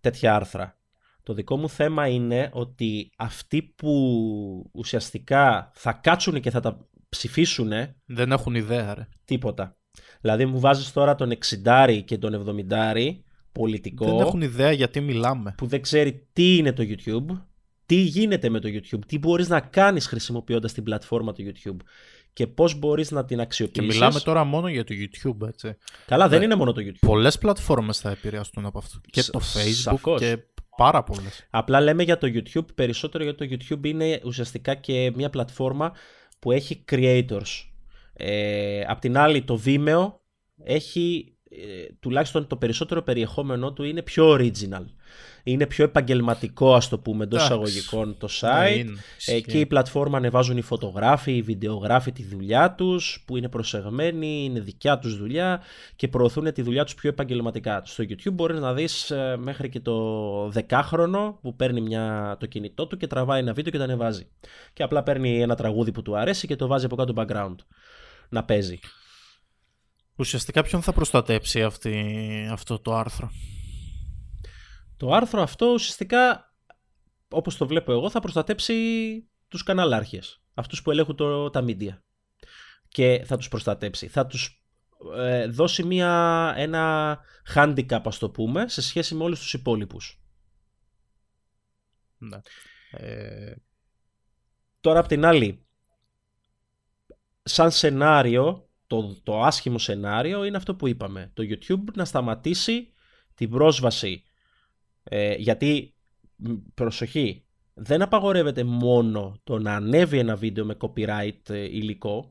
τέτοια 0.00 0.34
άρθρα. 0.34 0.78
Το 1.22 1.34
δικό 1.34 1.56
μου 1.56 1.68
θέμα 1.68 2.08
είναι 2.08 2.50
ότι 2.52 3.10
αυτοί 3.16 3.62
που 3.62 4.70
ουσιαστικά 4.72 5.70
θα 5.74 5.92
κάτσουν 5.92 6.40
και 6.40 6.50
θα 6.50 6.60
τα 6.60 6.86
ψηφίσουν. 7.08 7.72
Δεν 8.06 8.32
έχουν 8.32 8.54
ιδέα, 8.54 8.94
ρε. 8.94 9.08
Τίποτα. 9.24 9.76
Δηλαδή 10.20 10.46
μου 10.46 10.60
βάζεις 10.60 10.92
τώρα 10.92 11.14
τον 11.14 11.32
60 11.64 12.02
και 12.04 12.18
τον 12.18 12.56
70 12.70 13.10
πολιτικό. 13.52 14.04
Δεν 14.04 14.26
έχουν 14.26 14.40
ιδέα 14.40 14.72
γιατί 14.72 15.00
μιλάμε. 15.00 15.54
Που 15.56 15.66
δεν 15.66 15.80
ξέρει 15.80 16.26
τι 16.32 16.56
είναι 16.56 16.72
το 16.72 16.82
YouTube, 16.86 17.40
τι 17.86 17.94
γίνεται 17.94 18.48
με 18.48 18.60
το 18.60 18.68
YouTube, 18.68 19.04
τι 19.06 19.18
μπορείς 19.18 19.48
να 19.48 19.60
κάνεις 19.60 20.06
χρησιμοποιώντας 20.06 20.72
την 20.72 20.82
πλατφόρμα 20.82 21.32
του 21.32 21.42
YouTube 21.42 21.76
και 22.32 22.46
πώς 22.46 22.78
μπορείς 22.78 23.10
να 23.10 23.24
την 23.24 23.40
αξιοποιήσεις. 23.40 23.88
Και 23.88 23.94
μιλάμε 23.94 24.20
τώρα 24.20 24.44
μόνο 24.44 24.68
για 24.68 24.84
το 24.84 24.94
YouTube, 24.98 25.48
έτσι. 25.48 25.76
Καλά, 26.06 26.28
δεν 26.28 26.38
ναι. 26.38 26.44
είναι 26.44 26.54
μόνο 26.54 26.72
το 26.72 26.82
YouTube. 26.84 27.06
Πολλές 27.06 27.38
πλατφόρμες 27.38 27.98
θα 27.98 28.10
επηρεαστούν 28.10 28.66
από 28.66 28.78
αυτό. 28.78 29.00
Και 29.10 29.22
το 29.22 29.40
Facebook 29.54 30.16
και 30.18 30.38
πάρα 30.76 31.02
πολλές. 31.02 31.46
Απλά 31.50 31.80
λέμε 31.80 32.02
για 32.02 32.18
το 32.18 32.26
YouTube 32.34 32.74
περισσότερο 32.74 33.24
γιατί 33.24 33.48
το 33.48 33.56
YouTube 33.58 33.86
είναι 33.86 34.20
ουσιαστικά 34.24 34.74
και 34.74 35.12
μια 35.14 35.30
πλατφόρμα 35.30 35.92
που 36.38 36.52
έχει 36.52 36.84
creators. 36.90 37.68
Ε, 38.12 38.80
απ' 38.86 39.00
την 39.00 39.18
άλλη 39.18 39.42
το 39.42 39.60
Vimeo 39.64 40.12
έχει 40.64 41.36
ε, 41.50 41.92
τουλάχιστον 42.00 42.46
το 42.46 42.56
περισσότερο 42.56 43.02
περιεχόμενό 43.02 43.72
του 43.72 43.82
είναι 43.82 44.02
πιο 44.02 44.32
original 44.32 44.84
είναι 45.42 45.66
πιο 45.66 45.84
επαγγελματικό 45.84 46.74
ας 46.74 46.88
το 46.88 46.98
πούμε 46.98 47.24
εντός 47.24 47.42
εισαγωγικών 47.42 48.16
το 48.18 48.28
ναι, 48.40 48.48
site. 48.48 48.86
Εκεί 49.26 49.58
η 49.58 49.66
πλατφόρμα 49.66 50.16
ανεβάζουν 50.16 50.56
οι 50.56 50.62
φωτογράφοι, 50.62 51.36
οι 51.36 51.42
βιντεογράφοι 51.42 52.12
τη 52.12 52.24
δουλειά 52.24 52.72
τους 52.72 53.22
που 53.26 53.36
είναι 53.36 53.48
προσεγμένοι, 53.48 54.44
είναι 54.44 54.60
δικιά 54.60 54.98
τους 54.98 55.16
δουλειά 55.16 55.62
και 55.96 56.08
προωθούν 56.08 56.52
τη 56.52 56.62
δουλειά 56.62 56.84
τους 56.84 56.94
πιο 56.94 57.08
επαγγελματικά. 57.08 57.82
Στο 57.84 58.04
YouTube 58.08 58.32
μπορείς 58.32 58.60
να 58.60 58.74
δεις 58.74 59.10
ε, 59.10 59.36
μέχρι 59.38 59.68
και 59.68 59.80
το 59.80 60.48
δεκάχρονο 60.48 61.38
που 61.42 61.56
παίρνει 61.56 61.80
μια, 61.80 62.36
το 62.40 62.46
κινητό 62.46 62.86
του 62.86 62.96
και 62.96 63.06
τραβάει 63.06 63.40
ένα 63.40 63.52
βίντεο 63.52 63.72
και 63.72 63.78
το 63.78 63.84
ανεβάζει. 63.84 64.26
Και 64.72 64.82
απλά 64.82 65.02
παίρνει 65.02 65.40
ένα 65.40 65.54
τραγούδι 65.54 65.92
που 65.92 66.02
του 66.02 66.16
αρέσει 66.16 66.46
και 66.46 66.56
το 66.56 66.66
βάζει 66.66 66.84
από 66.84 66.96
κάτω 66.96 67.12
background 67.16 67.56
να 68.28 68.44
παίζει. 68.44 68.78
Ουσιαστικά 70.16 70.62
ποιον 70.62 70.82
θα 70.82 70.92
προστατέψει 70.92 71.62
αυτή, 71.62 72.48
αυτό 72.50 72.78
το 72.78 72.94
άρθρο; 72.94 73.30
Το 74.96 75.12
άρθρο 75.12 75.42
αυτό 75.42 75.66
ουσιαστικά, 75.66 76.54
όπως 77.28 77.56
το 77.56 77.66
βλέπω 77.66 77.92
εγώ, 77.92 78.10
θα 78.10 78.20
προστατέψει 78.20 78.74
τους 79.48 79.62
καναλάρχες, 79.62 80.42
αυτούς 80.54 80.82
που 80.82 80.90
ελέγχουν 80.90 81.16
το, 81.16 81.50
τα 81.50 81.64
media. 81.66 81.98
Και 82.88 83.22
θα 83.26 83.36
τους 83.36 83.48
προστατέψει. 83.48 84.08
Θα 84.08 84.26
τους 84.26 84.64
ε, 85.16 85.46
δώσει 85.46 85.82
μια, 85.82 86.52
ένα 86.56 87.18
handicap, 87.54 88.00
ας 88.04 88.18
το 88.18 88.30
πούμε, 88.30 88.68
σε 88.68 88.82
σχέση 88.82 89.14
με 89.14 89.22
όλους 89.22 89.38
τους 89.38 89.54
υπόλοιπους. 89.54 90.22
Ναι. 92.18 92.38
Ε... 92.90 93.54
Τώρα 94.80 94.98
απ' 94.98 95.06
την 95.06 95.24
άλλη, 95.24 95.66
σαν 97.42 97.70
σενάριο, 97.70 98.68
το, 98.86 99.20
το 99.22 99.42
άσχημο 99.42 99.78
σενάριο 99.78 100.44
είναι 100.44 100.56
αυτό 100.56 100.74
που 100.74 100.88
είπαμε. 100.88 101.30
Το 101.34 101.42
YouTube 101.42 101.92
να 101.94 102.04
σταματήσει 102.04 102.92
την 103.34 103.50
πρόσβαση 103.50 104.24
ε, 105.04 105.34
γιατί, 105.34 105.94
προσοχή, 106.74 107.44
δεν 107.74 108.02
απαγορεύεται 108.02 108.64
μόνο 108.64 109.40
το 109.44 109.58
να 109.58 109.74
ανέβει 109.74 110.18
ένα 110.18 110.36
βίντεο 110.36 110.64
με 110.64 110.76
copyright 110.80 111.50
ε, 111.50 111.58
υλικό 111.58 112.30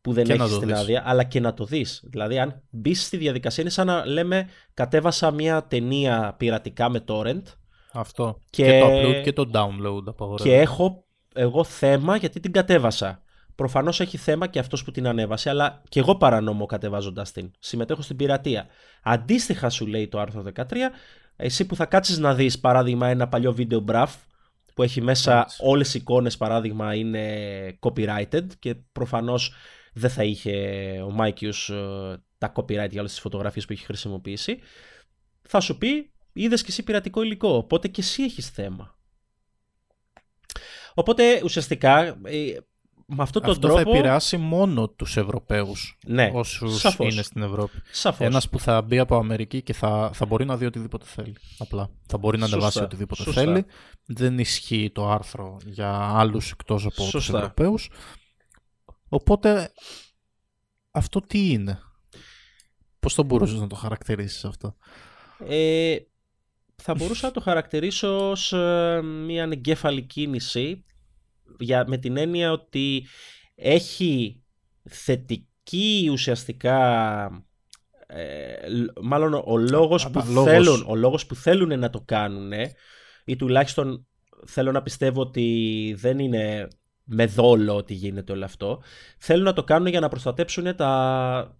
που 0.00 0.12
δεν 0.12 0.30
έχει 0.30 0.58
την 0.58 0.74
άδεια, 0.74 1.02
αλλά 1.06 1.24
και 1.24 1.40
να 1.40 1.54
το 1.54 1.64
δεις. 1.64 2.04
Δηλαδή, 2.04 2.38
αν 2.38 2.62
μπεις 2.70 3.04
στη 3.04 3.16
διαδικασία, 3.16 3.62
είναι 3.62 3.72
σαν 3.72 3.86
να 3.86 4.06
λέμε 4.06 4.48
κατέβασα 4.74 5.30
μια 5.30 5.64
ταινία 5.64 6.34
πειρατικά 6.38 6.88
με 6.88 7.04
torrent. 7.06 7.42
Αυτό. 7.92 8.38
Και, 8.50 8.64
και 8.64 8.80
το 8.80 8.86
upload 8.86 9.22
και 9.24 9.32
το 9.32 9.50
download 9.52 10.02
απαγορεύεται. 10.06 10.56
Και 10.56 10.60
έχω 10.60 11.04
εγώ 11.34 11.64
θέμα 11.64 12.16
γιατί 12.16 12.40
την 12.40 12.52
κατέβασα. 12.52 13.22
Προφανώς 13.54 14.00
έχει 14.00 14.16
θέμα 14.16 14.46
και 14.46 14.58
αυτός 14.58 14.84
που 14.84 14.90
την 14.90 15.06
ανέβασε, 15.06 15.50
αλλά 15.50 15.82
και 15.88 16.00
εγώ 16.00 16.16
παρανομώ 16.16 16.66
κατεβάζοντας 16.66 17.32
την. 17.32 17.50
Συμμετέχω 17.58 18.02
στην 18.02 18.16
πειρατεία. 18.16 18.66
Αντίστοιχα, 19.02 19.70
σου 19.70 19.86
λέει 19.86 20.08
το 20.08 20.20
άρθρο 20.20 20.44
13, 20.54 20.62
εσύ 21.40 21.66
που 21.66 21.76
θα 21.76 21.86
κάτσεις 21.86 22.18
να 22.18 22.34
δεις 22.34 22.58
παράδειγμα 22.60 23.08
ένα 23.08 23.28
παλιό 23.28 23.52
βίντεο 23.52 23.80
μπραφ 23.80 24.16
που 24.74 24.82
έχει 24.82 25.00
μέσα 25.00 25.46
όλε 25.58 25.70
όλες 25.72 25.94
οι 25.94 25.98
εικόνες 25.98 26.36
παράδειγμα 26.36 26.94
είναι 26.94 27.78
copyrighted 27.80 28.46
και 28.58 28.74
προφανώς 28.92 29.54
δεν 29.92 30.10
θα 30.10 30.24
είχε 30.24 30.52
ο 31.06 31.10
Μάικιους 31.10 31.68
ε, 31.68 32.22
τα 32.38 32.52
copyright 32.54 32.90
για 32.90 33.00
όλες 33.00 33.10
τις 33.10 33.20
φωτογραφίες 33.20 33.64
που 33.64 33.72
έχει 33.72 33.84
χρησιμοποιήσει. 33.84 34.58
Θα 35.42 35.60
σου 35.60 35.78
πει 35.78 36.12
είδες 36.32 36.62
και 36.62 36.70
εσύ 36.70 36.82
πειρατικό 36.82 37.22
υλικό 37.22 37.48
οπότε 37.48 37.88
και 37.88 38.00
εσύ 38.00 38.22
έχεις 38.22 38.48
θέμα 38.48 38.98
Οπότε 40.98 41.40
ουσιαστικά 41.44 42.20
ε, 42.24 42.56
με 43.10 43.22
αυτόν 43.22 43.42
τον 43.42 43.50
Αυτό 43.50 43.66
τρόπο... 43.66 43.82
θα 43.82 43.90
επηρεάσει 43.90 44.36
μόνο 44.36 44.88
τους 44.88 45.16
Ευρωπαίους 45.16 45.98
ναι, 46.06 46.30
όσους 46.34 46.82
είναι 46.98 47.22
στην 47.22 47.42
Ευρώπη. 47.42 47.82
Σαφώς. 47.90 48.26
Ένας 48.26 48.48
που 48.48 48.58
θα 48.60 48.82
μπει 48.82 48.98
από 48.98 49.16
Αμερική 49.16 49.62
και 49.62 49.72
θα, 49.72 50.10
θα 50.14 50.26
μπορεί 50.26 50.44
να 50.44 50.56
δει 50.56 50.66
οτιδήποτε 50.66 51.04
θέλει. 51.06 51.36
Απλά. 51.58 51.90
Θα 52.06 52.18
μπορεί 52.18 52.38
να 52.38 52.44
ανεβάσει 52.44 52.82
οτιδήποτε 52.82 53.32
θέλει. 53.32 53.64
Δεν 54.06 54.38
ισχύει 54.38 54.90
το 54.94 55.10
άρθρο 55.10 55.56
για 55.64 55.90
άλλους 55.92 56.50
εκτός 56.50 56.84
από 56.84 57.02
Σωστά. 57.02 57.18
τους 57.18 57.28
Ευρωπαίους. 57.28 57.90
Οπότε 59.08 59.72
αυτό 60.90 61.20
τι 61.20 61.50
είναι; 61.50 61.78
Πώς 63.00 63.14
θα 63.14 63.22
μπορούσες 63.22 63.60
να 63.60 63.66
το 63.66 63.74
χαρακτηρίσεις 63.74 64.44
αυτό; 64.44 64.76
Ε, 65.48 65.96
θα 66.76 66.94
μπορούσα 66.94 67.26
να 67.26 67.32
το 67.32 67.40
χαρακτηρίσω 67.40 68.30
ως 68.30 68.52
ε, 68.52 69.00
μια 69.02 69.42
ανεγκέφαλη 69.42 70.02
κίνηση 70.02 70.84
για, 71.58 71.84
με 71.88 71.98
την 71.98 72.16
έννοια 72.16 72.52
ότι 72.52 73.06
έχει 73.54 74.42
θετική 74.88 76.08
ουσιαστικά 76.12 76.76
ε, 78.06 78.54
μάλλον 79.02 79.42
ο 79.46 79.56
λόγος, 79.56 80.10
που 80.10 80.20
Θέλουν, 80.22 80.84
ο 80.86 80.94
λόγος 80.94 81.26
που 81.26 81.34
θέλουν 81.34 81.78
να 81.78 81.90
το 81.90 82.00
κάνουν 82.00 82.52
ή 83.24 83.36
τουλάχιστον 83.36 84.06
θέλω 84.46 84.72
να 84.72 84.82
πιστεύω 84.82 85.20
ότι 85.20 85.94
δεν 85.98 86.18
είναι 86.18 86.68
με 87.04 87.26
δόλο 87.26 87.76
ότι 87.76 87.94
γίνεται 87.94 88.32
όλο 88.32 88.44
αυτό 88.44 88.82
θέλουν 89.18 89.44
να 89.44 89.52
το 89.52 89.64
κάνουν 89.64 89.86
για 89.86 90.00
να 90.00 90.08
προστατέψουν 90.08 90.76
τα, 90.76 91.58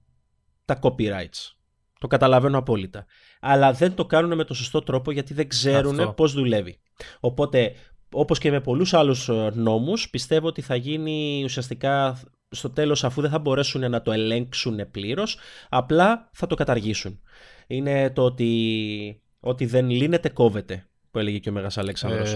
τα 0.65 0.79
copyrights. 0.83 1.53
Το 1.99 2.07
καταλαβαίνω 2.07 2.59
απόλυτα. 2.59 3.07
Αλλά 3.41 3.73
δεν 3.73 3.95
το 3.95 4.07
κάνουν 4.07 4.37
με 4.37 4.45
το 4.45 4.55
σωστό 4.55 4.81
τρόπο 4.81 5.11
γιατί 5.11 5.35
δεν 5.35 5.49
ξέρουν 5.49 6.01
αυτό. 6.01 6.13
πώς 6.13 6.33
δουλεύει. 6.33 6.81
Οπότε 7.21 7.75
όπως 8.11 8.39
και 8.39 8.51
με 8.51 8.61
πολλούς 8.61 8.95
άλλους 8.95 9.29
ε, 9.29 9.51
νόμους 9.55 10.11
πιστεύω 10.11 10.47
ότι 10.47 10.61
θα 10.61 10.77
γίνει 10.77 11.41
ουσιαστικά 11.45 12.21
στο 12.51 12.71
τέλος 12.71 13.05
αφού 13.05 13.21
δεν 13.21 13.31
θα 13.31 13.39
μπορέσουν 13.39 13.91
να 13.91 14.03
το 14.03 14.13
ελέγξουν 14.13 14.91
πλήρως 14.91 15.39
απλά 15.69 16.31
θα 16.33 16.47
το 16.47 16.55
καταργήσουν. 16.55 17.21
Είναι 17.67 18.11
το 18.11 18.25
ότι, 18.25 19.23
ότι 19.41 19.67
δεν 19.67 19.91
λύνεται 19.91 20.29
κόβεται 20.29 20.89
που 21.11 21.19
έλεγε 21.19 21.39
και 21.39 21.49
ο 21.49 21.53
Μέγας 21.53 21.79
Αλέξανδρος. 21.79 22.35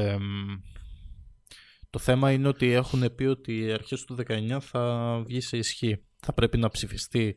το 1.90 1.98
θέμα 1.98 2.30
είναι 2.30 2.48
ότι 2.48 2.72
έχουν 2.72 3.14
πει 3.14 3.24
ότι 3.24 3.72
αρχές 3.72 4.04
του 4.04 4.16
19 4.28 4.58
θα 4.60 5.22
βγει 5.26 5.40
σε 5.40 5.56
ισχύ. 5.56 6.02
Θα 6.18 6.32
πρέπει 6.32 6.58
να 6.58 6.68
ψηφιστεί 6.68 7.36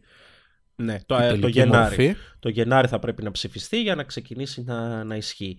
ναι, 0.76 1.00
το, 1.06 1.16
ε, 1.16 1.38
το, 1.38 1.48
Γενάρη. 1.48 2.16
το 2.40 2.50
Γενάρη 2.50 2.88
θα 2.88 3.00
πρέπει 3.00 3.24
να 3.24 3.32
ψηφιστεί 3.32 3.82
για 3.82 3.96
να 3.96 4.04
ξεκινήσει 4.04 4.64
να, 4.64 5.04
να 5.04 5.16
ισχύει. 5.16 5.58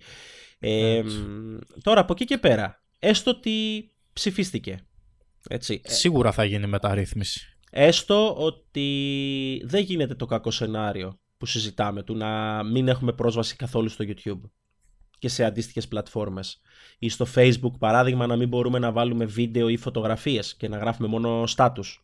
Ε, 0.59 1.03
τώρα 1.81 1.99
από 1.99 2.13
εκεί 2.13 2.25
και 2.25 2.37
πέρα, 2.37 2.83
έστω 2.99 3.31
ότι 3.31 3.85
ψηφίστηκε. 4.13 4.79
Έτσι. 5.49 5.81
Ε, 5.83 5.91
Σίγουρα 5.91 6.31
θα 6.31 6.43
γίνει 6.43 6.67
μεταρρύθμιση. 6.67 7.57
Έστω 7.71 8.35
ότι 8.35 9.61
δεν 9.65 9.83
γίνεται 9.83 10.15
το 10.15 10.25
κακό 10.25 10.51
σενάριο 10.51 11.19
που 11.37 11.45
συζητάμε 11.45 12.03
του 12.03 12.15
να 12.15 12.63
μην 12.63 12.87
έχουμε 12.87 13.13
πρόσβαση 13.13 13.55
καθόλου 13.55 13.89
στο 13.89 14.05
YouTube 14.07 14.41
και 15.19 15.29
σε 15.29 15.43
αντίστοιχες 15.43 15.87
πλατφόρμες 15.87 16.61
ή 16.99 17.09
στο 17.09 17.25
Facebook 17.35 17.77
παράδειγμα 17.79 18.25
να 18.25 18.35
μην 18.35 18.47
μπορούμε 18.47 18.79
να 18.79 18.91
βάλουμε 18.91 19.25
βίντεο 19.25 19.69
ή 19.69 19.77
φωτογραφίες 19.77 20.55
και 20.55 20.67
να 20.67 20.77
γράφουμε 20.77 21.07
μόνο 21.07 21.43
status 21.55 21.95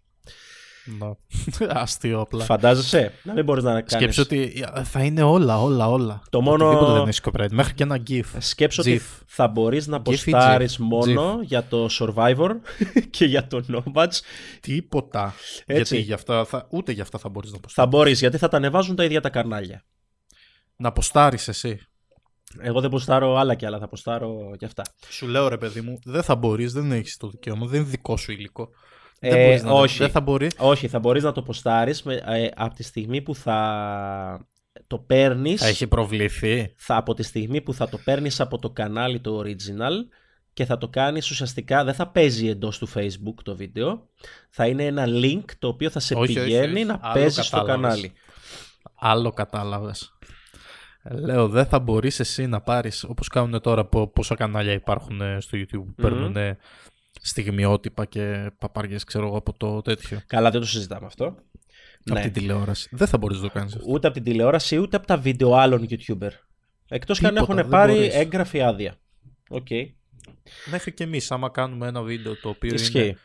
Αστείο 1.70 2.20
απλά. 2.20 2.44
Φαντάζεσαι; 2.44 3.14
Να 3.24 3.34
μην 3.34 3.44
μπορείς 3.44 3.64
να 3.64 3.72
κάνει. 3.72 3.86
Σκέψω 3.90 4.22
ότι 4.22 4.66
θα 4.84 5.04
είναι 5.04 5.22
όλα, 5.22 5.62
όλα, 5.62 5.90
όλα. 5.90 6.22
Το 6.30 6.42
μόνο. 6.42 6.94
δεν 6.94 7.08
έχει 7.08 7.20
copyright. 7.24 7.52
Μέχρι 7.52 7.74
και 7.74 7.84
ένα 7.84 8.04
GIF. 8.08 8.24
Σκέψω 8.38 8.82
ότι 8.82 9.02
θα 9.26 9.48
μπορείς 9.48 9.88
να 9.88 9.98
αποστάρει 9.98 10.68
μόνο 10.80 11.40
για 11.42 11.64
το 11.64 11.88
Survivor 12.00 12.50
και 13.16 13.26
για 13.26 13.48
το 13.48 13.64
Nomads. 13.72 14.20
Τίποτα. 14.60 15.34
Έτσι. 15.66 15.96
Γιατί 15.96 15.98
για 15.98 16.16
αυτά 16.16 16.46
θα... 16.46 16.68
ούτε 16.70 16.92
για 16.92 17.04
αυτά 17.04 17.18
θα 17.18 17.30
μπορείς 17.30 17.52
να 17.52 17.58
αποστάρει. 17.58 17.90
Θα 17.90 17.98
μπορείς 17.98 18.20
γιατί 18.20 18.38
θα 18.38 18.48
τα 18.48 18.58
ανεβάζουν 18.58 18.96
τα 18.96 19.04
ίδια 19.04 19.22
τα 19.22 19.30
καρνάλια. 19.30 19.84
Να 20.76 20.88
αποστάρει 20.88 21.38
εσύ. 21.48 21.80
Εγώ 22.60 22.82
δεν 22.82 22.90
ποστάρω 22.90 23.36
άλλα 23.36 23.56
και 23.56 23.66
άλλα, 23.66 23.80
θα 23.80 23.88
ποστάρω 23.88 24.56
και 24.58 24.66
αυτά. 24.66 24.84
Σου 25.10 25.28
λέω 25.28 25.48
ρε 25.48 25.58
παιδί 25.58 25.82
μου, 25.82 26.00
δεν 26.06 26.24
θα 26.24 26.36
μπορείς, 26.36 26.74
δεν 26.74 26.92
έχεις 26.92 27.18
το 27.18 27.30
δικαίωμα, 27.30 27.66
δεν 27.66 27.82
είναι 27.82 27.90
δικό 27.90 28.18
σου 28.18 28.32
υλικό. 28.32 28.70
Ε, 29.26 29.58
δεν 29.58 29.68
όχι, 29.68 29.98
δεν 29.98 30.10
θα 30.10 30.22
μπορεί. 30.22 30.50
Όχι, 30.58 30.88
θα 30.88 31.00
μπορείς 31.00 31.24
να 31.24 31.32
το 31.32 31.42
ποστάρεις 31.42 32.06
ε, 32.06 32.50
από 32.56 32.76
τη 32.76 32.84
στιγμή 32.84 33.22
που 33.22 33.36
θα 33.36 34.48
το 34.88 34.98
παίρνεις... 34.98 35.62
Θα 35.62 35.68
έχει 35.68 35.88
προβληθεί. 35.88 36.74
Θα, 36.76 36.96
από 36.96 37.14
τη 37.14 37.24
στιγμή 37.24 37.62
που 37.62 37.74
θα 37.74 37.90
το 37.90 37.98
παίρνεις 37.98 38.40
από 38.40 38.60
το 38.60 38.70
κανάλι 38.70 39.20
το 39.20 39.40
original 39.40 39.94
και 40.54 40.66
θα 40.66 40.78
το 40.78 40.90
κάνεις 40.90 41.30
ουσιαστικά, 41.30 41.84
δεν 41.84 41.94
θα 41.94 42.08
παίζει 42.08 42.48
εντός 42.48 42.78
του 42.78 42.90
facebook 42.96 43.36
το 43.44 43.56
βίντεο, 43.56 44.10
θα 44.50 44.68
είναι 44.68 44.86
ένα 44.86 45.06
link 45.08 45.44
το 45.60 45.68
οποίο 45.68 45.90
θα 45.90 46.00
σε 46.00 46.16
πηγαίνει 46.16 46.84
να 46.84 46.98
παίζεις 46.98 47.46
στο 47.46 47.64
κανάλι. 47.64 48.12
Άλλο 48.96 49.32
κατάλαβες. 49.32 50.18
Λέω, 51.12 51.48
δεν 51.48 51.66
θα 51.66 51.80
μπορείς 51.80 52.20
εσύ 52.20 52.48
να 52.48 52.62
πάρεις, 52.62 53.04
όπως 53.04 53.28
κάνουν 53.28 53.62
τώρα 53.62 53.86
πόσα 53.86 54.36
κανάλια 54.36 54.74
υπάρχουν 54.74 55.22
ε, 55.22 55.38
στο 55.40 55.58
YouTube 55.58 55.86
που 55.86 55.94
παίρνουν 55.96 56.36
στιγμιότυπα 57.24 58.06
και 58.06 58.52
παπαριές, 58.58 58.98
ξέρω 59.06 59.28
εγώ, 59.28 59.38
από 59.38 59.54
το 59.54 59.82
τέτοιο. 59.82 60.22
Καλά, 60.28 60.52
δεν 60.52 60.60
το 60.60 60.68
συζητάμε 60.68 61.06
αυτό. 61.06 61.26
Από 62.06 62.20
ναι. 62.20 62.22
την 62.22 62.34
τηλεόραση. 62.34 62.90
Δεν 62.92 63.08
θα 63.08 63.18
μπορείς 63.18 63.38
να 63.38 63.44
το 63.48 63.54
κάνεις 63.54 63.76
αυτό. 63.76 63.92
Ούτε 63.92 64.08
από 64.08 64.16
την 64.16 64.26
τηλεόραση, 64.26 64.78
ούτε 64.78 64.98
από 64.98 65.08
τα 65.08 65.18
βίντεο 65.18 65.54
άλλων 65.54 65.88
YouTuber. 65.90 66.30
Εκτός 66.88 67.20
και 67.20 67.28
αν 67.28 67.36
έχουν 67.36 67.70
πάρει 67.70 67.94
μπορείς. 67.94 68.16
έγγραφη 68.16 68.62
άδεια. 68.62 68.98
OK. 69.50 69.68
Okay. 69.70 69.86
Μέχρι 70.72 70.94
και 70.94 71.04
εμείς, 71.04 71.32
άμα 71.32 71.50
κάνουμε 71.50 71.88
ένα 71.88 72.02
βίντεο 72.02 72.36
το 72.36 72.50
οποίο 72.50 72.74
Ισχύει. 72.74 73.00
είναι 73.00 73.18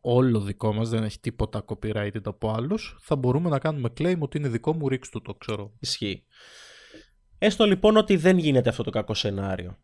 όλο 0.00 0.40
δικό 0.40 0.72
μας, 0.72 0.88
δεν 0.88 1.02
έχει 1.02 1.20
τίποτα 1.20 1.64
copyrighted 1.66 2.24
από 2.24 2.50
άλλους, 2.50 2.96
θα 3.00 3.16
μπορούμε 3.16 3.48
να 3.48 3.58
κάνουμε 3.58 3.88
claim 3.98 4.18
ότι 4.18 4.38
είναι 4.38 4.48
δικό 4.48 4.74
μου, 4.74 4.88
ρίξ 4.88 5.08
το, 5.08 5.34
ξέρω. 5.34 5.72
Ισχύει. 5.78 6.24
Έστω 7.38 7.64
λοιπόν 7.64 7.96
ότι 7.96 8.16
δεν 8.16 8.38
γίνεται 8.38 8.68
αυτό 8.68 8.82
το 8.82 8.90
κακό 8.90 9.14
σενάριο. 9.14 9.78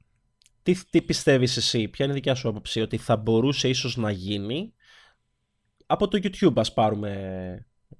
Τι, 0.69 0.85
τι 0.91 1.03
πιστεύεις 1.03 1.57
εσύ, 1.57 1.89
ποια 1.89 2.05
είναι 2.05 2.15
η 2.15 2.17
δικιά 2.17 2.35
σου 2.35 2.49
άποψη, 2.49 2.81
ότι 2.81 2.97
θα 2.97 3.17
μπορούσε 3.17 3.69
ίσως 3.69 3.97
να 3.97 4.11
γίνει 4.11 4.75
από 5.87 6.09
το 6.09 6.19
YouTube, 6.23 6.53
ας 6.57 6.73
πάρουμε 6.73 7.11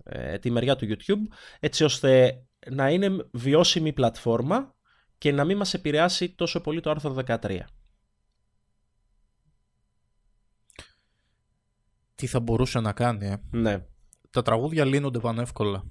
ε, 0.05 0.39
τη 0.39 0.51
μεριά 0.51 0.77
του 0.77 0.87
YouTube, 0.87 1.35
έτσι 1.61 1.85
ώστε 1.85 2.43
να 2.71 2.91
είναι 2.91 3.29
βιώσιμη 3.33 3.93
πλατφόρμα 3.93 4.75
και 5.19 5.33
να 5.33 5.45
μην 5.45 5.57
μας 5.57 5.75
επηρεάσει 5.75 6.35
τόσο 6.35 6.61
πολύ 6.61 6.81
το 6.81 6.91
άρθρο 6.91 7.17
13. 7.27 7.61
Τι 12.15 12.27
θα 12.27 12.41
μπορούσε 12.41 12.81
να 12.81 12.93
κάνει, 12.93 13.27
ε; 13.27 13.37
Ναι. 13.51 13.85
Τα 14.31 14.43
τραγούδια 14.43 14.85
λύνονται 14.85 15.19
πανεύκολα. 15.19 15.85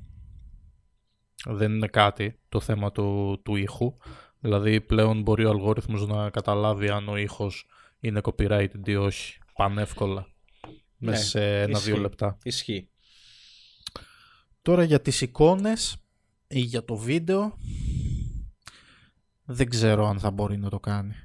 Δεν 1.46 1.72
είναι 1.72 1.88
κάτι 1.88 2.40
το 2.50 2.60
θέμα 2.60 2.92
του, 2.92 3.40
του 3.44 3.56
ήχου. 3.56 3.98
Δηλαδή 4.39 4.82
πλέον 4.82 5.21
μπορεί 5.21 5.45
ο 5.45 5.50
αλγόριθμος 5.50 6.08
να 6.08 6.30
καταλάβει 6.30 6.89
αν 6.89 7.10
ο 7.10 7.17
ήχος 7.17 7.65
είναι 8.00 8.21
copyrighted 8.23 8.88
ή 8.88 8.95
όχι 8.95 9.38
πανεύκολα 9.54 10.28
ναι, 10.97 11.12
μέσα 11.12 11.23
σε 11.23 11.62
ένα-δύο 11.62 11.97
λεπτά. 11.97 12.38
Ισχύει. 12.43 12.89
Τώρα 14.62 14.84
για 14.84 15.02
τις 15.02 15.21
εικόνες 15.21 15.97
ή 16.47 16.60
για 16.60 16.86
το 16.86 16.95
βίντεο 16.95 17.58
δεν 19.43 19.69
ξέρω 19.69 20.08
αν 20.08 20.19
θα 20.19 20.32
μπορεί 20.32 20.58
να 20.58 20.69
το 20.69 20.80
κάνει. 20.80 21.15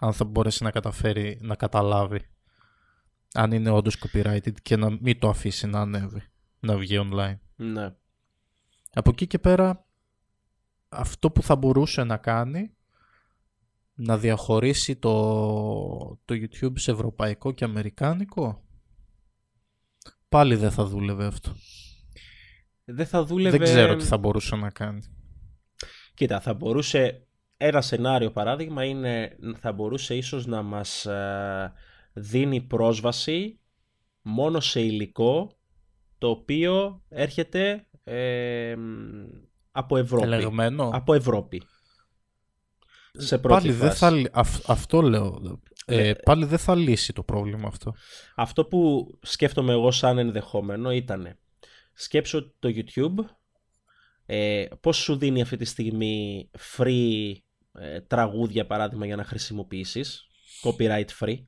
Αν 0.00 0.12
θα 0.12 0.24
μπορέσει 0.24 0.62
να 0.62 0.70
καταφέρει 0.70 1.38
να 1.40 1.54
καταλάβει 1.54 2.28
αν 3.32 3.52
είναι 3.52 3.70
όντως 3.70 3.96
copyrighted 4.04 4.60
και 4.62 4.76
να 4.76 4.90
μην 5.00 5.18
το 5.18 5.28
αφήσει 5.28 5.66
να 5.66 5.80
ανέβει, 5.80 6.22
να 6.60 6.76
βγει 6.76 7.08
online. 7.10 7.38
Ναι. 7.56 7.94
Από 8.92 9.10
εκεί 9.10 9.26
και 9.26 9.38
πέρα 9.38 9.86
αυτό 10.90 11.30
που 11.30 11.42
θα 11.42 11.56
μπορούσε 11.56 12.04
να 12.04 12.16
κάνει 12.16 12.74
να 13.94 14.18
διαχωρίσει 14.18 14.96
το, 14.96 15.12
το 16.24 16.34
YouTube 16.34 16.72
σε 16.74 16.90
ευρωπαϊκό 16.90 17.52
και 17.52 17.64
αμερικάνικο; 17.64 18.64
Πάλι 20.28 20.54
δεν 20.54 20.70
θα 20.70 20.84
δούλευε 20.84 21.26
αυτό. 21.26 21.52
Δεν 22.84 23.06
θα 23.06 23.24
δούλευε... 23.24 23.56
Δεν 23.56 23.66
ξέρω 23.66 23.96
τι 23.96 24.04
θα 24.04 24.18
μπορούσε 24.18 24.56
να 24.56 24.70
κάνει. 24.70 25.00
Κοίτα, 26.14 26.40
θα 26.40 26.54
μπορούσε... 26.54 27.24
Ένα 27.56 27.80
σενάριο 27.80 28.30
παράδειγμα 28.30 28.84
είναι 28.84 29.36
θα 29.58 29.72
μπορούσε 29.72 30.16
ίσως 30.16 30.46
να 30.46 30.62
μας 30.62 31.06
ε, 31.06 31.72
δίνει 32.12 32.60
πρόσβαση 32.60 33.60
μόνο 34.22 34.60
σε 34.60 34.80
υλικό 34.80 35.58
το 36.18 36.28
οποίο 36.28 37.02
έρχεται 37.08 37.86
ε, 38.04 38.76
από 39.72 39.96
Ευρώπη. 39.96 40.24
Ελεγμένο. 40.24 40.90
Από 40.92 41.14
Ευρώπη. 41.14 41.62
Σε 43.12 43.38
πρώτη 43.38 43.68
πάλι 43.68 43.72
Δεν 43.72 43.92
θα, 43.92 44.30
αυτό 44.66 45.02
λέω. 45.02 45.58
Ε, 45.86 46.08
ε, 46.08 46.14
πάλι 46.14 46.44
δεν 46.44 46.58
θα 46.58 46.74
λύσει 46.74 47.12
το 47.12 47.22
πρόβλημα 47.22 47.68
αυτό. 47.68 47.94
Αυτό 48.34 48.64
που 48.64 49.10
σκέφτομαι 49.22 49.72
εγώ 49.72 49.90
σαν 49.90 50.18
ενδεχόμενο 50.18 50.92
ήταν 50.92 51.38
σκέψω 51.92 52.52
το 52.58 52.68
YouTube 52.74 53.24
ε, 54.26 54.66
πώς 54.80 54.96
σου 54.96 55.16
δίνει 55.16 55.40
αυτή 55.40 55.56
τη 55.56 55.64
στιγμή 55.64 56.50
free 56.76 57.32
ε, 57.72 58.00
τραγούδια 58.00 58.66
παράδειγμα 58.66 59.06
για 59.06 59.16
να 59.16 59.24
χρησιμοποιήσεις; 59.24 60.26
Copyright 60.62 61.08
free 61.20 61.44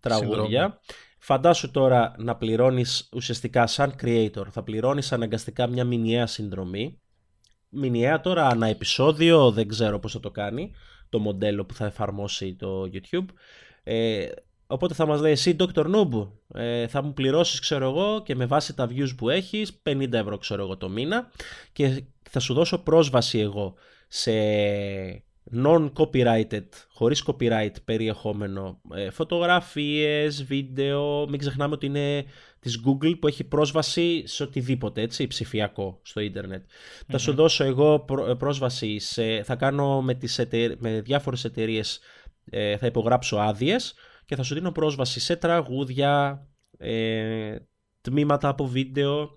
τραγούδια 0.00 0.80
Φαντάσου 1.18 1.70
τώρα 1.70 2.14
να 2.18 2.36
πληρώνεις 2.36 3.08
ουσιαστικά 3.12 3.66
σαν 3.66 3.94
creator 4.02 4.46
θα 4.50 4.62
πληρώνεις 4.62 5.12
αναγκαστικά 5.12 5.66
μια 5.66 5.84
μηνιαία 5.84 6.26
συνδρομή 6.26 7.00
μηνιαία 7.76 8.20
τώρα 8.20 8.46
ανά 8.46 8.66
επεισόδιο, 8.66 9.50
δεν 9.50 9.68
ξέρω 9.68 9.98
πώς 9.98 10.12
θα 10.12 10.20
το 10.20 10.30
κάνει 10.30 10.72
το 11.08 11.18
μοντέλο 11.18 11.64
που 11.64 11.74
θα 11.74 11.86
εφαρμόσει 11.86 12.54
το 12.54 12.90
YouTube. 12.92 13.26
Ε, 13.82 14.26
οπότε 14.66 14.94
θα 14.94 15.06
μας 15.06 15.20
λέει 15.20 15.32
εσύ 15.32 15.56
Dr. 15.58 15.94
Noob 15.94 16.28
ε, 16.54 16.86
θα 16.86 17.02
μου 17.02 17.12
πληρώσεις 17.12 17.60
ξέρω 17.60 17.88
εγώ 17.88 18.22
και 18.22 18.34
με 18.34 18.46
βάση 18.46 18.74
τα 18.74 18.88
views 18.90 19.16
που 19.16 19.30
έχεις 19.30 19.82
50 19.82 20.12
ευρώ 20.12 20.38
ξέρω 20.38 20.62
εγώ 20.62 20.76
το 20.76 20.88
μήνα 20.88 21.30
και 21.72 22.02
θα 22.30 22.40
σου 22.40 22.54
δώσω 22.54 22.78
πρόσβαση 22.78 23.38
εγώ 23.38 23.74
σε 24.08 24.32
non-copyrighted, 25.54 26.66
χωρίς 26.92 27.24
copyright 27.26 27.74
περιεχόμενο, 27.84 28.80
ε, 28.94 29.10
φωτογραφίες, 29.10 30.44
βίντεο, 30.44 31.28
μην 31.28 31.38
ξεχνάμε 31.38 31.74
ότι 31.74 31.86
είναι 31.86 32.24
της 32.66 32.80
Google 32.86 33.18
που 33.20 33.26
έχει 33.26 33.44
πρόσβαση 33.44 34.22
σε 34.26 34.42
οτιδήποτε, 34.42 35.00
έτσι, 35.02 35.26
ψηφιακό 35.26 36.00
στο 36.02 36.20
ιντερνετ 36.20 36.64
Θα 37.08 37.18
σου 37.18 37.34
δώσω 37.34 37.64
εγώ 37.64 38.04
ε, 38.28 38.34
πρόσβαση 38.34 38.98
σε, 38.98 39.42
θα 39.42 39.56
κάνω 39.56 40.02
με, 40.02 40.14
τις 40.14 40.40
με 40.78 41.00
διάφορες 41.00 41.44
εταιρείες, 41.44 42.00
ε, 42.44 42.76
θα 42.76 42.86
υπογράψω 42.86 43.36
άδειες 43.36 43.94
και 44.24 44.36
θα 44.36 44.42
σου 44.42 44.54
δίνω 44.54 44.72
πρόσβαση 44.72 45.20
σε 45.20 45.36
τραγούδια, 45.36 46.46
ε, 46.78 47.56
τμήματα 48.00 48.48
από 48.48 48.66
βίντεο, 48.66 49.30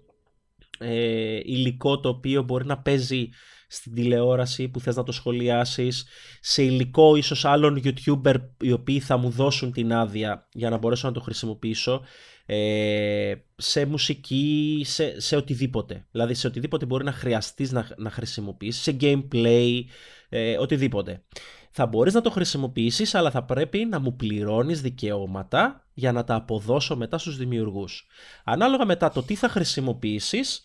ε, 0.79 1.39
υλικό 1.43 1.99
το 1.99 2.09
οποίο 2.09 2.43
μπορεί 2.43 2.65
να 2.65 2.77
παίζει 2.77 3.29
στην 3.67 3.93
τηλεόραση 3.93 4.69
που 4.69 4.79
θες 4.79 4.95
να 4.95 5.03
το 5.03 5.11
σχολιάσεις, 5.11 6.07
σε 6.39 6.63
υλικό 6.63 7.15
ίσως 7.15 7.45
άλλων 7.45 7.81
YouTuber 7.83 8.35
οι 8.59 8.71
οποίοι 8.71 8.99
θα 8.99 9.17
μου 9.17 9.29
δώσουν 9.29 9.71
την 9.71 9.93
άδεια 9.93 10.47
για 10.51 10.69
να 10.69 10.77
μπορέσω 10.77 11.07
να 11.07 11.13
το 11.13 11.19
χρησιμοποιήσω, 11.19 12.01
ε, 12.51 13.35
σε 13.55 13.85
μουσική, 13.85 14.81
σε, 14.85 15.19
σε 15.19 15.35
οτιδήποτε. 15.35 16.05
Δηλαδή 16.11 16.33
σε 16.33 16.47
οτιδήποτε 16.47 16.85
μπορεί 16.85 17.03
να 17.03 17.11
χρειαστείς 17.11 17.71
να, 17.71 17.87
να 17.97 18.09
χρησιμοποιήσεις, 18.09 18.81
σε 18.81 18.97
gameplay, 19.01 19.81
ε, 20.29 20.57
οτιδήποτε. 20.57 21.23
Θα 21.71 21.85
μπορείς 21.85 22.13
να 22.13 22.21
το 22.21 22.29
χρησιμοποιήσεις, 22.29 23.15
αλλά 23.15 23.31
θα 23.31 23.43
πρέπει 23.43 23.85
να 23.85 23.99
μου 23.99 24.15
πληρώνεις 24.15 24.81
δικαιώματα 24.81 25.87
για 25.93 26.11
να 26.11 26.23
τα 26.23 26.35
αποδώσω 26.35 26.95
μετά 26.95 27.17
στους 27.17 27.37
δημιουργούς. 27.37 28.07
Ανάλογα 28.43 28.85
μετά 28.85 29.11
το 29.11 29.23
τι 29.23 29.35
θα 29.35 29.49
χρησιμοποιήσεις, 29.49 30.63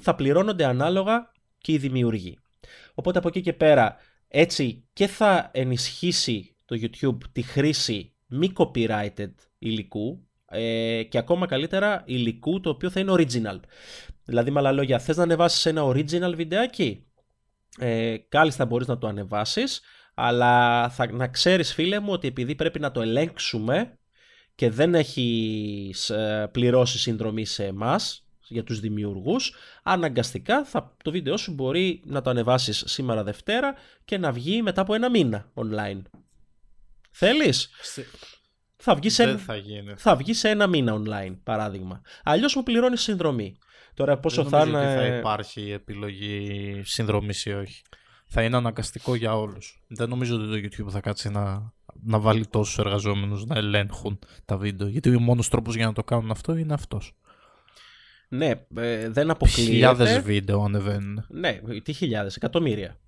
θα 0.00 0.14
πληρώνονται 0.14 0.64
ανάλογα 0.64 1.32
και 1.58 1.72
οι 1.72 1.78
δημιουργοί. 1.78 2.38
Οπότε 2.94 3.18
από 3.18 3.28
εκεί 3.28 3.40
και 3.40 3.52
πέρα 3.52 3.96
έτσι 4.28 4.88
και 4.92 5.06
θα 5.06 5.50
ενισχύσει 5.52 6.56
το 6.64 6.76
YouTube 6.80 7.18
τη 7.32 7.42
χρήση 7.42 8.14
μη 8.26 8.52
copyrighted 8.56 9.32
υλικού 9.58 10.25
ε, 10.48 11.02
και 11.02 11.18
ακόμα 11.18 11.46
καλύτερα 11.46 12.02
υλικού 12.04 12.60
το 12.60 12.70
οποίο 12.70 12.90
θα 12.90 13.00
είναι 13.00 13.12
original. 13.12 13.60
Δηλαδή 14.24 14.50
με 14.50 14.58
άλλα 14.58 14.72
λόγια 14.72 14.98
θες 14.98 15.16
να 15.16 15.22
ανεβάσεις 15.22 15.66
ένα 15.66 15.84
original 15.86 16.32
βιντεάκι; 16.34 17.06
Ε, 17.78 18.16
κάλλιστα 18.28 18.66
μπορείς 18.66 18.86
να 18.86 18.98
το 18.98 19.06
ανεβάσεις 19.06 19.80
αλλά 20.18 20.88
θα, 20.88 21.12
να 21.12 21.28
ξέρεις 21.28 21.74
φίλε 21.74 21.98
μου 21.98 22.12
ότι 22.12 22.28
επειδή 22.28 22.54
πρέπει 22.54 22.80
να 22.80 22.90
το 22.90 23.00
ελέγξουμε 23.00 23.98
και 24.54 24.70
δεν 24.70 24.94
έχεις 24.94 26.10
ε, 26.10 26.48
πληρώσει 26.52 26.98
συνδρομή 26.98 27.44
σε 27.44 27.64
εμάς 27.64 28.26
για 28.48 28.64
τους 28.64 28.80
δημιουργούς, 28.80 29.54
αναγκαστικά 29.82 30.64
θα, 30.64 30.96
το 31.04 31.10
βίντεο 31.10 31.36
σου 31.36 31.52
μπορεί 31.52 32.02
να 32.04 32.22
το 32.22 32.30
ανεβάσεις 32.30 32.82
σήμερα 32.86 33.22
Δευτέρα 33.22 33.74
και 34.04 34.18
να 34.18 34.32
βγει 34.32 34.62
μετά 34.62 34.80
από 34.80 34.94
ένα 34.94 35.10
μήνα 35.10 35.52
online. 35.54 36.02
Θέλεις; 37.10 37.70
Θα 38.76 38.94
βγει, 38.94 39.08
σε, 39.08 39.36
θα, 39.36 39.56
γίνει. 39.56 39.94
θα 39.96 40.16
βγει 40.16 40.34
σε 40.34 40.48
ένα 40.48 40.66
μήνα 40.66 41.02
online, 41.02 41.36
παράδειγμα. 41.42 42.00
Αλλιώς 42.22 42.54
μου 42.54 42.62
πληρώνεις 42.62 43.00
συνδρομή. 43.02 43.58
Τώρα 43.94 44.18
πόσο 44.18 44.42
Δεν 44.42 44.50
θα 44.50 44.66
είναι... 44.66 44.94
θα 44.94 45.04
υπάρχει 45.06 45.70
επιλογή 45.70 46.80
συνδρομής 46.84 47.44
ή 47.44 47.52
όχι. 47.52 47.82
Θα 48.26 48.42
είναι 48.42 48.56
αναγκαστικό 48.56 49.14
για 49.14 49.36
όλους. 49.36 49.82
Δεν 49.86 50.08
νομίζω 50.08 50.36
ότι 50.36 50.46
το 50.48 50.68
YouTube 50.84 50.90
θα 50.90 51.00
κάτσει 51.00 51.28
να, 51.28 51.72
να 52.02 52.18
βάλει 52.18 52.46
τόσους 52.46 52.78
εργαζόμενους 52.78 53.44
να 53.44 53.56
ελέγχουν 53.56 54.18
τα 54.44 54.56
βίντεο. 54.56 54.88
Γιατί 54.88 55.14
ο 55.14 55.20
μόνος 55.20 55.48
τρόπος 55.48 55.74
για 55.74 55.86
να 55.86 55.92
το 55.92 56.04
κάνουν 56.04 56.30
αυτό 56.30 56.56
είναι 56.56 56.74
αυτός. 56.74 57.14
Ναι, 58.28 58.52
ε, 58.76 59.08
δεν 59.08 59.30
αποκλείεται. 59.30 59.70
Χιλιάδες 59.70 60.20
βίντεο 60.20 60.62
ανεβαίνουν. 60.62 61.24
Ναι, 61.28 61.60
τι 61.82 61.92
χιλιάδες, 61.92 62.36
εκατομμύρια. 62.36 62.98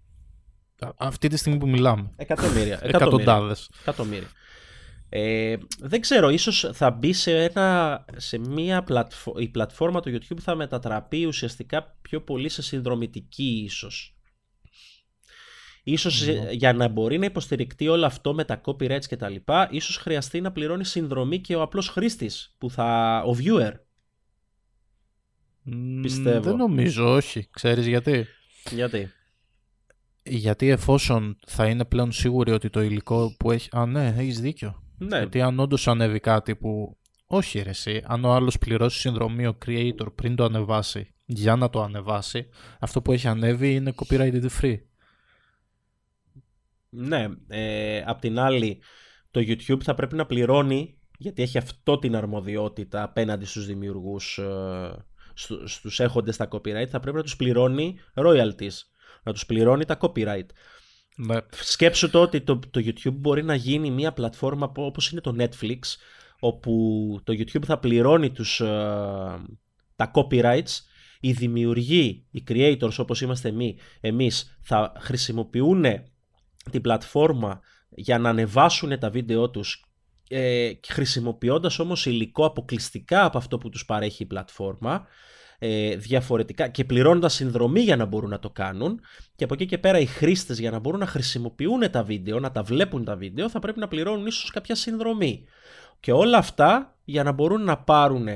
αυτή 0.97 1.29
τη 1.29 1.37
στιγμή 1.37 1.59
που 1.59 1.69
μιλάμε. 1.69 2.13
Εκατομμύρια. 2.17 2.79
Εκατοντάδες. 2.83 3.71
Εκατομμύρια. 3.81 4.29
Ε, 5.09 5.57
δεν 5.79 6.01
ξέρω, 6.01 6.29
ίσως 6.29 6.71
θα 6.73 6.91
μπει 6.91 7.13
σε, 7.13 7.45
ένα, 7.45 8.05
σε 8.17 8.39
μια 8.39 8.83
πλατφόρμα, 8.83 9.43
η 9.43 9.49
πλατφόρμα 9.49 10.01
του 10.01 10.11
YouTube 10.11 10.39
θα 10.41 10.55
μετατραπεί 10.55 11.27
ουσιαστικά 11.27 11.97
πιο 12.03 12.21
πολύ 12.21 12.49
σε 12.49 12.63
συνδρομητική 12.63 13.63
ίσως. 13.65 14.13
Ίσως 15.83 16.27
ναι. 16.27 16.51
για 16.51 16.73
να 16.73 16.89
μπορεί 16.89 17.19
να 17.19 17.25
υποστηρικτεί 17.25 17.89
όλο 17.89 18.07
αυτό 18.07 18.35
με 18.35 18.45
τα 18.45 18.61
copyrights 18.65 19.07
και 19.07 19.17
τα 19.17 19.29
λοιπά, 19.29 19.69
ίσως 19.71 19.97
χρειαστεί 19.97 20.41
να 20.41 20.53
πληρώνει 20.53 20.85
συνδρομή 20.85 21.39
και 21.41 21.57
ο 21.57 21.63
απλός 21.63 21.89
χρήστης, 21.89 22.55
που 22.59 22.71
θα, 22.71 23.23
ο 23.27 23.37
viewer, 23.39 23.73
Πιστεύω. 26.03 26.41
Δεν 26.41 26.57
νομίζω, 26.57 27.15
όχι. 27.15 27.49
Ξέρεις 27.51 27.87
γιατί; 27.87 28.27
Γιατί; 28.71 29.11
Γιατί 30.23 30.69
εφόσον 30.69 31.39
θα 31.47 31.67
είναι 31.67 31.85
πλέον 31.85 32.13
σίγουροι 32.13 32.53
ότι 32.53 32.71
το 32.71 32.83
υλικό 32.83 33.35
που 33.39 33.51
έχει... 33.51 33.69
Α, 33.73 33.87
ναι, 33.87 34.15
έχεις 34.19 34.41
δίκιο. 34.41 34.83
Ναι. 34.99 35.19
Γιατί 35.19 35.41
αν 35.41 35.59
όντως 35.61 35.89
ανέβει 35.89 36.21
κάτι 36.21 36.57
που... 36.57 36.97
Όχι 37.27 37.61
ρε 37.63 37.71
εσύ, 37.71 38.03
αν 38.07 38.25
ο 38.25 38.33
άλλος 38.33 38.59
πληρώσει 38.59 38.99
συνδρομή 38.99 39.47
ο 39.47 39.59
creator 39.67 40.15
πριν 40.15 40.37
το 40.37 40.45
ανεβάσει 40.45 41.15
για 41.25 41.57
να 41.57 41.71
το 41.71 41.83
ανεβάσει, 41.83 42.49
αυτό 42.81 43.03
που 43.03 43.13
έχει 43.13 43.29
ανέβει 43.29 43.75
είναι 43.75 43.95
copyrighted 43.97 44.47
free. 44.61 44.79
Ναι, 46.89 47.27
ε, 47.49 48.03
απ' 48.07 48.21
την 48.21 48.39
άλλη 48.39 48.83
το 49.31 49.41
YouTube 49.41 49.83
θα 49.83 49.95
πρέπει 49.95 50.15
να 50.17 50.27
πληρώνει 50.27 50.99
γιατί 51.19 51.43
έχει 51.43 51.59
αυτό 51.59 51.99
την 51.99 52.17
αρμοδιότητα 52.17 53.03
απέναντι 53.03 53.45
στους 53.45 53.67
δημιουργούς 53.67 54.39
ε, 54.39 55.05
στους 55.65 56.01
έχοντες 56.01 56.37
τα 56.37 56.49
copyright 56.51 56.87
θα 56.89 57.01
πρέπει 57.01 57.17
να 57.17 57.23
τους 57.23 57.37
πληρώνει 57.37 57.99
royalties, 58.15 58.75
να 59.23 59.33
τους 59.33 59.47
πληρώνει 59.47 59.85
τα 59.85 59.99
copyright. 60.01 60.47
Ναι. 61.21 61.37
Σκέψου 61.51 62.11
το 62.11 62.21
ότι 62.21 62.41
το, 62.41 62.59
το 62.71 62.81
YouTube 62.85 63.13
μπορεί 63.13 63.45
να 63.45 63.55
γίνει 63.55 63.91
μια 63.91 64.13
πλατφόρμα 64.13 64.73
όπως 64.77 65.11
είναι 65.11 65.21
το 65.21 65.37
Netflix 65.39 65.79
όπου 66.41 67.21
το 67.25 67.33
YouTube 67.33 67.65
θα 67.65 67.79
πληρώνει 67.79 68.31
τους, 68.31 68.61
ε, 68.61 68.67
τα 69.97 70.11
copyrights 70.15 70.81
οι 71.21 71.33
δημιουργοί, 71.33 72.27
οι 72.31 72.45
creators 72.49 72.97
όπως 72.99 73.21
είμαστε 73.21 73.49
εμεί, 73.49 73.79
εμείς 74.01 74.59
θα 74.61 74.93
χρησιμοποιούν 74.99 75.85
την 76.71 76.81
πλατφόρμα 76.81 77.61
για 77.89 78.19
να 78.19 78.29
ανεβάσουν 78.29 78.99
τα 78.99 79.11
βίντεο 79.11 79.51
τους 79.51 79.85
ε, 80.29 80.71
χρησιμοποιώντας 80.89 81.79
όμως 81.79 82.07
υλικό 82.07 82.45
αποκλειστικά 82.45 83.25
από 83.25 83.39
αυτό 83.39 83.59
που 83.59 83.69
τους 83.69 83.85
παρέχει 83.85 84.23
η 84.23 84.27
πλατφόρμα 84.27 85.07
ε, 85.59 85.97
διαφορετικά 85.97 86.69
και 86.69 86.85
πληρώνοντας 86.85 87.35
συνδρομή 87.35 87.81
για 87.81 87.97
να 87.97 88.05
μπορούν 88.05 88.31
να 88.31 88.39
το 88.39 88.51
κάνουν 88.51 89.01
και 89.37 89.45
από 89.45 89.55
εκεί 89.55 89.67
και 89.67 89.79
πέρα 89.79 89.99
οι 89.99 90.07
χρήστες 90.07 90.59
για 90.59 90.71
να 90.71 90.79
μπορούν 90.79 91.01
να 91.01 91.07
χρησιμοποιούν 91.07 91.91
τα 91.91 92.03
βίντεο, 92.03 92.41
να 92.41 92.51
τα 92.53 92.63
βλέπουν 92.63 93.05
τα 93.05 93.17
βίντεο 93.17 93.49
θα 93.51 93.59
πρέπει 93.59 93.79
να 93.79 93.89
πληρώνουν 93.89 94.27
ίσως 94.27 94.51
κάποια 94.51 94.75
συνδρομή 94.75 95.45
και 96.01 96.13
όλα 96.13 96.39
αυτά 96.39 96.99
για 97.05 97.23
να 97.23 97.33
μπορούν 97.33 97.65
να 97.65 97.79
πάρουν 97.79 98.29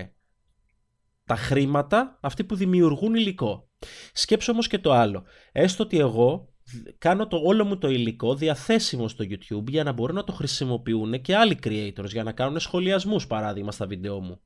τα 1.24 1.36
χρήματα 1.36 2.18
αυτοί 2.20 2.44
που 2.44 2.54
δημιουργούν 2.54 3.14
υλικό. 3.14 3.68
Σκέψω 4.12 4.52
όμως 4.52 4.66
και 4.66 4.78
το 4.78 4.92
άλλο. 4.92 5.24
Έστω 5.52 5.82
ότι 5.82 5.98
εγώ 5.98 6.52
κάνω 6.98 7.26
το 7.26 7.40
όλο 7.44 7.64
μου 7.64 7.78
το 7.78 7.88
υλικό 7.88 8.34
διαθέσιμο 8.34 9.08
στο 9.08 9.24
YouTube 9.28 9.68
για 9.68 9.84
να 9.84 9.92
μπορούν 9.92 10.16
να 10.16 10.24
το 10.24 10.32
χρησιμοποιούν 10.32 11.20
και 11.20 11.36
άλλοι 11.36 11.58
creators 11.64 12.08
για 12.08 12.22
να 12.22 12.32
κάνουν 12.32 12.60
σχολιασμούς 12.60 13.26
παράδειγμα 13.26 13.72
στα 13.72 13.86
βίντεο 13.86 14.20
μου. 14.20 14.40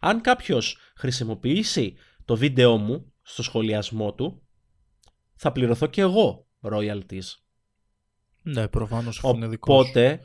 Αν 0.00 0.20
κάποιος 0.20 0.78
χρησιμοποιήσει 0.96 1.96
το 2.26 2.36
βίντεο 2.36 2.76
μου 2.76 3.12
στο 3.22 3.42
σχολιασμό 3.42 4.14
του 4.14 4.42
θα 5.34 5.52
πληρωθώ 5.52 5.86
και 5.86 6.00
εγώ 6.00 6.46
royalties. 6.62 7.34
Ναι, 8.42 8.68
προφανώς 8.68 9.16
αυτό 9.16 9.36
είναι 9.36 9.46
δικός 9.46 9.80
Οπότε, 9.80 10.20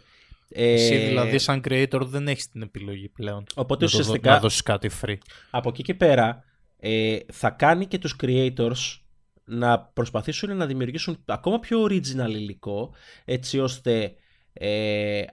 ε... 0.50 0.74
Εσύ 0.74 0.98
δηλαδή 0.98 1.40
σαν 1.40 1.62
creator 1.66 2.02
δεν 2.02 2.28
έχεις 2.28 2.50
την 2.50 2.62
επιλογή 2.62 3.10
πλέον 3.10 3.44
οπότε, 3.56 3.86
να, 3.86 3.92
ουσιαστικά, 3.92 4.32
να 4.32 4.40
δώσεις 4.40 4.62
κάτι 4.62 4.90
free. 5.02 5.18
Από 5.50 5.70
εκεί 5.70 5.84
και 5.84 5.94
πέρα 5.94 6.44
ε, 6.78 7.18
θα 7.32 7.50
κάνει 7.50 7.86
και 7.86 7.98
τους 7.98 8.16
creators 8.22 9.00
να 9.44 9.80
προσπαθήσουν 9.80 10.58
να 10.58 10.66
δημιουργήσουν 10.66 11.24
ακόμα 11.26 11.60
πιο 11.60 11.84
original 11.84 12.30
υλικό 12.30 12.94
έτσι 13.26 13.60
ώστε 13.60 14.14
ε, 14.54 15.24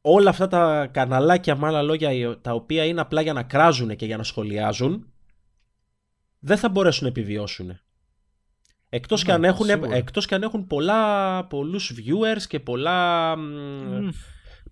όλα 0.00 0.30
αυτά 0.30 0.46
τα 0.46 0.86
καναλάκια 0.92 1.56
με 1.56 1.66
άλλα 1.66 1.82
λόγια 1.82 2.40
τα 2.40 2.52
οποία 2.52 2.84
είναι 2.84 3.00
απλά 3.00 3.20
για 3.20 3.32
να 3.32 3.42
κράζουν 3.42 3.96
και 3.96 4.06
για 4.06 4.16
να 4.16 4.22
σχολιάζουν 4.22 5.13
δεν 6.44 6.56
θα 6.56 6.68
μπορέσουν 6.68 7.02
να 7.02 7.08
επιβιώσουν. 7.08 7.80
Εκτός, 8.88 9.20
ναι, 9.20 9.26
και, 9.26 9.32
αν 9.32 9.44
έχουν, 9.44 9.68
εκτός 9.92 10.26
και 10.26 10.34
αν 10.34 10.42
έχουν 10.42 10.66
πολλά, 10.66 11.44
πολλούς 11.46 11.92
viewers 11.96 12.42
και 12.48 12.60
πολλά, 12.60 13.34
mm. 13.34 14.10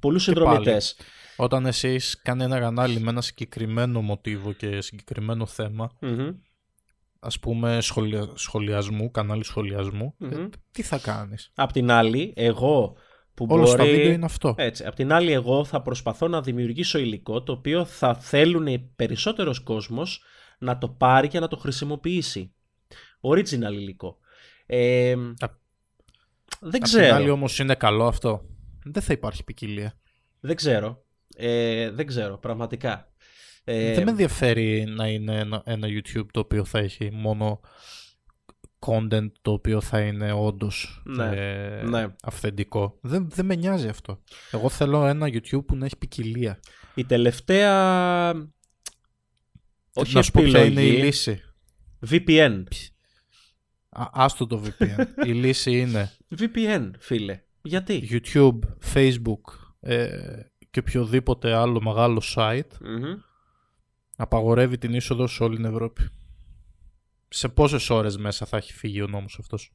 πολλούς 0.00 0.22
συνδρομητές. 0.22 0.96
Όταν 1.36 1.66
εσείς 1.66 2.20
κάνει 2.22 2.42
ένα 2.42 2.58
κανάλι 2.58 3.00
με 3.00 3.10
ένα 3.10 3.20
συγκεκριμένο 3.20 4.02
μοτίβο 4.02 4.52
και 4.52 4.80
συγκεκριμένο 4.80 5.46
ας 7.20 7.38
πούμε 7.38 7.80
σχολια... 7.80 8.28
σχολιασμού, 8.34 9.10
κανάλι 9.10 9.44
ε, 10.18 10.48
τι 10.70 10.82
θα 10.82 10.98
κάνεις; 10.98 11.52
Απ' 11.54 11.72
την 11.72 11.90
άλλη, 11.90 12.32
εγώ 12.36 12.96
που 13.34 13.46
Όλο 13.48 13.62
μπορεί... 13.62 13.90
βίντεο 13.90 14.12
είναι 14.12 14.24
αυτό. 14.24 14.54
Έτσι. 14.58 14.84
Απ' 14.84 14.94
την 14.94 15.12
άλλη, 15.12 15.32
εγώ 15.32 15.64
θα 15.64 15.82
προσπαθώ 15.82 16.28
να 16.28 16.40
δημιουργήσω 16.40 16.98
υλικό 16.98 17.42
το 17.42 17.52
οποίο 17.52 17.84
θα 17.84 18.14
θέλουν 18.14 18.94
περισσότερος 18.96 19.60
κόσμος 19.60 20.24
να 20.62 20.78
το 20.78 20.88
πάρει 20.88 21.28
και 21.28 21.40
να 21.40 21.48
το 21.48 21.56
χρησιμοποιήσει. 21.56 22.52
Original 23.20 23.72
υλικό. 23.72 24.18
Ε, 24.66 25.14
Δεν 26.60 26.80
ξέρω. 26.80 27.04
Απ' 27.04 27.10
την 27.10 27.20
άλλη 27.20 27.30
όμως 27.30 27.58
είναι 27.58 27.74
καλό 27.74 28.06
αυτό. 28.06 28.46
Δεν 28.84 29.02
θα 29.02 29.12
υπάρχει 29.12 29.44
ποικιλία. 29.44 29.98
Δεν 30.40 30.56
ξέρω. 30.56 31.04
Ε, 31.36 31.90
δεν 31.90 32.06
ξέρω, 32.06 32.38
πραγματικά. 32.38 33.12
Ε, 33.64 33.94
δεν 33.94 34.04
με 34.04 34.10
ενδιαφέρει 34.10 34.84
να 34.84 35.08
είναι 35.08 35.38
ένα, 35.38 35.62
ένα 35.64 35.88
YouTube 35.88 36.26
το 36.30 36.40
οποίο 36.40 36.64
θα 36.64 36.78
έχει 36.78 37.10
μόνο 37.12 37.60
content 38.86 39.30
το 39.42 39.52
οποίο 39.52 39.80
θα 39.80 40.00
είναι 40.00 40.32
όντως 40.32 41.02
ναι, 41.04 41.24
ε, 41.24 41.82
ναι. 41.82 42.06
αυθεντικό. 42.22 42.98
Δεν, 43.00 43.28
δεν 43.30 43.46
με 43.46 43.54
νοιάζει 43.54 43.88
αυτό. 43.88 44.22
Εγώ 44.50 44.68
θέλω 44.68 45.06
ένα 45.06 45.26
YouTube 45.26 45.66
που 45.66 45.76
να 45.76 45.84
έχει 45.84 45.96
ποικιλία. 45.96 46.60
Η 46.94 47.04
τελευταία... 47.04 48.32
Όχι 49.94 50.14
να 50.14 50.22
σου 50.22 50.30
πω 50.30 50.42
ποια 50.42 50.64
είναι 50.64 50.82
η 50.82 50.90
λύση. 50.90 51.42
VPN. 52.10 52.62
Α, 53.88 54.08
άστο 54.12 54.46
το 54.46 54.62
VPN. 54.64 55.26
η 55.26 55.32
λύση 55.42 55.80
είναι... 55.80 56.12
VPN, 56.38 56.90
φίλε. 56.98 57.42
Γιατί; 57.62 58.08
YouTube, 58.10 58.58
Facebook 58.94 59.54
ε, 59.80 60.40
και 60.70 60.78
οποιοδήποτε 60.78 61.52
άλλο 61.54 61.82
μεγάλο 61.82 62.22
site 62.34 62.70
απαγορεύει 64.16 64.78
την 64.78 64.94
είσοδο 64.94 65.26
σε 65.26 65.42
όλη 65.42 65.56
την 65.56 65.64
Ευρώπη. 65.64 66.08
Σε 67.28 67.48
πόσες 67.48 67.90
ώρες 67.90 68.16
μέσα 68.16 68.46
θα 68.46 68.56
έχει 68.56 68.72
φύγει 68.72 69.02
ο 69.02 69.06
νόμος 69.06 69.36
αυτός; 69.40 69.72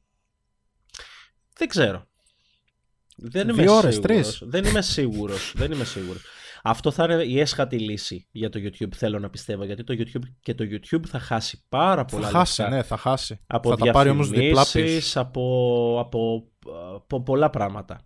Δεν 1.58 1.68
ξέρω. 1.68 2.06
Δεν 3.16 3.48
είμαι 3.48 3.70
ώρες, 3.70 3.94
σίγουρος. 3.94 4.42
Δεν 4.44 4.64
είμαι 4.64 4.82
σίγουρος. 4.82 5.52
Δεν 5.56 5.72
είμαι 5.72 5.84
σίγουρος. 5.84 6.22
Αυτό 6.68 6.90
θα 6.90 7.04
είναι 7.04 7.22
η 7.22 7.40
έσχατη 7.40 7.78
λύση 7.78 8.28
για 8.30 8.48
το 8.48 8.60
YouTube, 8.62 8.94
θέλω 8.94 9.18
να 9.18 9.30
πιστεύω. 9.30 9.64
Γιατί 9.64 9.84
το 9.84 9.94
YouTube 9.98 10.28
και 10.40 10.54
το 10.54 10.64
YouTube 10.64 11.06
θα 11.06 11.18
χάσει 11.18 11.64
πάρα 11.68 12.04
πολλά 12.04 12.28
θα 12.28 12.38
χάσει, 12.38 12.62
ναι, 12.68 12.82
θα 12.82 12.96
χάσει. 12.96 13.40
Από 13.46 13.70
θα 13.70 13.76
τα 13.76 13.90
πάρει 13.90 14.08
όμως 14.08 14.28
διπλά 14.28 14.66
πίσω. 14.72 15.20
Από, 15.20 15.96
από, 16.00 16.50
από 16.94 17.22
πολλά 17.22 17.50
πράγματα. 17.50 18.00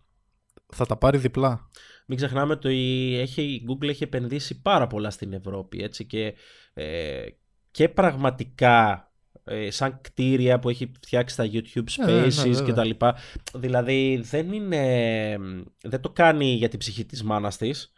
Θα 0.74 0.86
τα 0.86 0.96
πάρει 0.96 1.18
διπλά. 1.18 1.70
Μην 2.06 2.16
ξεχνάμε 2.16 2.52
ότι 2.52 3.16
έχει, 3.20 3.42
η 3.42 3.66
Google 3.68 3.88
έχει 3.88 4.02
επενδύσει 4.02 4.60
πάρα 4.60 4.86
πολλά 4.86 5.10
στην 5.10 5.32
Ευρώπη 5.32 5.82
έτσι, 5.82 6.04
και, 6.04 6.34
ε, 6.74 7.24
και 7.70 7.88
πραγματικά 7.88 9.06
ε, 9.44 9.70
σαν 9.70 10.00
κτίρια 10.00 10.58
που 10.58 10.68
έχει 10.68 10.92
φτιάξει 11.00 11.36
τα 11.36 11.44
YouTube 11.52 12.06
ε, 12.06 12.12
ναι, 12.12 12.26
Spaces 12.26 12.56
ναι, 12.56 12.64
και 12.64 12.72
τα 12.72 12.84
λοιπά. 12.84 13.16
Δηλαδή 13.54 14.20
δεν 14.24 14.52
είναι, 14.52 14.84
δεν 15.82 16.00
το 16.00 16.10
κάνει 16.10 16.54
για 16.54 16.68
την 16.68 16.78
ψυχή 16.78 17.04
της 17.04 17.22
μάνας 17.22 17.56
της 17.56 17.92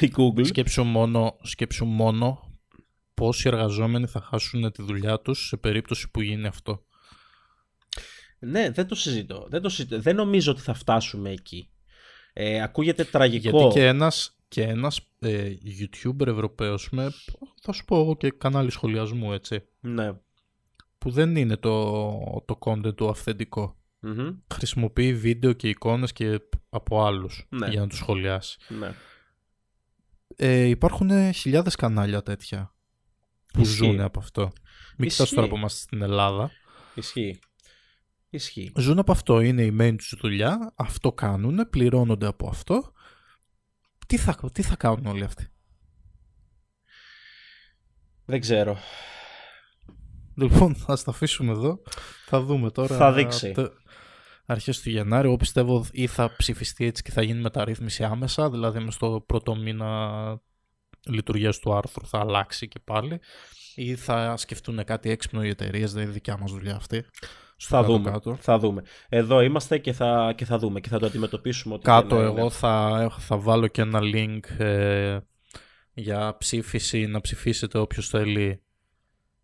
η 0.00 0.12
Google. 0.16 0.46
Σκέψου 0.46 0.84
μόνο, 0.84 1.36
σκέψου 1.42 1.84
μόνο 1.84 2.50
πόσοι 3.14 3.48
εργαζόμενοι 3.48 4.06
θα 4.06 4.20
χάσουν 4.20 4.72
τη 4.72 4.82
δουλειά 4.82 5.20
τους 5.20 5.46
σε 5.46 5.56
περίπτωση 5.56 6.10
που 6.10 6.20
γίνει 6.20 6.46
αυτό. 6.46 6.84
Ναι, 8.38 8.70
δεν 8.70 8.86
το 8.86 8.94
συζητώ. 8.94 9.46
Δεν, 9.50 9.62
το 9.62 9.68
συζητώ. 9.68 10.00
δεν 10.00 10.16
νομίζω 10.16 10.52
ότι 10.52 10.60
θα 10.60 10.74
φτάσουμε 10.74 11.30
εκεί. 11.30 11.70
Ε, 12.32 12.62
ακούγεται 12.62 13.04
τραγικό. 13.04 13.58
Γιατί 13.58 13.74
και 13.74 13.86
ένας, 13.86 14.36
και 14.48 14.62
ένας 14.62 15.00
ε, 15.18 15.54
YouTuber 15.80 16.26
Ευρωπαίος 16.26 16.88
με, 16.90 17.12
θα 17.60 17.72
σου 17.72 17.84
πω 17.84 18.00
εγώ 18.00 18.16
και 18.16 18.30
κανάλι 18.30 18.70
σχολιασμού, 18.70 19.32
έτσι. 19.32 19.62
Ναι. 19.80 20.12
Που 20.98 21.10
δεν 21.10 21.36
είναι 21.36 21.56
το, 21.56 22.44
το 22.46 22.58
content 22.60 22.96
του 22.96 23.08
αυθεντικο 23.08 23.76
Χρησιμοποιεί 24.54 25.14
βίντεο 25.14 25.52
και 25.52 25.68
εικόνες 25.68 26.12
και 26.12 26.40
από 26.70 27.04
άλλους 27.04 27.46
ναι. 27.48 27.68
για 27.68 27.80
να 27.80 27.86
τους 27.86 27.98
σχολιάσει. 27.98 28.58
Ναι. 28.68 28.94
Ε, 30.36 30.62
υπάρχουν 30.62 31.32
χιλιάδες 31.32 31.74
κανάλια 31.74 32.22
τέτοια 32.22 32.74
που 33.52 33.60
Ισχύει. 33.60 33.74
ζουν 33.74 34.00
από 34.00 34.18
αυτό. 34.18 34.52
Μην 34.96 35.08
κοιτάς 35.08 35.30
τώρα 35.30 35.48
που 35.48 35.56
είμαστε 35.56 35.80
στην 35.80 36.02
Ελλάδα. 36.02 36.50
Ισχύει. 36.94 37.38
Ισχύει. 38.30 38.72
Ζουν 38.76 38.98
από 38.98 39.12
αυτό, 39.12 39.40
είναι 39.40 39.62
η 39.62 39.76
main 39.80 39.94
τους 39.98 40.14
δουλειά, 40.20 40.72
αυτό 40.76 41.12
κάνουν, 41.12 41.68
πληρώνονται 41.70 42.26
από 42.26 42.48
αυτό. 42.48 42.92
Τι 44.06 44.16
θα, 44.16 44.50
τι 44.52 44.62
θα 44.62 44.76
κάνουν 44.76 45.06
όλοι 45.06 45.24
αυτοί; 45.24 45.46
Δεν 48.24 48.40
ξέρω. 48.40 48.76
Λοιπόν, 50.34 50.74
θα 50.74 50.96
τα 50.96 51.10
αφήσουμε 51.10 51.52
εδώ. 51.52 51.82
Θα 52.26 52.40
δούμε 52.40 52.70
τώρα. 52.70 52.96
Θα 52.96 53.12
δείξει. 53.12 53.54
Αρχές 54.46 54.80
του 54.80 54.90
Γενάρη, 54.90 55.26
εγώ 55.26 55.36
πιστεύω 55.36 55.86
ή 55.92 56.06
θα 56.06 56.34
ψηφιστεί 56.36 56.84
έτσι 56.84 57.02
και 57.02 57.10
θα 57.10 57.22
γίνει 57.22 57.40
μεταρρύθμιση 57.40 58.04
άμεσα, 58.04 58.50
δηλαδή 58.50 58.78
με 58.78 58.90
στο 58.90 59.24
πρώτο 59.26 59.54
μήνα 59.54 60.40
λειτουργίας 61.06 61.58
του 61.58 61.74
άρθρου 61.74 62.06
θα 62.06 62.18
αλλάξει 62.18 62.68
και 62.68 62.78
πάλι 62.84 63.20
ή 63.74 63.94
θα 63.94 64.36
σκεφτούν 64.36 64.84
κάτι 64.84 65.10
έξυπνο 65.10 65.44
οι 65.44 65.48
εταιρείες, 65.48 65.92
δεν 65.92 66.02
είναι 66.02 66.12
δικιά 66.12 66.36
μας 66.38 66.52
δουλειά 66.52 66.74
αυτή 66.74 67.04
θα 67.58 67.82
δούμε, 67.82 68.20
θα 68.38 68.58
δούμε. 68.58 68.82
Εδώ 69.08 69.40
είμαστε 69.40 69.78
και 69.78 69.92
θα, 69.92 70.32
και 70.36 70.44
θα 70.44 70.58
δούμε 70.58 70.80
και 70.80 70.88
θα 70.88 70.98
το 70.98 71.06
αντιμετωπίσουμε. 71.06 71.74
Ότι 71.74 71.84
κάτω 71.84 72.20
εγώ 72.20 72.50
θα, 72.50 73.06
θα 73.18 73.38
βάλω 73.38 73.66
και 73.66 73.80
ένα 73.80 74.00
link 74.02 74.40
ε, 74.58 75.18
για 75.92 76.36
ψήφιση, 76.38 77.06
να 77.06 77.20
ψηφίσετε 77.20 77.78
όποιος 77.78 78.08
θέλει 78.08 78.62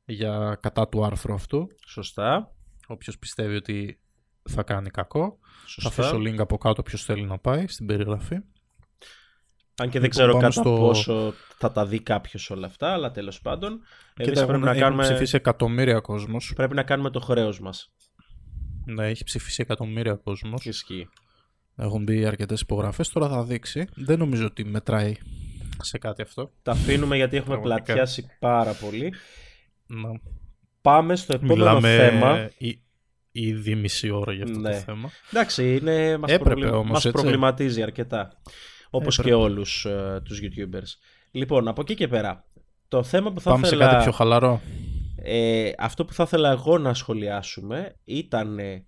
για 0.05 0.59
κατά 0.63 0.89
του 0.89 1.05
άρθρου 1.05 1.35
αυτού. 1.35 1.69
Σωστά. 1.87 2.55
Όποιος 2.87 3.19
πιστεύει 3.19 3.57
ότι 3.57 4.01
θα 4.51 4.63
κάνει 4.63 4.91
κακό. 4.91 5.39
Σωστά. 5.67 5.91
Θα 5.91 6.03
αφήσω 6.03 6.17
link 6.17 6.39
από 6.39 6.59
κάτω 6.59 6.81
όποιος 6.81 7.05
θέλει 7.05 7.23
να 7.23 7.39
πάει 7.39 7.67
στην 7.67 7.87
περιγραφή. 7.87 8.35
Αν 9.77 9.91
και 9.91 10.01
δεν 10.01 10.11
λοιπόν, 10.11 10.11
ξέρω 10.11 10.37
κατά 10.37 10.63
πόσο 10.63 11.35
θα 11.59 11.73
τα 11.73 11.87
δει 11.87 12.01
κάποιος 12.01 12.51
όλα 12.51 12.67
αυτά, 12.67 12.93
αλλά 12.93 13.11
τέλος 13.11 13.41
πάντων. 13.41 13.81
Εμείς 14.17 14.45
πρέπει 14.45 14.65
να 14.65 14.75
κάνουμε. 14.75 15.03
ψηφίσει 15.03 15.37
εκατομμύρια 15.37 16.01
κόσμος. 16.01 16.53
Πρέπει 16.57 16.75
να 16.75 16.83
κάνουμε 16.83 17.11
το 17.11 17.21
χρέος 17.21 17.61
μας. 17.61 17.93
Ναι, 18.85 19.07
έχει 19.07 19.25
ψηφίσει 19.25 19.63
εκατομμύρια 19.63 20.15
κόσμος. 20.15 20.65
Ισχύει. 20.65 21.09
Έχουν 21.77 22.03
μπει 22.03 22.27
αρκετές 22.27 22.61
υπογραφές. 22.61 23.09
Τώρα 23.09 23.29
θα 23.29 23.45
δείξει. 23.45 23.87
Δεν 23.95 24.19
νομίζω 24.19 24.47
ότι 24.47 24.65
μετράει 24.65 25.17
σε 25.81 25.99
κάτι 25.99 26.23
αυτό. 26.23 26.53
Τα 26.63 26.73
αφήνουμε 26.73 27.17
γιατί 27.17 27.37
έχουμε 27.37 27.61
πλατιάσει 27.61 28.27
πάρα 28.39 28.73
πολύ. 28.73 29.15
Να. 29.87 30.21
Πάμε 30.83 31.17
στο 31.17 31.33
επόμενο 31.33 31.55
Μιλάμε 31.55 31.97
θέμα. 31.97 32.51
Ήδη 33.33 33.75
μισή 33.75 34.11
ώρα 34.11 34.33
για 34.33 34.45
αυτό 34.45 34.59
ναι. 34.59 34.71
το 34.71 34.77
θέμα. 34.77 35.11
Εντάξει, 35.31 35.77
είναι, 35.77 36.17
μας, 36.17 36.39
προβλημα... 36.39 36.83
μας 36.83 37.11
προβληματίζει 37.11 37.83
αρκετά. 37.83 38.33
Όπως 38.91 39.21
και 39.23 39.35
όλους 39.35 39.87
uh, 39.89 40.19
τους 40.25 40.41
YouTubers. 40.43 40.99
Λοιπόν, 41.31 41.69
από 41.69 41.81
εκεί 41.81 41.95
και 41.95 42.09
πέρα. 42.09 42.45
Το 42.89 43.03
θέμα 43.03 43.33
που 43.33 43.41
θα 43.41 43.51
Πάμε 43.51 43.67
ήθελα... 43.67 43.85
σε 43.85 43.91
κάτι 43.91 44.03
πιο 44.03 44.13
χαλαρό. 44.13 44.61
Ε, 45.23 45.71
αυτό 45.79 46.05
που 46.05 46.13
θα 46.13 46.23
ήθελα 46.23 46.51
εγώ 46.51 46.79
να 46.79 46.95
σχολιάσουμε 46.95 47.97
ήταν 48.05 48.59
ε, 48.59 48.83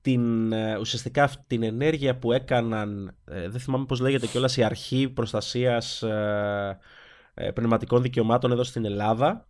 την, 0.00 0.52
ε, 0.52 0.76
ουσιαστικά 0.78 1.30
την 1.46 1.62
ενέργεια 1.62 2.18
που 2.18 2.32
έκαναν, 2.32 3.16
ε, 3.24 3.48
δεν 3.48 3.60
θυμάμαι 3.60 3.84
πώς 3.84 4.00
λέγεται 4.00 4.26
κιόλας, 4.26 4.56
η 4.56 4.62
αρχή 4.62 5.08
προστασίας 5.08 6.02
ε, 6.02 7.50
πνευματικών 7.54 8.02
δικαιωμάτων 8.02 8.52
εδώ 8.52 8.64
στην 8.64 8.84
Ελλάδα 8.84 9.46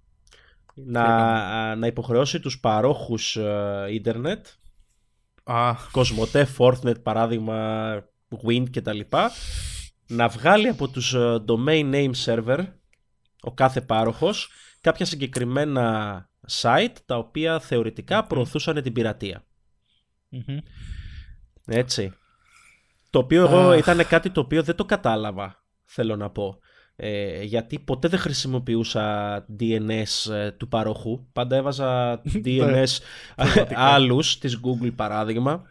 να, 0.74 1.76
να 1.76 1.86
υποχρεώσει 1.86 2.40
τους 2.40 2.60
παρόχους 2.60 3.38
ίντερνετ. 3.90 4.46
Ah. 5.44 5.74
Κοσμοτέ, 5.92 6.48
Fortnet 6.58 7.02
παράδειγμα 7.02 7.94
Wind 8.46 8.70
και 8.70 8.80
τα 8.80 8.92
λοιπά. 8.92 9.30
Να 10.06 10.28
βγάλει 10.28 10.68
από 10.68 10.88
τους 10.88 11.14
domain 11.46 11.94
name 11.94 12.12
server 12.24 12.66
ο 13.42 13.52
κάθε 13.52 13.80
πάροχος 13.80 14.50
κάποια 14.80 15.06
συγκεκριμένα 15.06 16.28
site 16.48 16.94
τα 17.06 17.16
οποία 17.16 17.60
θεωρητικά 17.60 18.24
προωθούσαν 18.24 18.82
την 18.82 18.92
πειρατεια 18.92 19.44
Έτσι. 21.66 22.12
Το 23.10 23.18
οποίο 23.18 23.42
εγώ 23.42 23.72
ήταν 23.74 24.06
κάτι 24.06 24.30
το 24.30 24.40
οποίο 24.40 24.62
δεν 24.62 24.74
το 24.74 24.84
κατάλαβα, 24.84 25.64
θέλω 25.84 26.16
να 26.16 26.30
πω. 26.30 26.58
Ε, 27.04 27.42
γιατί 27.42 27.78
ποτέ 27.78 28.08
δεν 28.08 28.18
χρησιμοποιούσα 28.18 29.36
DNS 29.60 30.32
ε, 30.32 30.50
του 30.50 30.68
παροχού. 30.68 31.26
Πάντα 31.32 31.56
έβαζα 31.56 32.20
DNS 32.44 32.84
ναι, 33.36 33.66
άλλους, 33.74 34.38
της 34.38 34.60
Google 34.64 34.92
παράδειγμα. 34.96 35.62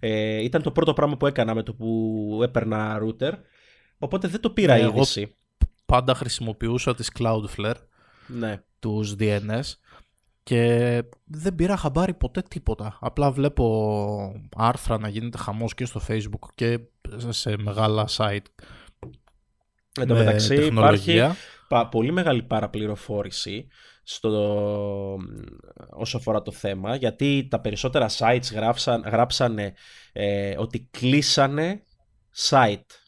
Ε, 0.00 0.42
ήταν 0.42 0.62
το 0.62 0.70
πρώτο 0.70 0.92
πράγμα 0.92 1.16
που 1.16 1.26
έκανα 1.26 1.54
με 1.54 1.62
το 1.62 1.74
που 1.74 2.40
έπαιρνα 2.42 3.00
router. 3.02 3.32
Οπότε 3.98 4.28
δεν 4.28 4.40
το 4.40 4.50
πήρα 4.50 4.76
ναι, 4.76 4.82
είδηση. 4.82 5.34
πάντα 5.86 6.14
χρησιμοποιούσα 6.14 6.94
τις 6.94 7.10
Cloudflare 7.18 7.80
ναι. 8.26 8.62
τους 8.78 9.14
DNS 9.18 9.72
και 10.42 11.02
δεν 11.24 11.54
πήρα 11.54 11.76
χαμπάρι 11.76 12.14
ποτέ 12.14 12.42
τίποτα. 12.48 12.98
Απλά 13.00 13.30
βλέπω 13.30 14.42
άρθρα 14.56 14.98
να 14.98 15.08
γίνεται 15.08 15.38
χαμός 15.38 15.74
και 15.74 15.84
στο 15.84 16.00
facebook 16.08 16.48
και 16.54 16.78
σε 17.28 17.56
μεγάλα 17.58 18.08
site. 18.16 18.46
Εν 20.00 20.06
τω 20.06 20.14
μεταξύ 20.14 20.66
υπάρχει 20.66 21.20
πολύ 21.90 22.12
μεγάλη 22.12 22.42
παραπληροφόρηση 22.42 23.66
στο, 24.02 25.18
όσο 25.90 26.16
αφορά 26.16 26.42
το 26.42 26.52
θέμα 26.52 26.96
γιατί 26.96 27.46
τα 27.50 27.60
περισσότερα 27.60 28.08
sites 28.18 28.52
γράψαν, 28.52 29.02
γράψανε 29.06 29.74
ε, 30.12 30.54
ότι 30.58 30.88
κλείσανε 30.90 31.82
site 32.50 33.04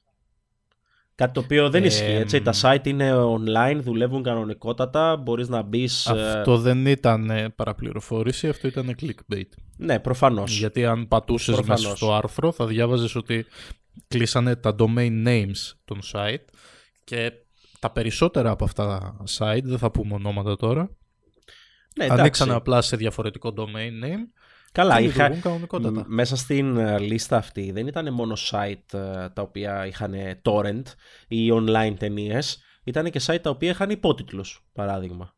Κάτι 1.17 1.33
το 1.33 1.41
οποίο 1.41 1.71
δεν 1.71 1.85
ισχύει, 1.85 2.13
έτσι. 2.13 2.43
Τα 2.43 2.53
site 2.61 2.87
είναι 2.87 3.13
online, 3.15 3.79
δουλεύουν 3.83 4.23
κανονικότατα, 4.23 5.17
μπορείς 5.17 5.49
να 5.49 5.63
μπεις. 5.63 6.07
Ε, 6.07 6.39
αυτό 6.39 6.59
δεν 6.59 6.87
ήταν 6.87 7.53
παραπληροφόρηση, 7.57 8.49
αυτό 8.49 8.69
ήταν 8.69 8.95
clickbait. 9.01 9.49
Ναι, 9.77 9.99
προφανώς. 9.99 10.59
Γιατί 10.59 10.85
αν 10.85 11.09
πατούσες 11.09 11.61
μέσα 11.61 11.97
στο 11.97 12.15
άρθρο 12.15 12.53
θα 12.53 12.67
διάβαζες 12.67 13.15
ότι 13.15 13.47
κλείσανε 14.09 14.57
τα 14.57 14.75
domain 14.79 15.27
names 15.27 15.75
των 15.85 16.01
site 16.13 16.45
και 17.07 17.33
τα 17.79 17.91
περισσότερα 17.91 18.51
από 18.51 18.65
αυτά 18.65 18.87
τα 18.87 19.17
site, 19.39 19.63
δεν 19.65 19.79
θα 19.79 19.91
πούμε 19.91 20.15
ονόματα 20.15 20.57
τώρα, 20.57 20.91
ναι, 21.97 22.07
ανοίξανε 22.11 22.55
απλά 22.55 22.83
σε 22.83 22.97
διαφορετικό 22.97 23.55
domain 23.57 24.05
name. 24.05 24.45
Καλά, 24.73 25.01
είχα, 25.01 25.31
μέσα 26.07 26.37
στην 26.37 26.77
ε, 26.77 26.99
λίστα 26.99 27.37
αυτή 27.37 27.71
δεν 27.73 27.87
ήταν 27.87 28.13
μόνο 28.13 28.37
site 28.51 28.99
ε, 28.99 29.29
τα 29.29 29.43
οποία 29.43 29.87
είχαν 29.87 30.15
torrent 30.43 30.83
ή 31.29 31.51
online 31.53 31.95
ταινίες, 31.99 32.63
ήταν 32.85 33.11
και 33.11 33.21
site 33.27 33.41
τα 33.43 33.51
οποία 33.51 33.71
είχαν 33.71 33.91
υπότιτλους, 33.91 34.67
παράδειγμα. 34.73 35.36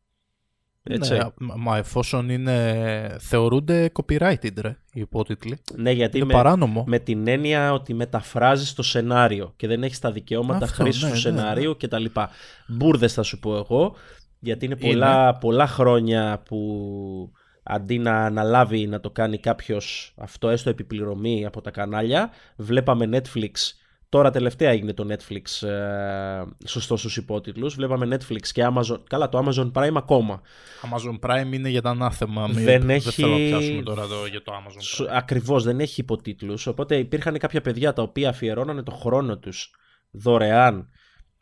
Έτσι. 0.91 1.13
Ναι, 1.13 1.23
μα 1.57 1.77
εφόσον 1.77 2.29
είναι, 2.29 3.17
θεωρούνται 3.19 3.91
copyrighted 3.93 4.61
ρε, 4.61 4.77
οι 4.93 4.99
υπότιτλοι. 4.99 5.57
Ναι, 5.75 5.91
γιατί 5.91 6.17
είναι 6.17 6.25
με, 6.25 6.33
παράνομο. 6.33 6.83
με 6.87 6.99
την 6.99 7.27
έννοια 7.27 7.73
ότι 7.73 7.93
μεταφράζεις 7.93 8.73
το 8.73 8.83
σενάριο 8.83 9.53
και 9.55 9.67
δεν 9.67 9.83
έχεις 9.83 9.99
τα 9.99 10.11
δικαιώματα 10.11 10.67
χρήσης 10.67 11.01
ναι, 11.01 11.07
του 11.07 11.13
ναι, 11.13 11.19
σενάριου 11.19 11.77
ναι. 11.81 11.87
κτλ. 11.87 12.05
Μπούρδες 12.67 13.13
θα 13.13 13.23
σου 13.23 13.39
πω 13.39 13.55
εγώ, 13.55 13.95
γιατί 14.39 14.65
είναι 14.65 14.75
πολλά, 14.75 15.37
πολλά 15.37 15.67
χρόνια 15.67 16.41
που 16.45 16.59
αντί 17.63 17.99
να 17.99 18.25
αναλάβει 18.25 18.87
να 18.87 18.99
το 18.99 19.09
κάνει 19.09 19.37
κάποιος 19.37 20.13
αυτό 20.17 20.49
έστω 20.49 20.69
επιπληρωμή 20.69 21.45
από 21.45 21.61
τα 21.61 21.71
κανάλια, 21.71 22.29
βλέπαμε 22.55 23.09
Netflix 23.11 23.51
Τώρα 24.09 24.29
τελευταία 24.29 24.69
έγινε 24.69 24.93
το 24.93 25.07
Netflix 25.09 25.67
ε, 25.67 26.43
σωστός 26.65 26.99
στους 26.99 27.17
υπότιτλους. 27.17 27.75
Βλέπαμε 27.75 28.17
Netflix 28.17 28.47
και 28.51 28.67
Amazon. 28.73 28.99
Καλά, 29.09 29.29
το 29.29 29.45
Amazon 29.45 29.71
Prime 29.71 29.95
ακόμα. 29.95 30.41
Amazon 30.81 31.29
Prime 31.29 31.53
είναι 31.53 31.69
για 31.69 31.81
τα 31.81 31.89
ανάθεμα. 31.89 32.47
Δεν, 32.47 32.89
έχει... 32.89 33.03
δεν 33.03 33.13
θέλω 33.13 33.27
να 33.27 33.37
πιάσουμε 33.37 33.81
τώρα 33.81 34.07
το, 34.07 34.25
για 34.25 34.41
το 34.41 34.53
Amazon 34.53 35.03
Prime. 35.03 35.07
Ακριβώς, 35.11 35.63
δεν 35.63 35.79
έχει 35.79 36.01
υποτίτλους. 36.01 36.67
Οπότε 36.67 36.97
υπήρχαν 36.97 37.37
κάποια 37.37 37.61
παιδιά 37.61 37.93
τα 37.93 38.01
οποία 38.01 38.29
αφιερώνανε 38.29 38.83
το 38.83 38.91
χρόνο 38.91 39.37
τους 39.37 39.71
δωρεάν 40.11 40.89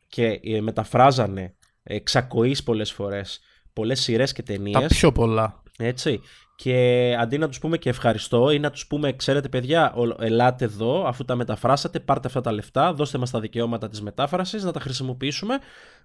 και 0.08 0.40
ε, 0.44 0.62
μεταφράζανε 0.62 1.56
εξακοής 1.84 2.64
πολλές 2.64 2.92
φορές 2.92 3.42
πολλές 3.78 4.02
σειρές 4.02 4.32
και 4.34 4.44
ταινίες. 4.44 4.82
Τα 4.82 4.88
πιο 4.88 5.12
πολλά. 5.12 5.64
Έτσι. 5.78 6.22
Και 6.64 7.16
αντί 7.20 7.38
να 7.38 7.48
τους 7.48 7.60
πούμε 7.60 7.78
και 7.78 7.90
ευχαριστώ 7.90 8.52
ή 8.52 8.60
να 8.60 8.70
τους 8.70 8.88
πούμε, 8.88 9.14
ξέρετε, 9.14 9.50
παιδιά, 9.50 9.94
ελάτε 10.20 10.66
εδώ, 10.66 11.06
αφού 11.08 11.26
τα 11.26 11.36
μεταφράσατε, 11.36 12.00
πάρτε 12.00 12.28
αυτά 12.28 12.42
τα 12.42 12.52
λεφτά, 12.52 12.94
δώστε 12.94 13.18
μας 13.18 13.32
τα 13.32 13.40
δικαιώματα 13.40 13.90
της 13.90 14.02
μετάφρασης, 14.02 14.64
να 14.64 14.72
τα 14.72 14.80
χρησιμοποιήσουμε, 14.80 15.60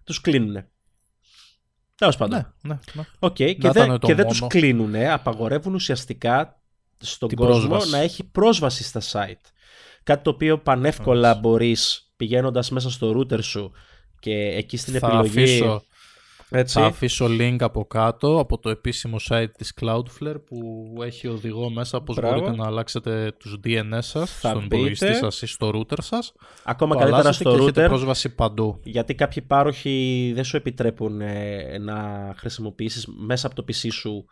τους 0.05 0.20
κλείνουν. 0.20 0.64
Τέλος 1.94 2.16
πάντων. 2.16 2.38
Ναι, 2.38 2.72
ναι, 2.72 2.78
ναι. 2.92 3.03
Okay. 3.18 3.57
Και, 3.57 3.70
δε, 3.70 3.98
και 3.98 4.14
δεν 4.14 4.26
τους 4.26 4.46
κλείνουν, 4.46 4.94
απαγορεύουν 4.94 5.74
ουσιαστικά 5.74 6.61
στον 6.98 7.30
κόσμο 7.34 7.76
να 7.90 7.98
έχει 7.98 8.24
πρόσβαση 8.24 8.84
στα 8.84 9.00
site. 9.00 9.50
Κάτι 10.03 10.22
το 10.22 10.30
οποίο 10.30 10.59
πανεύκολα 10.59 11.34
μπορείς 11.34 12.12
πηγαίνοντας 12.16 12.70
μέσα 12.70 12.90
στο 12.90 13.16
router 13.16 13.42
σου 13.42 13.72
και 14.18 14.34
εκεί 14.34 14.76
στην 14.76 14.98
θα 14.98 15.07
επιλογή. 15.07 15.42
Αφήσω 15.42 15.84
έτσι. 16.53 16.78
Θα 16.78 16.86
αφήσω 16.86 17.26
link 17.26 17.57
από 17.59 17.84
κάτω 17.84 18.38
από 18.38 18.59
το 18.59 18.70
επίσημο 18.70 19.16
site 19.28 19.50
της 19.57 19.74
Cloudflare 19.80 20.40
που 20.46 20.92
έχει 21.03 21.28
οδηγό 21.28 21.70
μέσα 21.70 22.00
πώς 22.00 22.20
μπορείτε 22.20 22.50
να 22.50 22.66
αλλάξετε 22.66 23.32
τους 23.38 23.59
DNS 23.64 23.98
σας 23.98 24.38
στον 24.38 24.64
υπολογιστή 24.64 25.14
σας 25.14 25.42
ή 25.42 25.46
στο 25.46 25.70
router 25.74 25.98
σας. 25.98 26.32
Ακόμα 26.64 26.96
καλύτερα 26.96 27.32
στο 27.32 27.53
router. 27.53 27.61
Έχετε 27.61 27.86
πρόσβαση 27.86 28.34
παντού. 28.34 28.80
Γιατί 28.84 29.14
κάποιοι 29.14 29.42
πάροχοι 29.42 30.32
δεν 30.34 30.44
σου 30.44 30.57
επιτρέπουν 30.57 31.20
ε, 31.20 31.78
να 31.78 32.32
χρησιμοποιήσεις 32.36 33.07
μέσα 33.07 33.46
από 33.46 33.57
το 33.57 33.64
PC 33.68 33.88
σου 33.92 34.24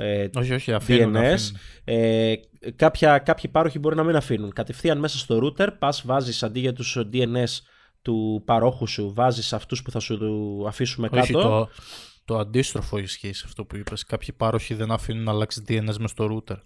ε, 0.00 0.28
όχι, 0.34 0.52
όχι, 0.52 0.72
αφήνουν, 0.72 1.14
DNS. 1.16 1.38
Ε, 1.84 2.34
κάποια, 2.76 3.18
κάποιοι 3.18 3.50
πάροχοι 3.50 3.78
μπορεί 3.78 3.96
να 3.96 4.04
μην 4.04 4.16
αφήνουν. 4.16 4.52
Κατευθείαν 4.52 4.98
μέσα 4.98 5.18
στο 5.18 5.40
router 5.42 5.68
πας 5.78 6.02
βάζεις 6.06 6.42
αντί 6.42 6.60
για 6.60 6.72
τους 6.72 6.98
DNS 7.12 7.60
του 8.02 8.42
παρόχου 8.44 8.86
σου 8.86 9.12
βάζεις 9.14 9.52
αυτούς 9.52 9.82
που 9.82 9.90
θα 9.90 10.00
σου 10.00 10.18
αφήσουμε 10.66 11.08
κάτω; 11.08 11.20
Όχι, 11.20 11.32
το, 11.32 11.68
το 12.24 12.38
αντίστροφο 12.38 12.98
ισχύει 12.98 13.32
σε 13.32 13.42
αυτό 13.46 13.64
που 13.64 13.76
είπες. 13.76 14.04
Κάποιοι 14.04 14.32
πάροχοι 14.36 14.74
δεν 14.74 14.90
αφήνουν 14.90 15.24
να 15.24 15.30
αλλάξει 15.30 15.64
DNS 15.68 15.96
μες 15.98 16.10
στο 16.10 16.44
router. 16.48 16.56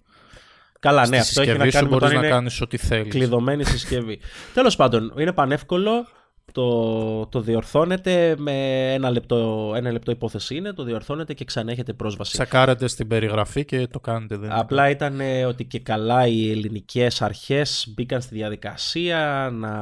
Καλά, 0.79 1.07
ναι, 1.07 1.17
αυτό 1.17 1.41
έχει 1.41 1.57
να 1.57 1.69
κάνει 1.69 1.89
με 1.89 1.99
το 1.99 2.13
να 2.13 2.27
κάνεις 2.27 2.61
ό,τι 2.61 2.77
θέλεις. 2.77 3.13
Κλειδωμένη 3.13 3.63
συσκευή. 3.63 4.19
Τέλος 4.53 4.75
πάντων, 4.75 5.13
είναι 5.17 5.33
πανεύκολο 5.33 6.07
το, 6.53 7.25
το 7.25 7.41
διορθώνετε 7.41 8.35
με 8.37 8.53
ένα 8.93 9.09
λεπτό, 9.09 9.71
ένα 9.75 9.91
λεπτό 9.91 10.11
υπόθεση 10.11 10.55
είναι, 10.55 10.73
το 10.73 10.83
διορθώνετε 10.83 11.33
και 11.33 11.45
ξανά 11.45 11.71
έχετε 11.71 11.93
πρόσβαση. 11.93 12.31
Τσακάρετε 12.31 12.87
στην 12.87 13.07
περιγραφή 13.07 13.65
και 13.65 13.87
το 13.87 13.99
κάνετε. 13.99 14.37
Δεν 14.37 14.51
Απλά 14.51 14.89
ήταν 14.89 15.19
ότι 15.47 15.65
και 15.65 15.79
καλά 15.79 16.27
οι 16.27 16.51
ελληνικές 16.51 17.21
αρχές 17.21 17.93
μπήκαν 17.95 18.21
στη 18.21 18.35
διαδικασία 18.35 19.49
να 19.53 19.73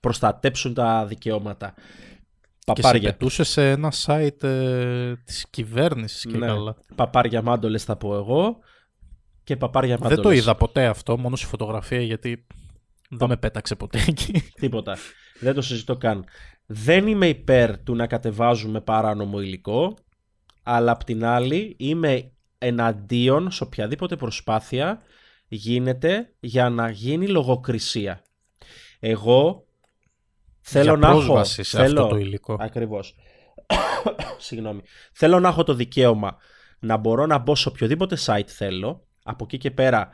προστατέψουν 0.00 0.74
τα 0.74 1.06
δικαιώματα. 1.06 1.74
Παπάρια. 2.66 3.00
Και 3.00 3.06
σε 3.06 3.12
πετούσε 3.12 3.44
σε 3.44 3.70
ένα 3.70 3.92
site 4.06 4.42
ε, 4.42 5.14
της 5.24 5.46
κυβέρνησης 5.50 6.24
και 6.24 6.36
ναι. 6.36 6.46
καλά. 6.46 6.76
Παπάρια 6.94 7.42
μάντολες 7.42 7.84
θα 7.84 7.96
πω 7.96 8.14
εγώ 8.14 8.58
και 9.44 9.56
παπάρια 9.56 9.92
μάντολες. 9.92 10.14
Δεν 10.14 10.24
το 10.24 10.30
είδα 10.30 10.54
ποτέ 10.54 10.86
αυτό, 10.86 11.18
μόνο 11.18 11.36
στη 11.36 11.46
φωτογραφία 11.46 12.00
γιατί 12.00 12.46
δεν 13.10 13.28
με 13.28 13.36
πέταξε 13.36 13.74
ποτέ 13.74 14.04
εκεί. 14.08 14.42
Τίποτα. 14.60 14.96
Δεν 15.40 15.54
το 15.54 15.62
συζητώ 15.62 15.96
καν. 15.96 16.24
Δεν 16.66 17.06
είμαι 17.06 17.28
υπέρ 17.28 17.78
του 17.82 17.94
να 17.94 18.06
κατεβάζουμε 18.06 18.80
παράνομο 18.80 19.40
υλικό, 19.40 19.96
αλλά 20.62 20.92
απ' 20.92 21.04
την 21.04 21.24
άλλη 21.24 21.76
είμαι 21.78 22.30
εναντίον 22.58 23.50
σε 23.50 23.62
οποιαδήποτε 23.62 24.16
προσπάθεια 24.16 25.02
γίνεται 25.48 26.32
για 26.40 26.68
να 26.68 26.90
γίνει 26.90 27.28
λογοκρισία. 27.28 28.22
Εγώ 28.98 29.66
θέλω 30.60 30.96
να 30.96 31.08
έχω... 31.08 31.44
σε 31.44 31.62
θέλω... 31.62 32.02
αυτό 32.02 32.06
το 32.06 32.16
υλικό. 32.16 32.56
Ακριβώς. 32.60 33.14
Συγγνώμη. 34.38 34.80
Θέλω 35.12 35.40
να 35.40 35.48
έχω 35.48 35.62
το 35.62 35.74
δικαίωμα 35.74 36.36
να 36.78 36.96
μπορώ 36.96 37.26
να 37.26 37.38
μπω 37.38 37.54
σε 37.54 37.68
οποιοδήποτε 37.68 38.16
site 38.24 38.46
θέλω. 38.46 39.06
Από 39.22 39.44
εκεί 39.44 39.58
και 39.58 39.70
πέρα 39.70 40.08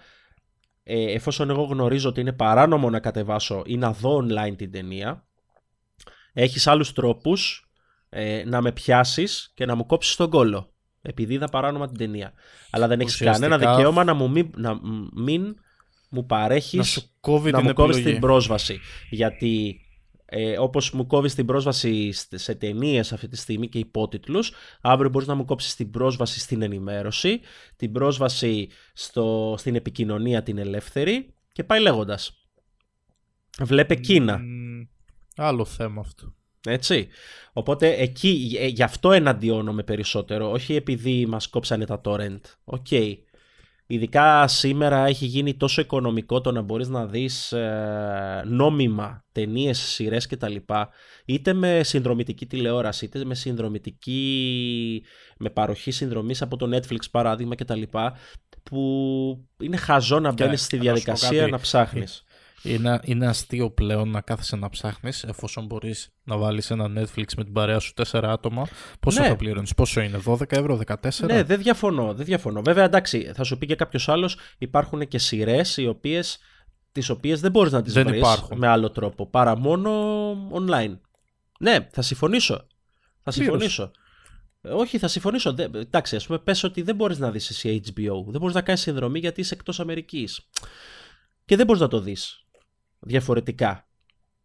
ε, 0.84 1.12
εφόσον 1.12 1.50
εγώ 1.50 1.62
γνωρίζω 1.62 2.08
ότι 2.08 2.20
είναι 2.20 2.32
παράνομο 2.32 2.90
να 2.90 3.00
κατεβάσω 3.00 3.62
ή 3.66 3.76
να 3.76 3.92
δω 3.92 4.16
online 4.16 4.54
την 4.56 4.72
ταινία, 4.72 5.26
έχεις 6.32 6.66
άλλους 6.66 6.92
τρόπους 6.92 7.68
ε, 8.08 8.42
να 8.46 8.60
με 8.60 8.72
πιάσεις 8.72 9.52
και 9.54 9.66
να 9.66 9.74
μου 9.74 9.86
κόψεις 9.86 10.16
τον 10.16 10.30
κόλο. 10.30 10.72
Επειδή 11.02 11.34
είδα 11.34 11.48
παράνομα 11.48 11.88
την 11.88 11.96
ταινία. 11.96 12.32
Αλλά 12.70 12.86
δεν 12.86 13.00
έχεις 13.00 13.16
κανένα 13.16 13.58
δικαίωμα 13.58 14.04
να, 14.04 14.14
μου 14.14 14.30
μην, 14.30 14.50
να 14.56 14.80
μην 15.14 15.56
μου 16.08 16.26
παρέχεις 16.26 16.78
να, 16.78 16.82
σου 16.82 17.02
κόβει 17.20 17.50
να 17.50 17.58
την 17.58 17.66
μου 17.66 17.74
κόβεις 17.74 18.02
την 18.02 18.20
πρόσβαση. 18.20 18.80
Γιατί 19.10 19.80
ε, 20.36 20.58
Όπως 20.58 20.90
μου 20.90 21.06
κόβεις 21.06 21.34
την 21.34 21.46
πρόσβαση 21.46 22.12
σε 22.34 22.54
ταινίες 22.54 23.12
αυτή 23.12 23.28
τη 23.28 23.36
στιγμή 23.36 23.68
και 23.68 23.78
υπότιτλους, 23.78 24.52
αύριο 24.80 25.10
μπορείς 25.10 25.28
να 25.28 25.34
μου 25.34 25.44
κόψεις 25.44 25.74
την 25.74 25.90
πρόσβαση 25.90 26.40
στην 26.40 26.62
ενημέρωση, 26.62 27.40
την 27.76 27.92
πρόσβαση 27.92 28.68
στο, 28.92 29.54
στην 29.58 29.74
επικοινωνία 29.74 30.42
την 30.42 30.58
ελεύθερη 30.58 31.34
και 31.52 31.64
πάει 31.64 31.80
λέγοντας. 31.80 32.48
Βλέπε 33.60 33.94
Κίνα. 33.94 34.40
άλλο 35.36 35.64
θέμα 35.64 36.00
αυτό. 36.00 36.34
Έτσι. 36.66 37.08
Οπότε 37.52 37.92
εκεί, 37.92 38.56
ε, 38.60 38.66
γι' 38.66 38.82
αυτό 38.82 39.12
εναντιώνομαι 39.12 39.82
περισσότερο, 39.82 40.50
όχι 40.50 40.74
επειδή 40.74 41.26
μας 41.26 41.48
κόψανε 41.48 41.86
τα 41.86 42.00
torrent. 42.04 42.40
OK. 42.64 42.86
Okay. 42.90 43.14
Ειδικά 43.86 44.48
σήμερα 44.48 45.06
έχει 45.06 45.26
γίνει 45.26 45.54
τόσο 45.54 45.80
οικονομικό 45.80 46.40
το 46.40 46.52
να 46.52 46.60
μπορείς 46.60 46.88
να 46.88 47.06
δεις 47.06 47.52
ε, 47.52 48.42
νόμιμα 48.46 49.24
ταινίες, 49.32 49.78
σειρές 49.78 50.26
κτλ. 50.26 50.56
Είτε 51.24 51.52
με 51.52 51.82
συνδρομητική 51.82 52.46
τηλεόραση, 52.46 53.04
είτε 53.04 53.24
με 53.24 53.34
συνδρομητική, 53.34 55.02
με 55.38 55.50
παροχή 55.50 55.90
συνδρομής 55.90 56.42
από 56.42 56.56
το 56.56 56.76
Netflix 56.76 57.10
παράδειγμα 57.10 57.54
κτλ. 57.54 57.82
Που 58.62 59.46
είναι 59.60 59.76
χαζό 59.76 60.20
να 60.20 60.32
μπαίνεις 60.32 60.64
στη 60.64 60.76
διαδικασία 60.76 61.46
να 61.46 61.58
ψάχνεις. 61.58 62.24
Είναι, 62.64 63.00
είναι 63.04 63.26
αστείο 63.26 63.70
πλέον 63.70 64.08
να 64.10 64.20
κάθεσαι 64.20 64.56
να 64.56 64.68
ψάχνεις, 64.68 65.24
εφόσον 65.24 65.66
μπορείς 65.66 66.08
να 66.24 66.36
βάλεις 66.36 66.70
ένα 66.70 66.84
Netflix 66.84 67.24
με 67.36 67.44
την 67.44 67.52
παρέα 67.52 67.78
σου 67.78 67.92
τέσσερα 67.92 68.32
άτομα. 68.32 68.66
Πόσο 69.00 69.22
ναι. 69.22 69.28
θα 69.28 69.36
πληρώνεις, 69.36 69.74
Πόσο 69.74 70.00
είναι, 70.00 70.20
12 70.26 70.52
ευρώ, 70.52 70.80
14. 70.86 71.08
Ναι, 71.26 71.42
δεν 71.42 71.58
διαφωνώ, 71.58 72.14
δεν 72.14 72.24
διαφωνώ. 72.24 72.62
Βέβαια, 72.62 72.84
εντάξει, 72.84 73.32
θα 73.34 73.44
σου 73.44 73.58
πει 73.58 73.66
και 73.66 73.74
κάποιος 73.74 74.08
άλλος, 74.08 74.36
υπάρχουν 74.58 75.08
και 75.08 75.18
σειρές 75.18 75.76
οι 75.76 75.86
οποίες 75.86 76.38
τις 76.92 77.08
οποίες 77.08 77.40
δεν 77.40 77.50
μπορείς 77.50 77.72
να 77.72 77.82
τις 77.82 77.92
δεν 77.92 78.06
βρεις 78.06 78.22
με 78.54 78.66
άλλο 78.66 78.90
τρόπο, 78.90 79.26
παρά 79.26 79.56
μόνο 79.56 79.90
online. 80.52 80.98
Ναι, 81.58 81.88
θα 81.92 82.02
συμφωνήσω. 82.02 82.66
Θα 83.22 83.30
συμφωνήσω. 83.30 83.90
Όχι, 84.60 84.98
θα 84.98 85.08
συμφωνήσω. 85.08 85.54
εντάξει, 85.74 86.16
ας 86.16 86.26
πούμε, 86.26 86.38
πες 86.38 86.62
ότι 86.62 86.82
δεν 86.82 86.94
μπορείς 86.94 87.18
να 87.18 87.30
δεις 87.30 87.50
εσύ 87.50 87.82
HBO. 87.84 88.24
Δεν 88.26 88.40
μπορείς 88.40 88.54
να 88.54 88.62
κάνεις 88.62 88.80
συνδρομή 88.80 89.18
γιατί 89.18 89.40
είσαι 89.40 89.54
εκτός 89.54 89.80
Αμερικής. 89.80 90.48
Και 91.44 91.56
δεν 91.56 91.66
μπορείς 91.66 91.80
να 91.80 91.88
το 91.88 92.00
δεις 92.00 92.43
διαφορετικά. 93.04 93.88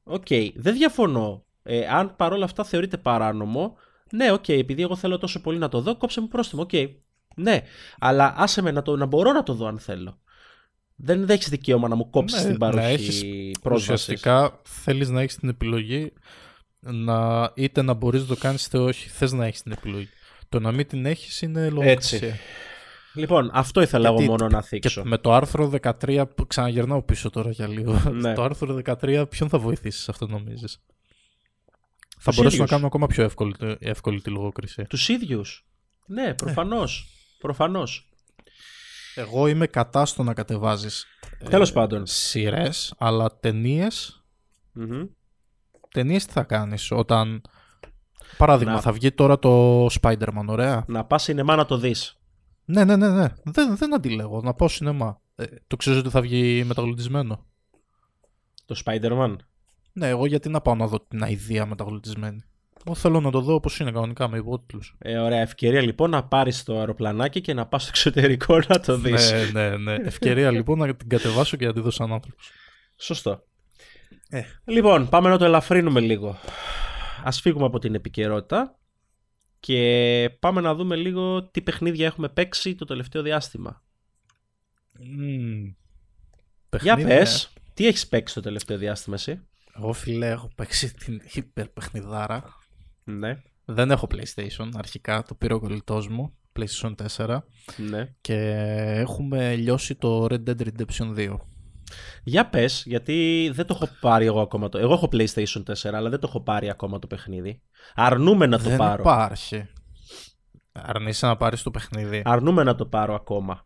OK, 0.03 0.25
okay, 0.29 0.49
δεν 0.55 0.73
διαφωνώ 0.73 1.43
Ε, 1.63 1.87
αν 1.87 2.15
παρόλα 2.15 2.45
αυτά 2.45 2.63
θεωρείται 2.63 2.97
παράνομο, 2.97 3.77
ναι, 4.11 4.31
OK, 4.31 4.43
okay, 4.47 4.57
επειδή 4.59 4.81
εγώ 4.81 4.95
θέλω 4.95 5.17
τόσο 5.17 5.41
πολύ 5.41 5.57
να 5.57 5.69
το 5.69 5.81
δω, 5.81 5.95
κόψε 5.95 6.21
μου 6.21 6.27
πρόστιμο, 6.27 6.61
OK. 6.61 6.69
Okay. 6.73 6.89
Ναι, 7.35 7.61
αλλά 7.99 8.33
άσε 8.37 8.61
με 8.61 8.71
να, 8.71 8.81
το, 8.81 8.95
να 8.95 9.05
μπορώ 9.05 9.31
να 9.31 9.43
το 9.43 9.53
δω 9.53 9.67
αν 9.67 9.79
θέλω. 9.79 10.19
Δεν 10.95 11.29
έχεις 11.29 11.49
δικαίωμα 11.49 11.87
να 11.87 11.95
μου 11.95 12.09
κόψεις 12.09 12.43
ναι, 12.43 12.49
την 12.49 12.59
παροχή 12.59 13.51
πρόσβασης. 13.61 14.07
Ουσιαστικά 14.07 14.61
θέλεις 14.63 15.09
να 15.09 15.21
έχεις 15.21 15.35
την 15.35 15.49
επιλογή 15.49 16.13
να, 16.79 17.51
είτε 17.55 17.81
να 17.81 17.93
μπορείς 17.93 18.21
να 18.21 18.27
το 18.27 18.35
κάνεις 18.35 18.65
είτε 18.65 18.77
όχι. 18.77 19.09
Θες 19.09 19.31
να 19.31 19.45
έχεις 19.45 19.61
την 19.61 19.71
επιλογή. 19.71 20.09
Το 20.49 20.59
να 20.59 20.71
μην 20.71 20.87
την 20.87 21.05
έχεις 21.05 21.41
είναι 21.41 21.69
λογοκρισία. 21.69 22.35
Λοιπόν, 23.13 23.49
αυτό 23.53 23.81
ήθελα 23.81 24.09
εγώ 24.09 24.21
μόνο 24.21 24.47
να 24.47 24.61
θίξω. 24.61 25.03
με 25.05 25.17
το 25.17 25.33
άρθρο 25.33 25.71
13, 25.81 26.25
ξαναγυρνάω 26.47 27.01
πίσω 27.01 27.29
τώρα 27.29 27.51
για 27.51 27.67
λίγο. 27.67 28.01
Ναι. 28.11 28.33
το 28.33 28.43
άρθρο 28.43 28.81
13, 28.85 29.25
ποιον 29.29 29.49
θα 29.49 29.57
βοηθήσεις 29.57 30.09
αυτό 30.09 30.27
νομίζεις; 30.27 30.81
Θα 32.19 32.31
μπορέσουμε 32.35 32.63
να 32.63 32.69
κάνουμε 32.69 32.87
ακόμα 32.87 33.07
πιο 33.07 33.23
εύκολη, 33.23 33.55
εύκολη 33.79 34.21
τη 34.21 34.29
λογοκρισία. 34.29 34.85
Τους 34.85 35.09
ίδιους. 35.09 35.65
Ναι, 36.05 36.33
προφανώς. 36.33 37.07
Προφανώς. 37.39 38.09
Εγώ 39.15 39.47
είμαι 39.47 39.67
κατά 39.67 40.05
στο 40.05 40.23
να 40.23 40.33
κατεβάζεις. 40.33 41.05
Τέλος 41.49 41.69
ε, 41.69 41.73
πάντων. 41.73 42.05
Σειρές, 42.05 42.93
αλλά 42.97 43.39
ταινίε. 43.39 43.87
Mm-hmm. 44.79 45.07
Ταινίες 45.91 46.25
τι 46.25 46.31
θα 46.31 46.43
κάνεις 46.43 46.91
όταν. 46.91 47.41
Παράδειγμα, 48.37 48.81
θα 48.81 48.91
βγει 48.91 49.11
τώρα 49.11 49.39
το 49.39 49.85
Spider-Man, 49.85 50.45
ωραία; 50.45 50.85
Να 50.87 51.05
πας 51.05 51.23
σινεμά 51.23 51.55
να 51.55 51.65
το 51.65 51.77
δεις. 51.77 52.18
Ναι, 52.71 52.83
ναι, 52.83 52.95
ναι, 52.95 53.09
ναι. 53.09 53.27
Δεν, 53.43 53.77
δεν 53.77 53.93
αντιλέγω. 53.93 54.41
Να 54.41 54.53
πάω 54.53 54.67
σινεμά. 54.67 55.21
Ε, 55.35 55.45
το 55.67 55.75
ξέρεις 55.75 55.99
ότι 55.99 56.09
θα 56.09 56.21
βγει 56.21 56.63
μεταγλωτισμένο. 56.63 57.45
Το 58.65 58.81
Spider-Man. 58.85 59.35
Ναι, 59.93 60.07
εγώ 60.07 60.25
γιατί 60.25 60.49
να 60.49 60.61
πάω 60.61 60.75
να 60.75 60.87
δω 60.87 60.99
την 60.99 61.23
αηδία 61.23 61.65
μεταγλωτισμένη. 61.65 62.43
Εγώ 62.85 62.95
θέλω 62.95 63.19
να 63.19 63.31
το 63.31 63.41
δω 63.41 63.53
όπως 63.53 63.79
είναι 63.79 63.91
κανονικά 63.91 64.27
με 64.29 64.37
υπότιτλου. 64.37 64.79
Ε, 64.97 65.17
ωραία. 65.17 65.39
Ευκαιρία 65.39 65.81
λοιπόν 65.81 66.09
να 66.09 66.23
πάρεις 66.23 66.63
το 66.63 66.79
αεροπλανάκι 66.79 67.41
και 67.41 67.53
να 67.53 67.65
πας 67.65 67.81
στο 67.81 67.91
εξωτερικό 67.95 68.59
να 68.67 68.79
το 68.79 68.97
δεις. 68.97 69.31
ναι, 69.31 69.69
ναι, 69.69 69.77
ναι. 69.77 69.93
Ευκαιρία 69.93 70.51
λοιπόν 70.51 70.77
να 70.77 70.95
την 70.95 71.09
κατεβάσω 71.09 71.57
και 71.57 71.65
να 71.65 71.73
τη 71.73 71.79
δω 71.79 71.91
σαν 71.91 72.13
άνθρωπος. 72.13 72.51
Σωστό. 72.97 73.43
Ε. 74.29 74.41
Λοιπόν, 74.65 75.09
πάμε 75.09 75.29
να 75.29 75.37
το 75.37 75.45
ελαφρύνουμε 75.45 75.99
λίγο. 75.99 76.37
Α 77.23 77.31
φύγουμε 77.31 77.65
από 77.65 77.79
την 77.79 77.95
επικαιρότητα 77.95 78.78
και 79.59 80.37
πάμε 80.39 80.61
να 80.61 80.75
δούμε 80.75 80.95
λίγο 80.95 81.43
τι 81.43 81.61
παιχνίδια 81.61 82.05
έχουμε 82.05 82.29
παίξει 82.29 82.75
το 82.75 82.85
τελευταίο 82.85 83.21
διάστημα. 83.21 83.83
Mm. 84.99 85.73
Για 86.81 86.95
πες, 86.95 87.53
τι 87.73 87.87
έχεις 87.87 88.07
παίξει 88.07 88.33
το 88.33 88.41
τελευταίο 88.41 88.77
διάστημα 88.77 89.15
εσύ; 89.15 89.41
Εγώ 89.75 89.93
φίλε 89.93 90.29
έχω 90.29 90.49
παίξει 90.55 90.93
την 90.93 91.21
υπερπαιχνιδάρα. 91.33 92.43
Ναι. 93.03 93.41
Δεν 93.65 93.91
έχω 93.91 94.07
PlayStation 94.11 94.69
αρχικά, 94.73 95.23
το 95.23 95.35
πήρε 95.35 95.53
ο 95.53 95.59
κολλητός 95.59 96.07
μου, 96.07 96.37
PlayStation 96.59 96.95
4. 97.15 97.39
Ναι. 97.77 98.15
Και 98.21 98.35
έχουμε 98.95 99.55
λιώσει 99.55 99.95
το 99.95 100.25
Red 100.25 100.43
Dead 100.43 100.61
Redemption 100.61 101.15
2. 101.15 101.35
Για 102.23 102.49
πες, 102.49 102.83
γιατί 102.85 103.49
δεν 103.53 103.65
το 103.65 103.79
έχω 103.81 103.89
πάρει 103.99 104.25
εγώ 104.25 104.41
ακόμα 104.41 104.69
το... 104.69 104.77
Εγώ 104.77 104.93
έχω 104.93 105.09
PlayStation 105.11 105.63
4, 105.63 105.73
αλλά 105.93 106.09
δεν 106.09 106.19
το 106.19 106.27
έχω 106.29 106.41
πάρει 106.41 106.69
ακόμα 106.69 106.99
το 106.99 107.07
παιχνίδι. 107.07 107.61
Αρνούμε 107.95 108.45
να 108.45 108.57
το 108.57 108.69
δεν 108.69 108.77
πάρω. 108.77 109.03
Δεν 109.03 109.13
υπάρχει. 109.13 109.67
Αρνείσαι 110.71 111.25
να 111.25 111.37
πάρεις 111.37 111.63
το 111.63 111.71
παιχνίδι. 111.71 112.21
Αρνούμε 112.25 112.63
να 112.63 112.75
το 112.75 112.85
πάρω 112.85 113.15
ακόμα. 113.15 113.65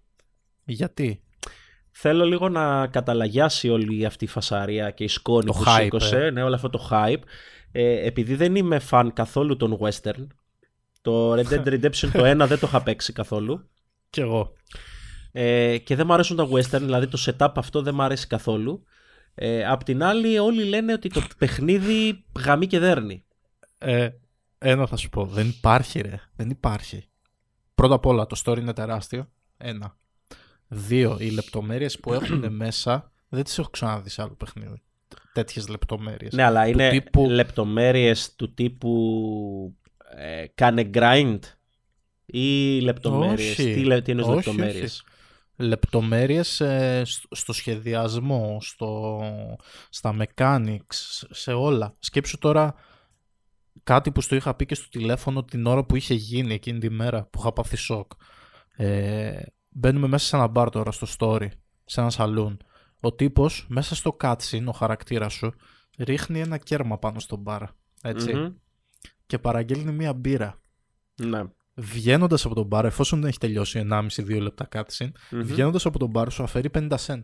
Γιατί; 0.63 1.23
Θέλω 1.95 2.25
λίγο 2.25 2.49
να 2.49 2.87
καταλαγιάσει 2.87 3.69
όλη 3.69 4.05
αυτή 4.05 4.23
η 4.23 4.27
φασαρία 4.27 4.91
και 4.91 5.03
η 5.03 5.07
σκόνη 5.07 5.45
το 5.45 5.51
που 5.51 5.63
hype, 5.65 5.79
σήκωσε, 5.81 6.25
ε. 6.25 6.29
ναι, 6.29 6.43
όλο 6.43 6.55
αυτό 6.55 6.69
το 6.69 6.87
hype. 6.91 7.21
Ε, 7.71 8.05
επειδή 8.05 8.35
δεν 8.35 8.55
είμαι 8.55 8.79
φαν 8.79 9.13
καθόλου 9.13 9.57
των 9.57 9.77
western, 9.81 10.27
το 11.01 11.33
Red 11.33 11.47
Dead 11.49 11.65
Redemption 11.65 12.09
το 12.13 12.43
1 12.43 12.47
δεν 12.47 12.59
το 12.59 12.67
είχα 12.67 12.83
παίξει 12.83 13.13
καθόλου. 13.13 13.69
Κι 14.09 14.19
εγώ. 14.19 14.53
Ε, 15.35 15.77
και 15.77 15.95
δεν 15.95 16.05
μου 16.07 16.13
αρέσουν 16.13 16.37
τα 16.37 16.47
western, 16.51 16.79
δηλαδή 16.81 17.07
το 17.07 17.23
setup 17.25 17.51
αυτό 17.55 17.81
δεν 17.81 17.95
μου 17.95 18.01
αρέσει 18.01 18.27
καθόλου. 18.27 18.83
Ε, 19.35 19.65
απ' 19.65 19.83
την 19.83 20.03
άλλη 20.03 20.39
όλοι 20.39 20.63
λένε 20.63 20.93
ότι 20.93 21.09
το 21.09 21.21
παιχνίδι 21.37 22.23
γαμεί 22.45 22.67
και 22.67 22.79
δέρνει. 22.79 23.25
Ε, 23.77 24.09
ένα 24.57 24.87
θα 24.87 24.95
σου 24.95 25.09
πω, 25.09 25.25
δεν 25.25 25.47
υπάρχει 25.47 26.01
ρε, 26.01 26.19
δεν 26.35 26.49
υπάρχει. 26.49 27.07
Πρώτα 27.75 27.95
απ' 27.95 28.05
όλα 28.05 28.25
το 28.25 28.41
story 28.45 28.57
είναι 28.57 28.73
τεράστιο, 28.73 29.29
ένα. 29.57 29.97
Δύο, 30.67 31.17
οι 31.19 31.29
λεπτομέρειες 31.29 31.99
που 31.99 32.13
έχουν 32.13 32.45
μέσα 32.53 33.11
δεν 33.29 33.43
τις 33.43 33.57
έχω 33.57 33.69
ξαναδείς 33.69 34.13
σε 34.13 34.21
άλλο 34.21 34.33
παιχνίδι. 34.33 34.81
Τέτοιες 35.33 35.67
λεπτομέρειες. 35.67 36.33
Ναι, 36.33 36.43
αλλά 36.43 36.67
είναι 36.67 36.89
τύπου... 36.89 37.29
λεπτομέρειες 37.29 38.35
του 38.35 38.53
τύπου. 38.53 39.75
Ε, 40.15 40.45
κάνε 40.55 40.89
grind 40.93 41.39
ή 42.25 42.79
λεπτομέρειες. 42.79 43.55
Τι, 43.55 44.01
τι 44.01 44.11
είναι 44.11 44.33
λεπτομέρειες; 44.33 45.03
Λεπτομέρειες 45.55 46.61
ε, 46.61 47.01
στο 47.31 47.53
σχεδιασμό, 47.53 48.57
στο, 48.61 49.21
στα 49.89 50.15
mechanics, 50.19 51.23
σε 51.29 51.53
όλα. 51.53 51.93
Σκέψου 51.99 52.37
τώρα 52.37 52.75
κάτι 53.83 54.11
που 54.11 54.21
στο 54.21 54.35
είχα 54.35 54.55
πει 54.55 54.65
και 54.65 54.75
στο 54.75 54.89
τηλέφωνο 54.89 55.43
την 55.43 55.65
ώρα 55.65 55.83
που 55.83 55.95
είχε 55.95 56.13
γίνει 56.13 56.53
εκείνη 56.53 56.79
τη 56.79 56.89
μέρα 56.89 57.25
που 57.25 57.39
είχα 57.39 57.53
πάθει 57.53 57.75
σοκ. 57.75 58.11
Ε, 58.75 59.41
Μπαίνουμε 59.69 60.07
μέσα 60.07 60.25
σε 60.25 60.35
ένα 60.35 60.47
μπαρ 60.47 60.69
τώρα 60.69 60.91
στο 60.91 61.07
story, 61.17 61.47
σε 61.85 62.01
ένα 62.01 62.09
σαλούν. 62.09 62.61
Ο 62.99 63.13
τύπος 63.13 63.65
μέσα 63.69 63.95
στο 63.95 64.17
cutscene, 64.21 64.65
ο 64.65 64.71
χαρακτήρας 64.71 65.33
σου, 65.33 65.53
ρίχνει 65.97 66.39
ένα 66.39 66.57
κέρμα 66.57 66.97
πάνω 66.99 67.19
στο 67.19 67.35
μπαρ. 67.35 67.63
ετσι 68.01 68.55
Και 69.25 69.39
παραγγέλνει 69.39 69.91
μία 69.91 70.13
μπύρα. 70.13 70.61
Ναι. 71.15 71.43
Βγαίνοντας 71.75 72.45
από 72.45 72.55
τον 72.55 72.65
μπαρ, 72.65 72.85
εφόσον 72.85 73.19
δεν 73.19 73.29
έχει 73.29 73.37
τελειώσει 73.37 73.87
1,5-2 73.91 74.41
λεπτά 74.41 74.67
cutscene, 74.71 75.05
mm-hmm. 75.05 75.11
βγαίνοντας 75.31 75.85
από 75.85 75.99
τον 75.99 76.09
μπαρ 76.09 76.31
σου 76.31 76.43
αφαιρεί 76.43 76.69
50 76.73 76.89
cent. 77.05 77.23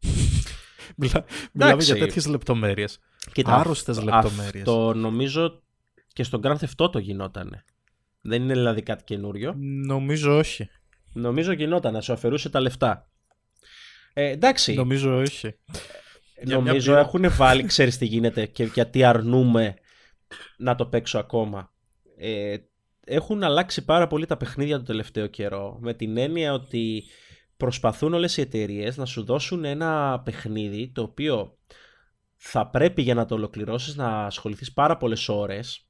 Μιλά, 0.96 1.24
μιλάμε 1.52 1.82
για 1.82 1.96
τέτοιες 1.96 2.26
λεπτομέρειες. 2.26 2.98
Άρρωστες 3.44 4.02
λεπτομέρειες. 4.02 4.64
Το 4.64 4.94
νομίζω 4.94 5.62
και 6.12 6.22
στον 6.22 6.40
Grand 6.44 6.56
Theft 6.56 6.86
Auto 6.86 7.00
γινότανε. 7.00 7.64
Δεν 8.20 8.42
είναι 8.42 8.54
δηλαδή 8.54 8.82
κάτι 8.82 9.04
καινούριο. 9.04 9.54
Νομίζω 9.86 10.38
όχι. 10.38 10.68
Νομίζω 11.12 11.52
γινόταν 11.52 11.92
να 11.92 12.00
σου 12.00 12.12
αφαιρούσε 12.12 12.48
τα 12.48 12.60
λεφτά. 12.60 13.10
Ε, 14.12 14.30
εντάξει. 14.30 14.74
Νομίζω 14.74 15.16
όχι. 15.16 15.54
Νομίζω 16.44 16.92
μια... 16.92 17.00
έχουν 17.00 17.30
βάλει, 17.30 17.64
ξέρεις 17.64 17.98
τι 17.98 18.06
γίνεται 18.06 18.46
και 18.46 18.64
γιατί 18.64 19.04
αρνούμε 19.04 19.74
να 20.56 20.74
το 20.74 20.86
παίξω 20.86 21.18
ακόμα. 21.18 21.72
Ε, 22.18 22.56
έχουν 23.08 23.42
αλλάξει 23.42 23.84
πάρα 23.84 24.06
πολύ 24.06 24.26
τα 24.26 24.36
παιχνίδια 24.36 24.76
το 24.76 24.82
τελευταίο 24.82 25.26
καιρό 25.26 25.78
με 25.80 25.94
την 25.94 26.16
έννοια 26.16 26.52
ότι 26.52 27.04
προσπαθούν 27.56 28.14
όλες 28.14 28.36
οι 28.36 28.40
εταιρείες 28.40 28.96
να 28.96 29.04
σου 29.04 29.24
δώσουν 29.24 29.64
ένα 29.64 30.20
παιχνίδι 30.24 30.90
το 30.94 31.02
οποίο 31.02 31.58
θα 32.36 32.66
πρέπει 32.66 33.02
για 33.02 33.14
να 33.14 33.24
το 33.24 33.34
ολοκληρώσεις 33.34 33.96
να 33.96 34.24
ασχοληθείς 34.24 34.72
πάρα 34.72 34.96
πολλές 34.96 35.28
ώρες 35.28 35.86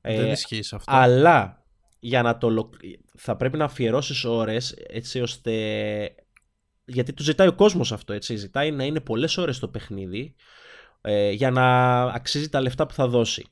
δεν 0.00 0.26
ε, 0.26 0.30
ισχύει 0.30 0.58
αυτό. 0.58 0.84
Αλλά 0.86 1.64
για 1.98 2.22
να 2.22 2.38
το 2.38 2.70
θα 3.16 3.36
πρέπει 3.36 3.56
να 3.56 3.64
αφιερώσεις 3.64 4.24
ώρες 4.24 4.74
έτσι 4.88 5.20
ώστε 5.20 5.54
γιατί 6.84 7.12
του 7.12 7.22
ζητάει 7.22 7.48
ο 7.48 7.54
κόσμος 7.54 7.92
αυτό 7.92 8.12
έτσι 8.12 8.36
ζητάει 8.36 8.70
να 8.70 8.84
είναι 8.84 9.00
πολλές 9.00 9.36
ώρες 9.36 9.58
το 9.58 9.68
παιχνίδι 9.68 10.34
ε, 11.00 11.30
για 11.30 11.50
να 11.50 12.02
αξίζει 12.02 12.48
τα 12.48 12.60
λεφτά 12.60 12.86
που 12.86 12.94
θα 12.94 13.08
δώσει 13.08 13.46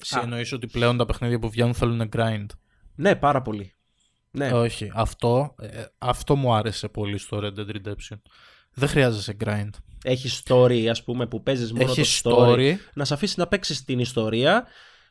Εσύ 0.00 0.18
εννοείς 0.22 0.52
ότι 0.52 0.66
πλέον 0.66 0.96
τα 0.96 1.04
παιχνίδια 1.04 1.38
που 1.38 1.50
βγαίνουν 1.50 1.74
θέλουν 1.74 2.08
grind. 2.16 2.46
Ναι 2.94 3.16
πάρα 3.16 3.42
πολύ. 3.42 3.72
Ναι. 4.30 4.52
Όχι 4.52 4.90
αυτό, 4.94 5.54
ε, 5.58 5.84
αυτό 5.98 6.36
μου 6.36 6.54
άρεσε 6.54 6.88
πολύ 6.88 7.18
στο 7.18 7.40
Red 7.42 7.58
Dead 7.58 7.76
Redemption. 7.76 8.20
Δεν 8.72 8.88
χρειάζεσαι 8.88 9.36
grind. 9.44 9.70
Έχει 10.04 10.42
story 10.44 10.86
ας 10.86 11.04
πούμε 11.04 11.26
που 11.26 11.42
παίζεις 11.42 11.72
μόνο 11.72 11.90
Έχει 11.90 12.22
το 12.22 12.46
story, 12.46 12.58
story. 12.58 12.74
Να 12.94 13.04
σε 13.04 13.14
αφήσει 13.14 13.34
να 13.38 13.46
παίξεις 13.46 13.84
την 13.84 13.98
ιστορία 13.98 14.66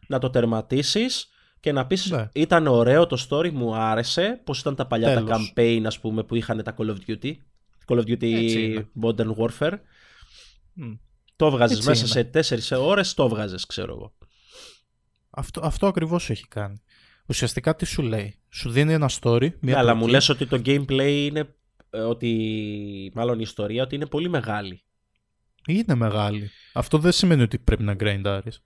να 0.07 0.19
το 0.19 0.29
τερματίσεις 0.29 1.27
και 1.59 1.71
να 1.71 1.88
πεις 1.88 2.09
ναι. 2.09 2.29
ήταν 2.34 2.67
ωραίο 2.67 3.07
το 3.07 3.25
story, 3.29 3.51
μου 3.51 3.75
άρεσε, 3.75 4.41
πώς 4.43 4.59
ήταν 4.59 4.75
τα 4.75 4.88
παλιά 4.88 5.23
τα 5.23 5.38
campaign 5.38 5.81
ας 5.86 5.99
πούμε 5.99 6.23
που 6.23 6.36
είχαν 6.36 6.63
τα 6.63 6.75
Call 6.77 6.89
of 6.89 6.95
Duty, 7.07 7.34
Call 7.88 7.97
of 7.97 8.03
Duty 8.07 8.84
Modern 9.03 9.36
Warfare. 9.36 9.79
Το 11.36 11.45
έβγαζες 11.45 11.86
μέσα 11.86 12.07
σε 12.07 12.23
τέσσερις 12.23 12.71
ώρες, 12.71 13.13
το 13.13 13.23
έβγαζες 13.23 13.65
ξέρω 13.65 13.93
εγώ. 13.93 14.13
Αυτό, 15.36 15.61
αυτό 15.63 15.88
ακριβώς 15.88 16.29
έχει 16.29 16.47
κάνει. 16.47 16.81
Ουσιαστικά 17.25 17.75
τι 17.75 17.86
σου 17.86 18.01
λέει, 18.01 18.39
σου 18.49 18.69
δίνει 18.69 18.93
ένα 18.93 19.09
story. 19.21 19.39
Μια 19.59 19.73
ναι, 19.73 19.75
αλλά 19.75 19.93
μου 19.93 20.07
λες 20.07 20.29
ότι 20.29 20.45
το 20.45 20.61
gameplay 20.65 21.27
είναι, 21.29 21.55
ε, 21.89 21.99
ότι, 21.99 23.11
μάλλον 23.15 23.36
η 23.39 23.43
ιστορία, 23.43 23.84
ότι 23.84 23.95
είναι 23.95 24.05
πολύ 24.05 24.29
μεγάλη. 24.29 24.84
Είναι 25.67 25.95
μεγάλη. 25.95 26.49
Αυτό 26.73 26.97
δεν 26.97 27.11
σημαίνει 27.11 27.41
ότι 27.41 27.57
πρέπει 27.59 27.84
να 27.84 27.95
grindάρεις 27.99 28.61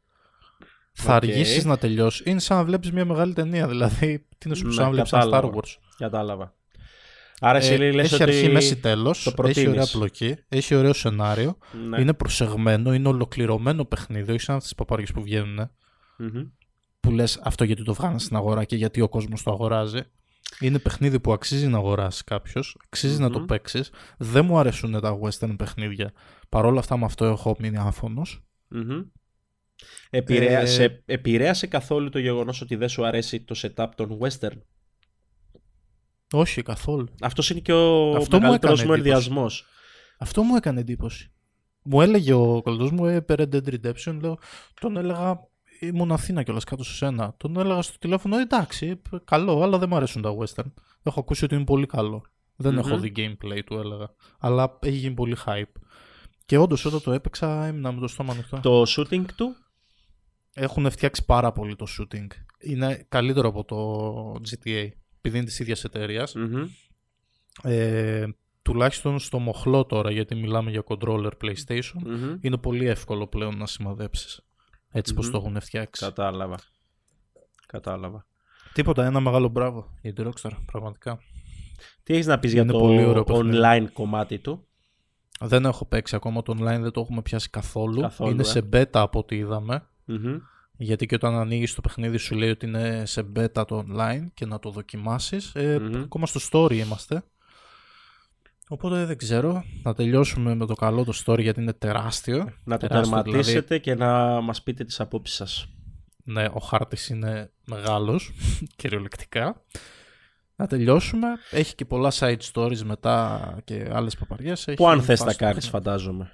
θα 1.00 1.14
okay. 1.14 1.16
αργήσεις 1.16 1.66
να 1.66 1.78
τελειώσεις. 1.78 2.26
Είναι 2.26 2.40
σαν 2.40 2.58
να 2.58 2.64
βλέπεις 2.64 2.92
μια 2.92 3.06
μεγάλη 3.06 3.34
ταινία. 3.34 3.68
Δηλαδή, 3.68 4.26
τι 4.38 4.50
να 4.50 4.56
σου 4.56 4.64
πει, 4.64 4.74
σαν 4.74 4.84
να 4.84 4.92
βλέπεις 4.92 5.12
ένα 5.12 5.30
Star 5.32 5.44
Wars. 5.44 5.76
Κατάλαβα. 5.98 6.56
Άρα 7.40 7.58
εσύ 7.58 7.74
ε, 7.74 7.92
λες 7.92 8.06
έχει 8.06 8.14
ότι 8.14 8.24
αρχή, 8.24 8.50
μέση, 8.50 8.78
τέλος, 8.78 9.24
το 9.24 9.30
έχει 9.30 9.36
προτείνεις. 9.36 9.68
ωραία 9.70 9.88
πλοκή, 9.92 10.36
έχει 10.50 10.76
ωραίο 10.76 10.94
σενάριο, 10.94 11.58
Ναι. 11.90 12.02
είναι 12.02 12.14
προσεγμένο, 12.14 12.94
είναι 12.94 13.08
ολοκληρωμένο 13.08 13.86
παιχνίδι, 13.86 14.32
όχι 14.32 14.40
σαν 14.40 14.56
αυτές 14.56 14.70
τις 14.70 14.78
παπάριες 14.78 15.12
που 15.12 15.22
βγαίνουν, 15.22 15.72
Μμμ. 16.18 16.44
που 17.00 17.12
λες 17.12 17.40
αυτό 17.44 17.64
γιατί 17.64 17.84
το 17.84 17.94
βγάλανε 17.94 18.20
στην 18.20 18.36
αγορά 18.36 18.64
και 18.64 18.76
γιατί 18.76 19.02
ο 19.02 19.10
κόσμος 19.10 19.44
το 19.44 19.52
αγοράζει. 19.52 20.00
Είναι 20.60 20.80
παιχνίδι 20.80 21.20
που 21.20 21.34
αξίζει 21.34 21.68
να 21.68 21.78
αγοράσεις 21.78 22.24
κάποιος, 22.24 22.78
αξίζει 22.86 23.22
να 23.22 23.30
το 23.30 23.40
Μμμ. 23.40 23.46
παίξεις. 23.46 23.92
Δεν 24.18 24.46
μου 24.46 24.58
αρέσουν 24.58 25.00
τα 25.02 25.20
western 25.22 25.56
παιχνίδια. 25.58 26.12
Παρ' 26.50 26.66
όλα 26.66 26.80
αυτά 26.80 26.98
με 26.98 27.06
αυτό 27.06 27.26
έχω 27.26 27.56
μείνει 27.60 27.78
άφωνος. 27.78 28.44
Μμμ. 28.68 29.02
Επηρέασε, 30.10 30.84
Ε, 30.84 31.14
επηρέασε 31.14 31.68
καθόλου 31.68 32.10
το 32.10 32.20
γεγονός 32.20 32.62
ότι 32.62 32.76
δεν 32.76 32.90
σου 32.90 33.06
αρέσει 33.06 33.42
το 33.42 33.56
setup 33.62 33.88
των 33.96 34.18
western; 34.22 34.58
Όχι 36.32 36.62
καθόλου. 36.62 37.08
Αυτός 37.22 37.50
είναι 37.50 37.60
και 37.60 37.74
ο 37.74 38.16
Αυτό 38.16 38.36
μου 38.36 38.42
μεγαλύτερος 38.42 38.80
έκανε 38.80 38.92
μου 38.92 38.98
ενδιασμός. 38.98 39.66
Αυτό 40.20 40.44
μου 40.44 40.56
έκανε 40.56 40.80
εντύπωση. 40.80 41.32
Μου 41.84 42.02
έλεγε 42.02 42.34
ο 42.34 42.62
κολλητός 42.62 42.92
μου, 42.92 43.06
ε, 43.06 43.26
Red 43.30 43.50
Dead 43.54 43.68
Redemption, 43.76 44.18
λέω, 44.22 44.38
τον 44.82 44.98
έλεγα, 44.98 45.48
ήμουν 45.80 46.12
Αθήνα 46.12 46.44
κιόλας 46.44 46.64
κάτω 46.64 46.84
σε 46.84 46.94
σένα. 46.94 47.34
Τον 47.38 47.58
έλεγα 47.58 47.82
στο 47.82 47.98
τηλέφωνο, 47.98 48.38
«Ε, 48.38 48.42
εντάξει, 48.42 49.02
καλό, 49.24 49.62
αλλά 49.64 49.78
δεν 49.78 49.88
μου 49.90 49.96
αρέσουν 49.96 50.22
τα 50.22 50.36
western. 50.38 50.72
Έχω 51.04 51.20
ακούσει 51.20 51.44
ότι 51.46 51.56
είναι 51.56 51.64
πολύ 51.64 51.86
καλό. 51.86 52.24
Δεν 52.56 52.74
Μμμ. 52.74 52.80
έχω 52.80 52.98
δει 52.98 53.12
gameplay 53.16 53.60
του, 53.66 53.78
έλεγα. 53.78 54.14
Αλλά 54.40 54.78
έχει 54.82 54.98
γίνει 54.98 55.14
πολύ 55.14 55.36
hype. 55.46 55.82
Και 56.46 56.58
όντως 56.58 56.86
όταν 56.86 57.02
το 57.02 57.12
έπαιξα 57.12 57.66
έμεινα 57.66 57.92
με 57.92 58.00
το 58.00 58.08
στόμα 58.08 58.34
ανοιχτό. 58.34 58.60
Το 58.60 58.84
shooting 58.88 59.26
του; 59.36 59.56
Έχουν 60.54 60.92
φτιάξει 60.92 61.26
πάρα 61.26 61.52
πολύ 61.52 61.76
το 61.76 61.86
shooting. 62.00 62.28
Είναι 62.60 63.06
καλύτερο 63.10 63.48
από 63.50 63.64
το 63.64 64.42
GTA. 64.50 64.88
Επειδή 65.18 65.38
είναι 65.38 65.46
της 65.46 65.60
ίδιας 65.60 65.84
εταιρείας. 65.84 66.34
Μμμ. 66.36 66.68
Ε, 67.64 68.26
τουλάχιστον 68.62 69.20
στο 69.20 69.40
μοχλό 69.40 69.86
τώρα, 69.86 70.12
γιατί 70.12 70.36
μιλάμε 70.36 70.72
για 70.72 70.84
controller 70.88 71.32
PlayStation, 71.42 72.02
Μμμ. 72.06 72.38
είναι 72.42 72.58
πολύ 72.58 72.86
εύκολο 72.86 73.28
πλέον 73.28 73.58
να 73.58 73.66
σημαδέψεις. 73.66 74.42
Έτσι 74.92 75.14
πως 75.14 75.26
Μμμ. 75.26 75.32
το 75.32 75.38
έχουν 75.38 75.62
φτιάξει. 75.62 76.06
Κατάλαβα. 76.06 76.58
Κατάλαβα. 77.68 78.26
Τίποτα, 78.74 79.06
ένα 79.06 79.20
μεγάλο 79.20 79.48
μπράβο 79.48 79.98
για 80.02 80.14
την 80.14 80.30
Rockstar, 80.32 80.52
πραγματικά. 80.66 81.20
Τι 82.04 82.14
έχεις 82.14 82.26
να 82.26 82.40
πεις 82.40 82.54
για 82.54 82.62
Είναι 82.62 82.72
το 82.72 82.80
πολύ 82.80 83.06
ωραίο 83.06 83.24
παιχνίδι. 83.24 83.58
online 83.62 83.88
κομμάτι 83.94 84.40
του; 84.40 84.68
Δεν 85.40 85.66
έχω 85.66 85.86
παίξει 85.86 86.16
ακόμα 86.16 86.42
το 86.44 86.54
online, 86.58 86.80
δεν 86.82 86.92
το 86.92 87.02
έχουμε 87.02 87.22
πιάσει 87.22 87.50
καθόλου. 87.50 88.02
Καθόλου, 88.02 88.32
είναι 88.32 88.42
ε. 88.42 88.46
σε 88.46 88.70
beta 88.74 88.86
από 88.92 89.20
ό,τι 89.20 89.36
είδαμε. 89.36 89.88
Μμμ. 90.06 90.38
Γιατί 90.80 91.06
και 91.06 91.16
όταν 91.16 91.36
ανοίγεις 91.36 91.74
το 91.74 91.82
παιχνίδι 91.82 92.18
σου 92.18 92.36
λέει 92.36 92.50
ότι 92.50 92.66
είναι 92.66 93.06
σε 93.06 93.32
beta 93.36 93.64
το 93.68 93.86
online 93.88 94.26
και 94.34 94.46
να 94.46 94.60
το 94.60 94.70
δοκιμάσεις. 94.72 95.56
Ε, 95.56 95.80
Μμμ. 95.80 96.02
Ακόμα 96.02 96.26
στο 96.26 96.40
story 96.52 96.74
είμαστε. 96.74 97.24
Οπότε 98.70 99.06
δεν 99.06 99.18
ξέρω. 99.18 99.64
Να 99.84 99.94
τελειώσουμε 99.94 100.56
με 100.56 100.66
το 100.66 100.74
καλό 100.74 101.04
το 101.04 101.14
story 101.26 101.40
γιατί 101.42 101.62
είναι 101.62 101.74
τεράστιο. 101.74 102.38
Να 102.64 102.78
το 102.78 102.88
Τεράστιο, 102.88 103.16
τερματίσετε 103.24 103.60
δηλαδή. 103.60 103.80
και 103.80 103.96
να 103.96 104.42
μας 104.42 104.64
πείτε 104.64 104.84
τις 104.84 105.00
απόψεις 105.00 105.36
σας. 105.36 105.68
Ναι, 106.24 106.46
ο 106.54 106.60
χάρτης 106.60 107.08
είναι 107.10 107.52
μεγάλος, 107.66 108.32
κυριολεκτικά. 108.78 109.64
Να 110.56 110.68
τελειώσουμε. 110.68 111.28
Έχει 111.52 111.76
και 111.76 111.86
πολλά 111.86 112.12
side 112.20 112.38
stories 112.54 112.82
μετά 112.82 113.42
και 113.64 113.90
άλλες 113.92 114.16
παπαριές. 114.18 114.68
Έχει 114.68 114.78
Που 114.78 114.88
αν 114.88 115.02
θες 115.02 115.20
φάση 115.20 115.24
τα 115.24 115.32
το 115.32 115.38
κάνεις 115.38 115.70
παιχνίδι. 115.70 115.86
φαντάζομαι. 115.86 116.32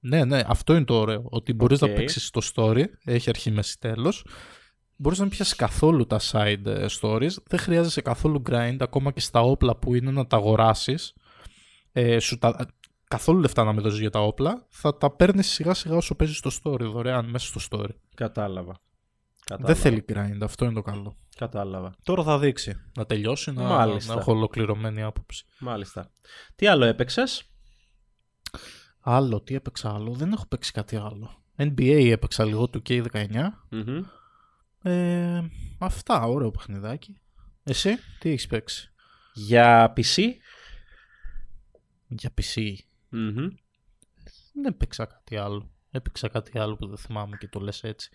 Ναι, 0.00 0.24
ναι, 0.24 0.40
αυτό 0.46 0.74
είναι 0.74 0.84
το 0.84 0.94
ωραίο. 0.94 1.22
Ότι 1.30 1.52
μπορείς 1.52 1.82
Οκ. 1.82 1.88
να 1.88 1.94
παίξεις 1.94 2.30
το 2.30 2.40
story, 2.54 2.84
έχει 3.04 3.28
αρχή, 3.28 3.50
μέση, 3.50 3.78
τέλος. 3.78 4.26
Μπορείς 4.96 5.18
να 5.18 5.24
μην 5.24 5.34
πιάσεις 5.34 5.56
καθόλου 5.56 6.06
τα 6.06 6.20
side 6.30 6.64
ε, 6.66 6.86
stories. 7.00 7.30
Δεν 7.46 7.58
χρειάζεσαι 7.58 8.00
καθόλου 8.00 8.42
grind, 8.50 8.76
ακόμα 8.80 9.10
και 9.12 9.20
στα 9.20 9.40
όπλα 9.40 9.76
που 9.76 9.94
είναι 9.94 10.10
να 10.10 10.26
τα 10.26 10.36
αγοράσεις. 10.36 11.14
Ε, 11.96 12.18
σου 12.18 12.38
τα... 12.38 12.66
Καθόλου 13.08 13.40
λεφτά 13.40 13.64
να 13.64 13.72
μην 13.72 13.82
δώσεις 13.82 14.00
για 14.00 14.10
τα 14.10 14.20
όπλα. 14.20 14.66
Θα 14.68 14.96
τα 14.96 15.10
παίρνεις 15.10 15.46
σιγά 15.46 15.74
σιγά 15.74 15.96
όσο 15.96 16.14
παίζεις 16.14 16.40
το 16.40 16.50
story, 16.62 16.80
δωρεάν, 16.80 17.28
μέσα 17.30 17.46
στο 17.46 17.60
story. 17.70 17.94
Κατάλαβα. 18.14 18.80
Κατάλαβα. 19.44 19.74
Δεν 19.74 19.82
θέλει 19.82 20.04
grind, 20.08 20.38
αυτό 20.42 20.64
είναι 20.64 20.74
το 20.74 20.82
καλό. 20.82 21.16
Κατάλαβα. 21.36 21.94
Τώρα 22.02 22.22
θα 22.22 22.38
δείξει. 22.38 22.74
Να 22.96 23.06
τελειώσει, 23.06 23.52
να, 23.52 23.62
Μάλιστα. 23.62 24.14
να 24.14 24.20
έχω 24.20 24.32
ολοκληρωμένη 24.32 25.02
άποψη. 25.02 25.44
Μάλιστα. 25.58 26.10
Τι 26.56 26.66
άλλο 26.66 26.84
έπαιξες; 26.84 27.44
Άλλο, 29.00 29.40
τι 29.40 29.54
έπαιξα 29.54 29.94
άλλο; 29.94 30.12
Δεν 30.12 30.32
έχω 30.32 30.46
παίξει 30.46 30.72
κάτι 30.72 30.96
άλλο. 30.96 31.42
NBA 31.56 32.08
έπαιξα 32.10 32.44
λίγο 32.44 32.68
του 32.68 32.82
K19. 32.88 33.28
Μμμ. 33.70 34.02
Ε, 34.82 35.50
αυτά, 35.78 36.22
ωραίο 36.22 36.50
παιχνιδάκι. 36.50 37.18
Εσύ, 37.62 37.96
τι 38.18 38.30
έχεις 38.30 38.46
παίξει; 38.46 38.92
Για 39.34 39.92
PC. 39.96 40.22
Για 42.18 42.30
PC. 42.40 42.62
Μμμ. 43.08 43.48
Δεν 44.52 44.64
έπαιξα 44.64 45.04
κάτι 45.04 45.36
άλλο. 45.36 45.68
Έπαιξα 45.90 46.28
κάτι 46.28 46.58
άλλο 46.58 46.76
που 46.76 46.86
δεν 46.86 46.96
θυμάμαι 46.96 47.36
και 47.36 47.48
το 47.48 47.60
λες 47.60 47.82
έτσι. 47.82 48.10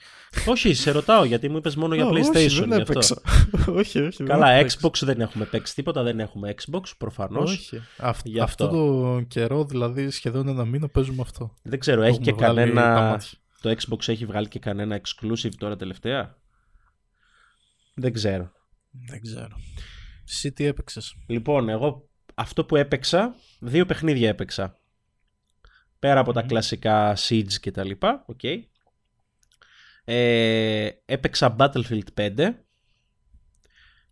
όχι, 0.48 0.74
σε 0.74 0.92
ρωτάω 0.92 1.24
γιατί 1.24 1.50
μου 1.50 1.58
είπες 1.58 1.76
μόνο 1.76 1.96
για 1.96 2.06
Α, 2.06 2.10
PlayStation. 2.10 2.36
Όχι, 2.36 2.60
δεν 2.60 2.68
γι' 2.68 2.82
αυτό. 2.82 2.92
έπαιξα. 2.92 3.22
όχι, 3.80 4.00
όχι. 4.00 4.18
δεν 4.18 4.28
Καλά, 4.28 4.50
έχω 4.50 4.62
παίξει. 4.62 4.78
Xbox 4.82 5.06
δεν 5.06 5.22
έχουμε 5.22 5.46
παίξει 5.46 5.76
τίποτα, 5.76 6.04
δεν 6.04 6.20
έχουμε 6.20 6.54
Xbox 6.62 6.82
προφανώς. 6.98 7.52
Όχι. 7.52 7.82
Αυ- 7.98 8.28
Γι' 8.28 8.40
αυτό. 8.40 8.66
αυτό. 8.66 8.78
το 9.18 9.22
καιρό, 9.28 9.66
δηλαδή 9.66 10.10
σχεδόν 10.10 10.48
ένα 10.48 10.66
μήνα 10.66 10.88
παίζουμε 10.88 11.22
αυτό. 11.22 11.56
Δεν 11.62 11.80
ξέρω, 11.80 12.02
Το 12.02 12.08
έχει 12.08 12.20
και 12.20 12.30
έχουμε 12.30 12.48
βγάλει 12.48 12.74
τα 12.74 12.82
κανένα... 12.82 13.10
μάτια. 13.10 13.30
Το 13.62 13.70
Xbox 13.70 14.08
έχει 14.08 14.26
βγάλει 14.26 14.48
και 14.48 14.60
κανένα 14.60 15.02
exclusive 15.02 15.54
τώρα 15.58 15.76
τελευταία; 15.76 16.38
Δεν 17.96 18.14
ξέρω. 18.14 18.52
Δεν 19.08 19.22
ξέρω. 19.22 19.56
Εσύ 20.28 20.52
τι 20.52 20.66
έπαιξες; 20.66 21.16
Λοιπόν, 21.28 21.70
εγώ 21.70 22.09
αυτό 22.40 22.66
που 22.66 22.76
έπαιξα, 22.76 23.36
δύο 23.60 23.86
παιχνίδια 23.86 24.30
έπαιξα. 24.30 24.76
Πέρα 26.00 26.20
από 26.20 26.34
τα 26.34 26.42
κλασικά 26.42 27.18
Siege 27.18 27.54
και 27.62 27.72
τα 27.72 27.84
λοιπά, 27.84 28.24
οκ. 28.26 28.40
Ε, 30.04 30.90
έπαιξα 31.06 31.56
Battlefield 31.60 32.08
5 32.16 32.54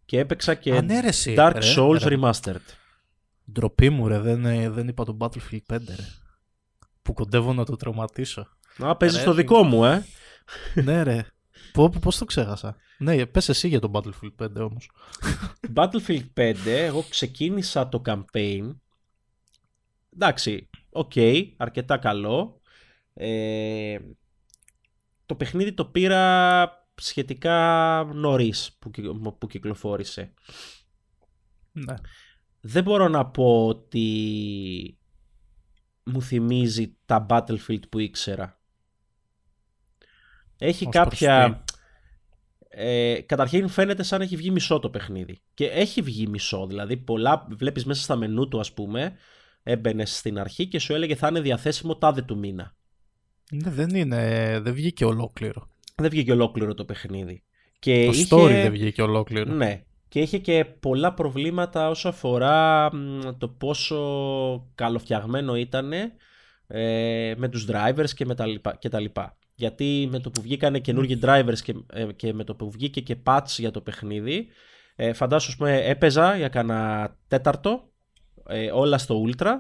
και 0.05 0.19
έπαιξα 0.19 0.53
και 0.55 0.75
Α, 0.75 0.82
ναι, 0.82 0.99
ρε, 0.99 1.07
εσύ, 1.07 1.36
Dark 1.38 1.51
ρε, 1.53 1.73
Souls 1.78 2.01
ρε. 2.01 2.17
Remastered. 2.19 2.65
Ντροπή 3.51 3.89
μου 3.89 4.07
ρε, 4.07 4.19
δεν, 4.19 4.45
ε, 4.45 4.69
δεν 4.69 4.88
είπα 4.88 5.03
το 5.03 5.17
Battlefield 5.19 5.73
5 5.73 5.78
ρε. 5.88 6.05
Που 7.01 7.13
κοντεύω 7.13 7.53
να 7.53 7.65
το 7.65 7.75
τερματίσω. 7.76 8.47
Α, 8.78 8.95
παίζεις 8.95 9.19
Ρε, 9.19 9.25
το 9.25 9.34
δικό 9.34 9.63
μου, 9.63 9.86
ε. 9.86 10.05
ναι 10.73 11.03
ρε. 11.03 11.25
Πω, 11.74 11.89
πω, 11.89 11.99
πώς 12.01 12.18
το 12.18 12.26
ξέχασα; 12.26 12.76
Ναι, 12.97 13.26
πες 13.26 13.49
εσύ 13.49 13.68
για 13.68 13.80
το 13.80 13.91
Battlefield 13.93 14.45
5 14.45 14.55
όμως. 14.55 14.91
Battlefield 15.76 16.26
5, 16.34 16.55
εγώ 16.66 17.03
ξεκίνησα 17.10 17.89
το 17.89 18.01
campaign. 18.05 18.76
Εντάξει, 20.14 20.70
οκ, 20.89 21.12
αρκετά 21.58 21.97
καλό. 21.97 22.62
Ε, 23.14 23.97
το 25.26 25.36
παιχνίδι 25.36 25.74
το 25.74 25.86
πήρα 25.86 26.70
σχετικά 26.95 28.03
νωρίς 28.14 28.78
που, 28.80 28.91
κυ- 28.91 29.38
που 29.38 29.47
κυκλοφόρησε. 29.47 30.34
Ναι. 31.72 31.93
Δεν 32.62 32.84
μπορώ 32.84 33.08
να 33.08 33.26
πω 33.26 33.68
ότι 33.68 34.97
μου 36.03 36.22
θυμίζει 36.22 36.97
τα 37.05 37.26
Battlefield 37.30 37.89
που 37.89 37.99
ήξερα. 37.99 38.57
Έχει 40.58 40.86
Ως 40.86 40.91
προς 40.91 41.03
κάποια... 41.03 41.64
Ε, 42.70 43.22
καταρχήν 43.26 43.68
φαίνεται 43.68 44.03
σαν 44.03 44.22
έχει 44.22 44.36
βγει 44.36 44.51
μισό 44.51 44.80
το 44.80 44.89
παιχνίδι. 44.89 45.41
Και 45.53 45.66
έχει 45.66 46.01
βγει 46.01 46.28
μισό, 46.28 46.68
δηλαδή 46.68 46.97
πολλά 46.97 47.47
βλέπεις 47.49 47.86
μέσα 47.86 48.01
στα 48.01 48.16
μενού 48.16 48.47
του 48.47 48.60
ας 48.60 48.74
πούμε, 48.74 49.16
έμπαινε 49.64 50.05
στην 50.05 50.39
αρχή 50.39 50.68
και 50.68 50.80
σου 50.80 50.93
έλεγε 50.93 51.16
θα 51.16 51.28
είναι 51.28 51.41
διαθέσιμο 51.41 51.95
τάδε 51.95 52.22
του 52.22 52.38
μήνα. 52.38 52.76
Ναι, 53.51 53.70
δεν 53.70 53.89
είναι, 53.89 54.60
δεν 54.60 54.74
βγήκε 54.74 55.05
ολόκληρο. 55.05 55.70
Δεν 55.95 56.10
βγήκε 56.10 56.32
ολόκληρο 56.32 56.74
το 56.74 56.86
παιχνίδι. 56.86 57.43
Και 57.80 58.05
Το 58.05 58.12
είχε... 58.12 58.36
story 58.36 58.49
δεν 58.49 58.72
βγήκε 58.72 59.01
ολόκληρο. 59.01 59.53
Ναι. 59.53 59.84
Και 60.08 60.20
είχε 60.20 60.38
και 60.38 60.66
πολλά 60.66 61.14
προβλήματα 61.14 61.89
όσο 61.89 62.10
αφορά 62.10 62.89
μ, 62.95 63.20
το 63.38 63.47
πόσο 63.47 64.72
καλοφτιαγμένο 64.76 65.55
ήταν 65.55 65.91
ε, 66.68 67.34
με 67.38 67.49
τους 67.49 67.68
drivers 67.72 68.10
και, 68.16 68.26
με 68.26 68.36
τα 68.36 68.45
λοιπά, 68.45 68.76
και 68.76 68.89
τα 68.89 68.99
λοιπά. 68.99 69.38
Γιατί 69.60 70.08
με 70.12 70.20
το 70.20 70.30
που 70.30 70.41
βγήκανε 70.41 70.80
καινούργιοι 70.80 71.20
drivers 71.22 71.60
και, 71.64 71.76
ε, 71.93 72.05
και 72.16 72.34
με 72.34 72.43
το 72.43 72.55
που 72.55 72.72
βγήκε 72.72 73.01
και 73.01 73.18
patch 73.24 73.47
για 73.58 73.72
το 73.72 73.82
παιχνίδι, 73.82 74.47
ε, 74.95 75.14
φαντάσου, 75.14 75.49
ας 75.49 75.55
πούμε, 75.55 75.86
έπαιζα 75.86 76.38
για 76.38 76.47
κανένα 76.47 77.16
τέταρτο, 77.28 77.91
ε, 78.47 78.72
όλα 78.72 78.97
στο 78.97 79.24
Ultra 79.28 79.51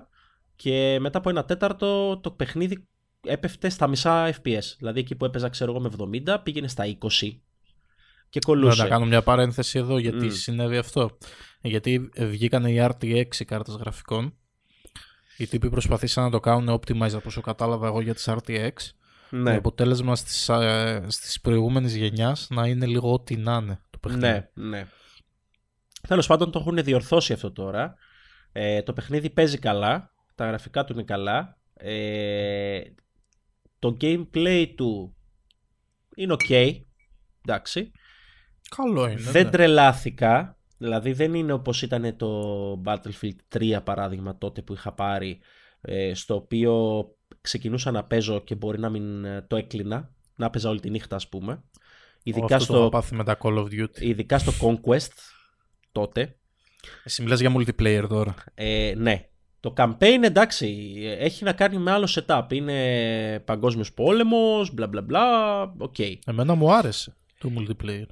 και 0.55 0.97
μετά 0.99 1.17
από 1.17 1.29
ένα 1.29 1.45
τέταρτο 1.45 2.17
το 2.17 2.31
παιχνίδι 2.31 2.87
έπεφτε 3.25 3.69
στα 3.69 3.87
μισά 3.87 4.29
FPS. 4.29 4.63
Δηλαδή 4.77 4.99
εκεί 4.99 5.15
που 5.15 5.25
έπαιζα, 5.25 5.49
ξέρω 5.49 5.71
εγώ, 5.71 5.81
με 5.81 5.89
70 6.25 6.37
πήγαινε 6.43 6.67
στα 6.67 6.85
20 6.85 7.39
και 8.29 8.39
κολούσε. 8.39 8.81
Να 8.81 8.89
κάνω 8.89 9.05
μια 9.05 9.23
παρένθεση 9.23 9.79
εδώ 9.79 9.97
γιατί 9.97 10.25
Μμ. 10.25 10.29
συνέβη 10.29 10.77
αυτό. 10.77 11.17
Γιατί 11.61 12.09
ε, 12.13 12.25
βγήκαν 12.25 12.65
οι 12.65 12.77
RTX 12.79 13.35
οι 13.39 13.45
κάρτες 13.45 13.75
γραφικών. 13.75 14.33
Οι 15.37 15.47
τύποι 15.47 15.69
προσπαθήσαν 15.69 16.23
να 16.23 16.29
το 16.29 16.39
κάνουν 16.39 16.79
optimize 16.79 17.13
από 17.13 17.23
όσο 17.25 17.41
κατάλαβα 17.41 17.87
εγώ 17.87 18.01
για 18.01 18.13
τις 18.13 18.29
RTX. 18.29 18.71
Με 19.29 19.51
ναι. 19.51 19.55
αποτέλεσμα 19.55 20.15
στις, 20.15 20.49
α, 20.49 21.01
στις 21.07 21.41
προηγούμενες 21.41 21.95
γενιάς 21.95 22.47
να 22.49 22.67
είναι 22.67 22.85
λίγο 22.85 23.13
ό,τι 23.13 23.35
να 23.35 23.55
είναι 23.61 23.81
το 23.89 23.97
παιχνίδι. 23.97 24.27
Ναι, 24.27 24.49
ναι. 24.53 24.87
Τέλος 26.07 26.27
πάντων 26.27 26.51
το 26.51 26.59
έχουν 26.59 26.83
διορθώσει 26.83 27.33
αυτό 27.33 27.51
τώρα. 27.51 27.95
Ε, 28.51 28.81
το 28.81 28.93
παιχνίδι 28.93 29.29
παίζει 29.29 29.57
καλά, 29.57 30.11
τα 30.35 30.45
γραφικά 30.47 30.83
του 30.83 30.93
είναι 30.93 31.03
καλά. 31.03 31.57
Ε, 31.73 32.81
το 33.79 33.97
gameplay 34.01 34.73
του 34.75 35.15
είναι 36.15 36.35
ok, 36.39 36.73
εντάξει. 37.45 37.91
Καλό 38.75 39.07
είναι. 39.07 39.21
Δεν 39.21 39.43
ναι. 39.43 39.51
τρελάθηκα, 39.51 40.57
δηλαδή 40.77 41.13
δεν 41.13 41.33
είναι 41.33 41.53
όπως 41.53 41.81
ήταν 41.81 42.17
το 42.17 42.81
Battlefield 42.85 43.57
3 43.57 43.79
παράδειγμα 43.83 44.37
τότε 44.37 44.61
που 44.61 44.73
είχα 44.73 44.93
πάρει, 44.93 45.39
ε, 45.81 46.13
στο 46.13 46.35
οποίο 46.35 47.05
ξεκινούσα 47.47 47.91
να 47.91 48.03
παίζω 48.03 48.39
και 48.39 48.55
μπορεί 48.55 48.79
να 48.79 48.89
μην 48.89 49.25
ε, 49.25 49.45
το 49.47 49.55
έκλεινα, 49.55 50.09
να 50.35 50.49
παίζα 50.49 50.69
όλη 50.69 50.79
τη 50.79 50.89
νύχτα 50.89 51.15
ας 51.15 51.27
πούμε. 51.27 51.63
Ειδικά 52.23 52.59
στο, 52.59 52.89
το 52.89 53.03
με 53.11 53.23
τα 53.23 53.37
Call 53.41 53.57
of 53.57 53.65
Duty. 53.65 53.99
Ειδικά 53.99 54.37
στο 54.37 54.51
Conquest 54.61 55.11
τότε. 55.91 56.35
Εσύ 57.03 57.21
μιλάς 57.21 57.39
για 57.39 57.53
multiplayer 57.55 58.05
τώρα. 58.09 58.35
Ε, 58.53 58.93
ναι. 58.97 59.29
Το 59.59 59.73
campaign 59.77 60.19
εντάξει, 60.23 60.95
έχει 61.19 61.43
να 61.43 61.53
κάνει 61.53 61.77
με 61.77 61.91
άλλο 61.91 62.09
setup. 62.15 62.43
Είναι 62.49 63.39
παγκόσμιος 63.45 63.93
πόλεμος, 63.93 64.73
μπλα 64.73 64.87
μπλα 64.87 65.01
μπλα, 65.01 65.61
οκ. 65.77 65.95
Εμένα 66.25 66.55
μου 66.55 66.73
άρεσε 66.73 67.15
το 67.37 67.51
multiplayer. 67.57 68.05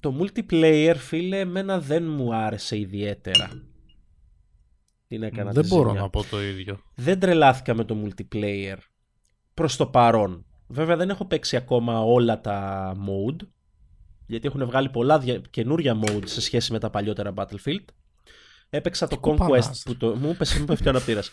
Το 0.00 0.16
multiplayer, 0.20 0.94
φίλε, 0.96 1.38
εμένα 1.38 1.80
δεν 1.80 2.04
μου 2.04 2.34
άρεσε 2.34 2.78
ιδιαίτερα. 2.78 3.50
Την 5.12 5.22
έκανα 5.22 5.50
δεν 5.50 5.66
μπορώ 5.66 5.92
να 5.92 6.10
πω 6.10 6.24
το 6.24 6.42
ίδιο. 6.42 6.78
Δεν 6.94 7.18
τρελάθηκα 7.18 7.74
με 7.74 7.84
το 7.84 7.96
multiplayer 8.04 8.76
προς 9.54 9.76
το 9.76 9.86
παρόν. 9.86 10.46
Βέβαια 10.66 10.96
δεν 10.96 11.10
έχω 11.10 11.24
παίξει 11.24 11.56
ακόμα 11.56 12.00
όλα 12.00 12.40
τα 12.40 12.92
mode, 12.96 13.46
γιατί 14.26 14.46
έχουν 14.46 14.66
βγάλει 14.66 14.88
πολλά 14.88 15.22
καινούρια 15.50 16.00
mode 16.04 16.22
σε 16.24 16.40
σχέση 16.40 16.72
με 16.72 16.78
τα 16.78 16.90
παλιότερα 16.90 17.32
Battlefield. 17.36 17.84
Έπαιξα 18.70 19.08
το 19.08 19.20
Conquest 19.22 19.70
που 19.84 19.96
το... 19.96 20.16
Μου 20.16 20.30
είπες, 20.30 20.58
μου 20.58 20.64
πέφτει 20.64 20.86
ο 20.86 20.90
αναπτήρας. 20.90 21.30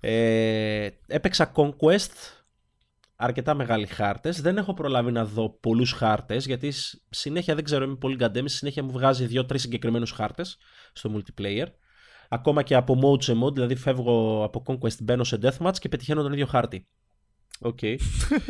Ε, 0.00 0.88
έπαιξα 1.06 1.52
Conquest, 1.54 2.12
αρκετά 3.16 3.54
μεγάλοι 3.54 3.86
χάρτες. 3.86 4.40
Δεν 4.40 4.56
έχω 4.56 4.74
προλάβει 4.74 5.12
να 5.12 5.24
δω 5.24 5.58
πολλούς 5.60 5.92
χάρτες, 5.92 6.46
γιατί 6.46 6.72
συνέχεια 7.10 7.54
δεν 7.54 7.64
ξέρω, 7.64 7.84
είμαι 7.84 7.96
πολύ 7.96 8.16
γκαντέμι, 8.16 8.50
συνέχεια 8.50 8.82
μου 8.82 8.92
βγάζει 8.92 9.26
δύο-τρεις 9.26 9.60
συγκεκριμένους 9.60 10.10
χάρτες 10.10 10.56
στο 10.92 11.12
multiplayer. 11.14 11.66
Ακόμα 12.34 12.62
και 12.62 12.74
από 12.74 12.98
mode 13.02 13.22
σε 13.22 13.32
mode, 13.44 13.52
δηλαδή 13.52 13.74
φεύγω 13.74 14.44
από 14.44 14.62
Conquest, 14.66 15.02
μπαίνω 15.02 15.24
σε 15.24 15.38
Deathmatch 15.42 15.78
και 15.78 15.88
πετυχαίνω 15.88 16.22
τον 16.22 16.32
ίδιο 16.32 16.46
χάρτη. 16.46 16.86
Okay. 17.60 17.96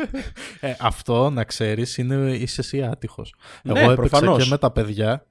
ε, 0.61 0.75
αυτό 0.81 1.31
να 1.31 1.45
ξέρεις 1.45 1.99
είναι 1.99 2.37
είσαι 2.37 2.61
εσύ 2.61 2.83
άτυχος. 2.83 3.35
Ναι, 3.63 3.81
Εγώ 3.81 3.91
έπαιξα 3.91 4.19
προφανώς. 4.19 4.43
και 4.43 4.51
με 4.51 4.59
τα 4.59 4.71
παιδιά 4.71 5.27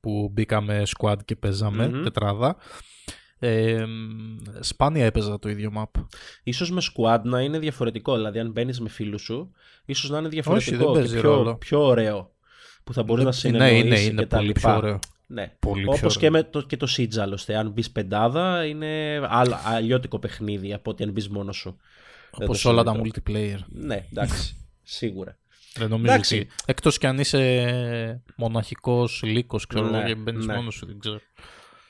που 0.00 0.30
μπήκαμε 0.32 0.82
squad 0.98 1.16
και 1.24 1.36
παιζαμε 1.36 1.88
τετράδα. 2.02 2.56
Ε, 3.38 3.84
σπάνια 4.60 5.04
έπαιζα 5.04 5.38
το 5.38 5.48
ίδιο 5.48 5.72
map. 5.76 6.02
Ίσως 6.42 6.70
με 6.70 6.82
squad 6.92 7.20
να 7.22 7.40
είναι 7.40 7.58
διαφορετικό, 7.58 8.16
δηλαδή 8.16 8.38
αν 8.38 8.50
μπαίνεις 8.50 8.80
με 8.80 8.88
φίλους 8.88 9.22
σου, 9.22 9.50
ίσως 9.84 10.10
να 10.10 10.18
είναι 10.18 10.28
διαφορετικό 10.28 10.90
Όχι, 10.90 11.08
και 11.08 11.18
πιο, 11.18 11.56
πιο 11.58 11.84
ωραίο 11.84 12.34
που 12.84 12.92
θα 12.92 13.02
μπορείς 13.02 13.24
να 13.24 13.32
συνεννοήσεις 13.32 13.82
ναι, 13.82 13.86
είναι, 13.86 14.00
είναι, 14.00 14.22
και 14.22 14.26
τα 14.26 14.36
πολύ 14.36 14.52
Πιο 14.52 14.76
ωραίο. 14.76 14.98
Ναι. 15.32 15.52
Πολύ 15.58 15.86
Όπως 15.86 16.16
και, 16.16 16.30
με 16.30 16.42
το, 16.42 16.62
και 16.62 16.76
το 16.76 16.86
Siege 16.96 17.18
άλλωστε. 17.18 17.56
Αν 17.56 17.70
μπεις 17.70 17.90
πεντάδα 17.90 18.64
είναι 18.64 19.20
αλλιώτικο 19.64 20.18
παιχνίδι 20.18 20.72
από 20.72 20.90
ότι 20.90 21.02
αν 21.02 21.10
μπεις 21.10 21.28
μόνος 21.28 21.56
σου. 21.56 21.76
Όπως 22.30 22.64
όλα 22.64 22.82
τα 22.82 23.00
multiplayer. 23.00 23.58
Ναι, 23.68 24.04
εντάξει. 24.12 24.56
σίγουρα. 24.82 25.38
Δεν 25.74 25.88
νομίζω 25.88 26.12
εντάξει. 26.12 26.38
ότι. 26.38 26.48
Εκτός 26.66 26.98
κι 26.98 27.06
αν 27.06 27.18
είσαι 27.18 28.22
μοναχικός 28.36 29.22
λύκος, 29.24 29.66
ξέρω 29.66 29.86
εγώ, 29.86 29.96
ναι, 29.96 30.06
και 30.06 30.14
μπαίνεις 30.14 30.46
ναι. 30.46 30.54
μόνος 30.54 30.74
σου, 30.74 30.86
δεν 30.86 30.98
ξέρω. 30.98 31.20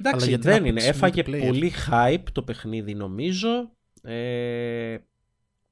Εντάξει, 0.00 0.36
δεν 0.36 0.64
είναι. 0.64 0.82
Έφαγε 0.82 1.22
πολύ 1.22 1.72
hype 1.90 2.24
το 2.32 2.42
παιχνίδι, 2.42 2.94
νομίζω. 2.94 3.70
Ε, 4.02 4.96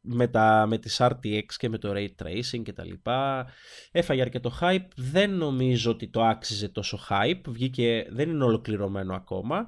με, 0.01 0.29
τα, 0.29 0.67
με 0.69 0.79
τις 0.79 0.97
RTX 1.01 1.45
και 1.57 1.69
με 1.69 1.79
το 1.79 1.93
Ray 1.97 2.09
Tracing 2.23 2.63
και 2.63 2.73
τα 2.73 2.85
λοιπά. 2.85 3.47
Έφαγε 3.91 4.21
αρκετό 4.21 4.53
hype. 4.61 4.89
Δεν 4.97 5.31
νομίζω 5.31 5.91
ότι 5.91 6.09
το 6.09 6.25
άξιζε 6.25 6.69
τόσο 6.69 6.99
hype. 7.09 7.41
Βγήκε, 7.47 8.07
δεν 8.11 8.31
είναι 8.31 8.45
ολοκληρωμένο 8.45 9.15
ακόμα. 9.15 9.67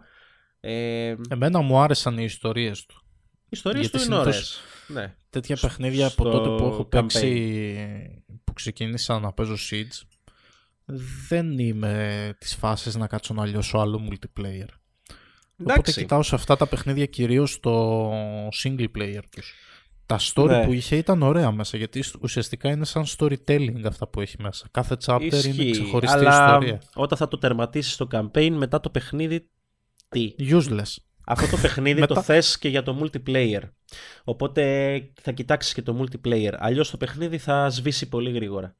Ε, 0.60 1.14
Εμένα 1.28 1.60
μου 1.60 1.78
άρεσαν 1.78 2.18
οι 2.18 2.24
ιστορίες 2.24 2.86
του. 2.86 3.04
Οι 3.44 3.48
ιστορίες 3.50 3.90
του 3.90 4.00
είναι 4.02 4.14
ωραίες. 4.14 4.60
Ναι. 4.86 5.14
Τέτοια 5.30 5.56
παιχνίδια 5.60 6.06
από 6.06 6.30
τότε 6.30 6.48
που 6.48 6.64
έχω 6.64 6.84
παίξει, 6.84 8.24
που 8.44 8.52
ξεκίνησα 8.52 9.18
να 9.18 9.32
παίζω 9.32 9.54
Siege, 9.70 10.20
δεν 11.28 11.58
είμαι 11.58 12.34
τις 12.38 12.54
φάσεις 12.54 12.94
να 12.94 13.06
κάτσω 13.06 13.34
να 13.34 13.46
λιώσω 13.46 13.78
άλλο 13.78 14.08
multiplayer. 14.10 14.68
Εντάξει. 15.56 15.78
Οπότε 15.78 15.92
κοιτάω 15.92 16.22
σε 16.22 16.34
αυτά 16.34 16.56
τα 16.56 16.66
παιχνίδια 16.66 17.06
κυρίως 17.06 17.60
το 17.60 18.10
single 18.62 18.88
player 18.98 19.22
τους. 19.30 19.54
Τα 20.10 20.18
story 20.34 20.48
ναι. 20.48 20.64
που 20.64 20.72
είχε 20.72 20.96
ήταν 20.96 21.22
ωραία 21.22 21.50
μέσα 21.50 21.76
γιατί 21.76 22.04
ουσιαστικά 22.20 22.70
είναι 22.70 22.84
σαν 22.84 23.04
storytelling 23.16 23.82
αυτά 23.86 24.08
που 24.08 24.20
έχει 24.20 24.36
μέσα. 24.42 24.68
Κάθε 24.70 24.96
chapter 25.04 25.22
Ισχύει, 25.22 25.62
είναι 25.62 25.70
ξεχωριστή 25.70 26.16
αλλά 26.16 26.46
ιστορία. 26.46 26.82
Όταν 26.94 27.18
θα 27.18 27.28
το 27.28 27.38
τερματίσεις 27.38 27.96
το 27.96 28.08
campaign 28.12 28.50
μετά 28.50 28.80
το 28.80 28.90
παιχνίδι 28.90 29.48
τι; 30.08 30.34
Useless. 30.38 30.96
Αυτό 31.26 31.46
το 31.50 31.56
παιχνίδι 31.62 32.06
το 32.06 32.22
θες 32.22 32.58
και 32.58 32.68
για 32.68 32.82
το 32.82 33.00
multiplayer. 33.02 33.60
Οπότε 34.24 35.12
θα 35.20 35.32
κοιτάξεις 35.32 35.72
και 35.72 35.82
το 35.82 36.00
multiplayer. 36.04 36.52
Αλλιώς 36.58 36.90
το 36.90 36.96
παιχνίδι 36.96 37.38
θα 37.38 37.68
σβήσει 37.68 38.08
πολύ 38.08 38.30
γρήγορα. 38.30 38.76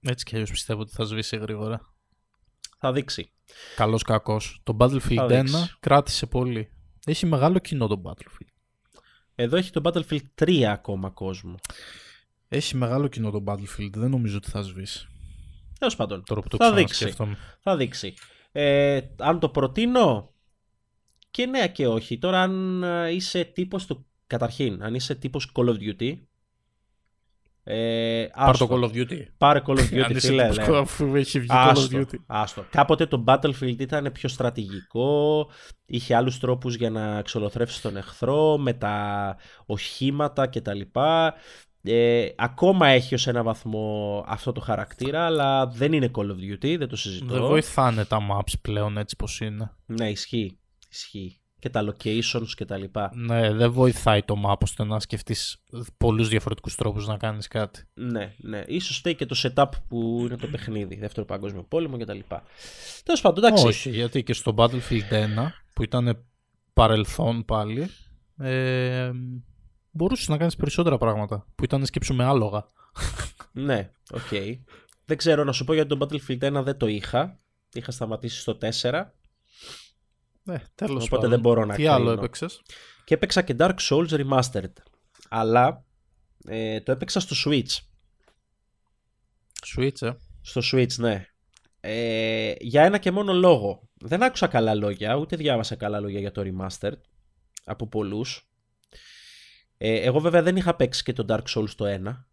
Έτσι 0.00 0.24
κι 0.24 0.34
αλλιώς 0.34 0.50
πιστεύω 0.50 0.80
ότι 0.80 0.92
θα 0.94 1.04
σβήσει 1.04 1.36
γρήγορα. 1.36 1.80
Θα 2.78 2.92
δείξει. 2.92 3.30
Καλός 3.76 4.02
κακός. 4.02 4.60
Το 4.62 4.76
Battlefield 4.80 5.30
1 5.30 5.44
κράτησε 5.80 6.26
πολύ. 6.26 6.70
Έχει 7.06 7.26
μεγάλο 7.26 7.58
κοινό 7.58 7.86
το 7.86 8.02
Battlefield. 8.04 8.53
Εδώ 9.34 9.56
έχει 9.56 9.70
το 9.70 9.80
Battlefield 9.84 10.44
3 10.44 10.62
ακόμα 10.62 11.10
κόσμο. 11.10 11.54
Έχει 12.48 12.76
μεγάλο 12.76 13.08
κοινό 13.08 13.30
το 13.30 13.44
Battlefield. 13.46 13.90
Δεν 13.92 14.10
νομίζω 14.10 14.36
ότι 14.36 14.50
θα 14.50 14.62
σβήσει. 14.62 15.08
Τέλος 15.78 15.96
πάντων. 15.96 16.24
θα, 16.56 16.72
δείξει. 16.72 17.14
θα 17.60 17.76
δείξει. 17.76 18.14
Ε, 18.52 19.00
αν 19.16 19.38
το 19.38 19.48
προτείνω, 19.48 20.32
και 21.30 21.46
ναι 21.46 21.68
και 21.68 21.86
όχι. 21.86 22.18
Τώρα 22.18 22.42
αν 22.42 22.82
ε, 22.82 23.10
είσαι 23.10 23.44
τύπος 23.44 23.86
του... 23.86 24.06
Καταρχήν, 24.26 24.82
αν 24.82 24.94
είσαι 24.94 25.14
τύπος 25.14 25.52
Call 25.54 25.68
of 25.68 25.76
Duty, 25.78 26.18
ε, 27.66 28.26
Πάρε 28.36 28.58
το 28.58 28.68
Call 28.70 28.84
of 28.84 28.94
Duty. 28.94 29.22
Πάρε 29.38 29.62
Call 29.66 29.78
of 29.78 29.90
Duty, 29.94 30.16
φίλε. 30.18 30.48
Ναι. 30.48 30.76
Αφού 30.76 31.14
έχει 31.14 31.40
βγει 31.40 31.48
Call 31.50 31.74
of 31.74 31.96
Duty. 31.96 32.16
Άστο. 32.26 32.64
Κάποτε 32.70 33.06
το 33.06 33.24
Battlefield 33.26 33.78
ήταν 33.78 34.12
πιο 34.12 34.28
στρατηγικό, 34.28 35.46
είχε 35.86 36.14
άλλους 36.14 36.38
τρόπους 36.38 36.74
για 36.74 36.90
να 36.90 37.18
εξολοθρεύσει 37.18 37.82
τον 37.82 37.96
εχθρό, 37.96 38.58
με 38.58 38.72
τα 38.72 39.36
οχήματα 39.66 40.46
κτλ. 40.46 40.80
Ε, 41.86 42.28
ακόμα 42.36 42.86
έχει 42.88 43.14
ως 43.14 43.26
ένα 43.26 43.42
βαθμό 43.42 44.24
αυτό 44.26 44.52
το 44.52 44.60
χαρακτήρα, 44.60 45.24
αλλά 45.24 45.66
δεν 45.66 45.92
είναι 45.92 46.10
Call 46.14 46.26
of 46.26 46.52
Duty, 46.52 46.76
δεν 46.78 46.88
το 46.88 46.96
συζητώ. 46.96 47.34
Δεν 47.34 47.42
βοηθάνε 47.42 48.04
τα 48.04 48.18
maps 48.30 48.52
πλέον 48.60 48.98
έτσι 48.98 49.16
πως 49.16 49.40
είναι. 49.40 49.70
Ναι, 49.86 50.10
ισχύει. 50.10 50.58
Ισχύει. 50.90 51.38
Και 51.64 51.70
τα 51.70 51.84
locations 51.84 52.48
και 52.56 52.64
τα 52.64 52.76
λοιπά. 52.76 53.10
Ναι, 53.14 53.52
δεν 53.52 53.72
βοηθάει 53.72 54.22
το 54.22 54.34
map 54.46 54.58
ώστε 54.62 54.84
να 54.84 55.00
σκεφτείς 55.00 55.62
πολλούς 55.96 56.28
διαφορετικούς 56.28 56.74
τρόπους 56.74 57.06
να 57.06 57.16
κάνεις 57.16 57.48
κάτι. 57.48 57.84
Ναι, 57.94 58.34
ναι. 58.38 58.62
Ίσως 58.66 58.96
φταίει 58.96 59.14
και 59.14 59.26
το 59.26 59.36
setup 59.42 59.68
που 59.88 60.18
είναι 60.20 60.36
το 60.36 60.46
παιχνίδι, 60.46 60.96
δεύτερο 60.96 61.26
παγκόσμιο 61.26 61.62
πόλεμο 61.62 61.98
κτλ. 61.98 62.18
Τέλος 63.04 63.20
πάντων, 63.20 63.44
εντάξει. 63.44 63.66
Όχι, 63.66 63.90
γιατί 63.90 64.22
και 64.22 64.32
στο 64.32 64.54
Battlefield 64.56 65.10
1 65.10 65.50
που 65.74 65.82
ήταν 65.82 66.24
παρελθόν 66.72 67.44
πάλι, 67.44 67.90
ε, 68.38 69.10
μπορούσες 69.90 70.28
να 70.28 70.36
κάνεις 70.36 70.56
περισσότερα 70.56 70.98
πράγματα 70.98 71.46
που 71.54 71.64
ήταν 71.64 71.86
σκέψου 71.86 72.22
άλογα. 72.22 72.66
ναι, 73.52 73.90
OK. 74.10 74.20
Okay. 74.30 74.58
Δεν 75.04 75.16
ξέρω 75.16 75.44
να 75.44 75.52
σου 75.52 75.64
πω 75.64 75.74
γιατί 75.74 75.96
το 75.96 76.06
Battlefield 76.06 76.58
1 76.58 76.62
δεν 76.64 76.76
το 76.76 76.86
είχα. 76.86 77.38
Είχα 77.72 77.90
σταματήσει 77.90 78.40
στο 78.40 78.58
4 78.60 79.04
ναι, 80.44 80.62
τέλος 80.74 81.04
Οπότε 81.04 81.28
δεν 81.28 81.40
μπορώ 81.40 81.64
να 81.64 81.74
Τι 81.74 81.86
άλλο 81.86 82.10
έπαιξες; 82.10 82.62
Και 83.04 83.14
έπαιξα 83.14 83.42
και 83.42 83.56
Dark 83.58 83.76
Souls 83.80 84.08
Remastered. 84.08 84.72
Αλλά 85.28 85.84
ε, 86.46 86.80
το 86.80 86.92
έπαιξα 86.92 87.20
στο 87.20 87.36
Switch. 87.44 87.78
Switch, 89.76 90.02
ε. 90.02 90.12
Στο 90.40 90.60
Switch, 90.72 90.94
ναι. 90.96 91.26
Ε, 91.80 92.54
για 92.58 92.82
ένα 92.82 92.98
και 92.98 93.10
μόνο 93.10 93.32
λόγο. 93.32 93.88
Δεν 93.94 94.22
άκουσα 94.22 94.46
καλά 94.46 94.74
λόγια, 94.74 95.16
ούτε 95.16 95.36
διάβασα 95.36 95.74
καλά 95.74 96.00
λόγια 96.00 96.20
για 96.20 96.32
το 96.32 96.42
Remastered 96.44 96.98
από 97.64 97.86
πολλούς. 97.86 98.48
Ε, 99.76 100.00
εγώ 100.00 100.20
βέβαια 100.20 100.42
δεν 100.42 100.56
είχα 100.56 100.76
παίξει 100.76 101.02
και 101.02 101.12
το 101.12 101.24
Dark 101.28 101.44
Souls 101.54 101.70
το 101.76 101.84
1. 102.06 102.24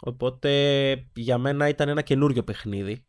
Οπότε 0.00 1.10
για 1.14 1.38
μένα 1.38 1.68
ήταν 1.68 1.88
ένα 1.88 2.02
καινούριο 2.02 2.44
παιχνίδι. 2.44 3.06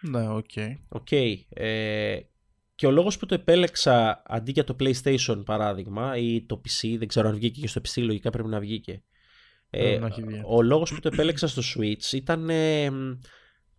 Ναι, 0.00 0.28
OK. 0.28 0.50
Okay. 0.54 0.74
Okay. 0.88 1.34
Ε, 1.48 2.18
και 2.82 2.88
ο 2.88 2.90
λόγος 2.90 3.18
που 3.18 3.26
το 3.26 3.34
επέλεξα 3.34 4.22
αντί 4.26 4.50
για 4.50 4.64
το 4.64 4.76
PlayStation 4.80 5.42
παράδειγμα 5.44 6.16
ή 6.16 6.42
το 6.42 6.60
PC, 6.64 6.94
δεν 6.98 7.08
ξέρω 7.08 7.28
αν 7.28 7.34
βγήκε 7.34 7.60
και 7.60 7.66
στο 7.66 7.80
PC, 7.80 8.02
λογικά 8.02 8.30
πρέπει 8.30 8.48
να 8.48 8.60
βγήκε. 8.60 9.02
Ε, 9.70 10.00
ο 10.46 10.62
λόγος 10.62 10.94
που 10.94 11.00
το 11.00 11.10
επέλεξα 11.12 11.46
στο 11.46 11.62
Switch 11.74 12.12
ήταν 12.12 12.50
ε, 12.50 12.90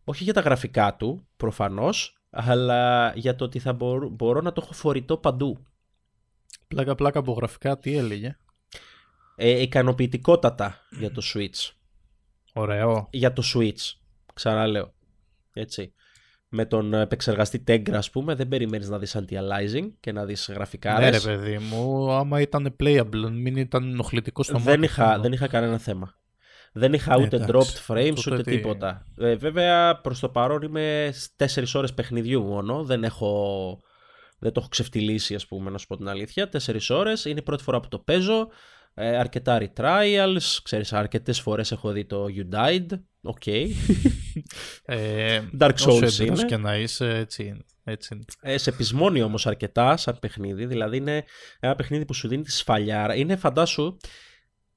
όχι 0.03 0.23
για 0.23 0.33
τα 0.33 0.41
γραφικά 0.41 0.95
του 0.95 1.27
προφανώς, 1.37 2.17
αλλά 2.29 3.13
για 3.15 3.35
το 3.35 3.43
ότι 3.43 3.59
θα 3.59 3.73
μπορώ, 3.73 4.09
μπορώ 4.09 4.41
να 4.41 4.53
το 4.53 4.61
έχω 4.63 4.73
φορητό 4.73 5.17
παντού. 5.17 5.65
Πλάκα 6.67 6.95
πλάκα 6.95 7.19
από 7.19 7.33
γραφικά 7.33 7.77
τι 7.77 7.97
έλεγε; 7.97 8.37
Ε, 9.35 9.61
ικανοποιητικότατα 9.61 10.87
για 10.99 11.11
το 11.11 11.21
Switch. 11.33 11.71
Ωραίο. 12.53 13.07
Για 13.11 13.33
το 13.33 13.43
Switch. 13.55 13.91
Ξαναλέω. 14.33 14.93
Έτσι. 15.53 15.93
Με 16.55 16.65
τον 16.65 16.93
επεξεργαστή 16.93 17.63
Tegra, 17.67 17.93
ας 17.93 18.09
πούμε, 18.09 18.35
δεν 18.35 18.47
περιμένεις 18.47 18.89
να 18.89 18.97
δεις 18.97 19.17
anti-aliasing 19.17 19.91
και 19.99 20.11
να 20.11 20.25
δεις 20.25 20.49
γραφικά. 20.53 20.99
Ναι, 20.99 21.09
ρε 21.09 21.19
παιδί 21.19 21.57
μου, 21.57 22.11
άμα 22.11 22.41
ήταν 22.41 22.75
playable, 22.79 23.29
μην 23.31 23.55
ήταν 23.55 23.83
ενοχλητικός 23.83 24.45
στο 24.45 24.57
δεν 24.57 24.83
είχα, 24.83 25.19
δεν 25.19 25.31
είχα 25.31 25.47
κανένα 25.47 25.77
θέμα. 25.77 26.15
Δεν 26.73 26.93
είχα 26.93 27.17
ούτε 27.17 27.35
Εντάξει, 27.35 27.51
dropped 27.53 27.93
frames 27.93 28.17
ούτε 28.31 28.41
τίποτα. 28.41 29.05
Ε, 29.17 29.35
βέβαια, 29.35 30.01
προς 30.01 30.19
το 30.19 30.29
παρόν 30.29 30.61
είμαι 30.61 31.13
4 31.37 31.63
ώρες 31.73 31.93
παιχνιδιού 31.93 32.43
μόνο. 32.43 32.83
Δεν 32.83 33.03
έχω... 33.03 33.79
Δεν 34.39 34.51
το 34.51 34.59
έχω 34.59 34.69
ξεφτυλίσει, 34.69 35.35
ας 35.35 35.47
πούμε, 35.47 35.69
να 35.69 35.77
σου 35.77 35.87
πω 35.87 35.97
την 35.97 36.07
αλήθεια. 36.07 36.49
4 36.65 36.77
ώρες. 36.89 37.25
Είναι 37.25 37.39
η 37.39 37.43
πρώτη 37.43 37.63
φορά 37.63 37.79
που 37.79 37.87
το 37.87 37.99
παίζω. 37.99 38.47
Ε, 38.93 39.17
αρκετά 39.17 39.61
retrials. 39.61 40.59
Ξέρεις, 40.63 40.93
αρκετές 40.93 41.41
φορές 41.41 41.71
έχω 41.71 41.91
δει 41.91 42.05
το 42.05 42.25
You 42.37 42.55
Died. 42.55 42.85
OK. 43.21 43.41
Okay. 43.45 43.67
ε, 44.85 45.41
Dark 45.59 45.75
Souls 45.75 46.19
είναι. 46.19 46.45
και 46.45 46.57
να 46.57 46.77
είσαι, 46.77 47.09
έτσι 47.09 47.65
Έτσι. 47.83 48.19
Ε, 48.41 48.57
σε 48.57 48.71
πεισμώνει 48.71 49.21
όμως 49.21 49.47
αρκετά 49.47 49.97
σαν 49.97 50.17
παιχνίδι. 50.19 50.65
Δηλαδή 50.65 50.97
είναι 50.97 51.23
ένα 51.59 51.75
παιχνίδι 51.75 52.05
που 52.05 52.13
σου 52.13 52.27
δίνει 52.27 52.43
τη 52.43 52.51
σφαλιάρα. 52.51 53.15
Είναι 53.15 53.35
φαντάσου 53.35 53.97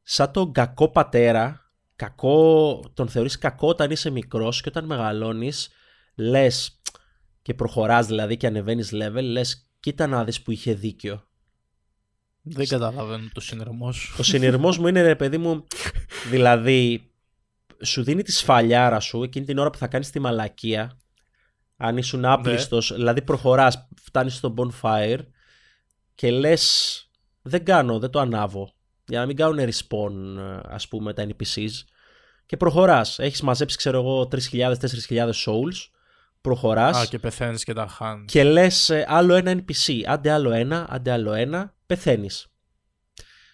σαν 0.02 0.32
τον 0.32 0.52
κακό 0.52 0.90
πατέρα 0.90 1.66
κακό, 1.96 2.82
τον 2.94 3.08
θεωρείς 3.08 3.38
κακό 3.38 3.68
όταν 3.68 3.90
είσαι 3.90 4.10
μικρός 4.10 4.60
και 4.60 4.68
όταν 4.68 4.84
μεγαλώνεις 4.84 5.68
λες 6.14 6.80
και 7.42 7.54
προχωράς 7.54 8.06
δηλαδή 8.06 8.36
και 8.36 8.46
ανεβαίνεις 8.46 8.90
level 8.92 9.22
λες 9.22 9.70
κοίτα 9.80 10.06
να 10.06 10.24
δεις 10.24 10.42
που 10.42 10.50
είχε 10.50 10.74
δίκιο. 10.74 11.25
Δεν 12.48 12.68
καταλαβαίνω 12.68 13.28
το 13.32 13.40
συνειρμό 13.40 13.92
σου. 13.92 14.14
Ο 14.18 14.22
συνειρμός 14.22 14.78
μου 14.78 14.86
είναι 14.86 15.02
ρε 15.02 15.14
παιδί 15.14 15.38
μου 15.38 15.66
δηλαδή 16.30 17.10
σου 17.82 18.02
δίνει 18.02 18.22
τη 18.22 18.32
σφαλιάρα 18.32 19.00
σου 19.00 19.22
εκείνη 19.22 19.44
την 19.46 19.58
ώρα 19.58 19.70
που 19.70 19.78
θα 19.78 19.86
κάνεις 19.86 20.10
τη 20.10 20.20
μαλακία 20.20 20.98
αν 21.76 21.96
ήσουν 21.96 22.24
άπλιστος, 22.24 22.90
ναι. 22.90 22.96
δηλαδή 22.96 23.22
προχωράς, 23.22 23.88
φτάνεις 24.02 24.34
στο 24.34 24.54
bonfire 24.56 25.18
και 26.14 26.30
λες 26.30 27.00
δεν 27.42 27.64
κάνω, 27.64 27.98
δεν 27.98 28.10
το 28.10 28.20
ανάβω 28.20 28.72
για 29.06 29.18
να 29.18 29.26
μην 29.26 29.36
κάνουν 29.36 29.58
respawn 29.58 30.12
ας 30.64 30.88
πούμε 30.88 31.12
τα 31.12 31.26
NPCs 31.28 31.70
και 32.46 32.56
προχωράς. 32.56 33.18
Έχεις 33.18 33.42
μαζέψει 33.42 33.76
ξέρω 33.76 33.98
εγώ 33.98 34.28
3.000-4.000 34.50 35.30
souls, 35.30 35.88
προχωράς. 36.46 36.96
Α, 36.96 37.06
και 37.06 37.18
πεθαίνεις 37.18 37.64
και 37.64 37.72
τα 37.72 37.86
χάνεις. 37.86 38.32
Και 38.32 38.44
λες 38.44 38.90
ε, 38.90 39.04
άλλο 39.08 39.34
ένα 39.34 39.52
NPC, 39.52 40.02
άντε 40.06 40.30
άλλο 40.30 40.50
ένα, 40.50 40.86
άντε 40.88 41.10
άλλο 41.10 41.32
ένα, 41.32 41.74
πεθαίνεις. 41.86 42.46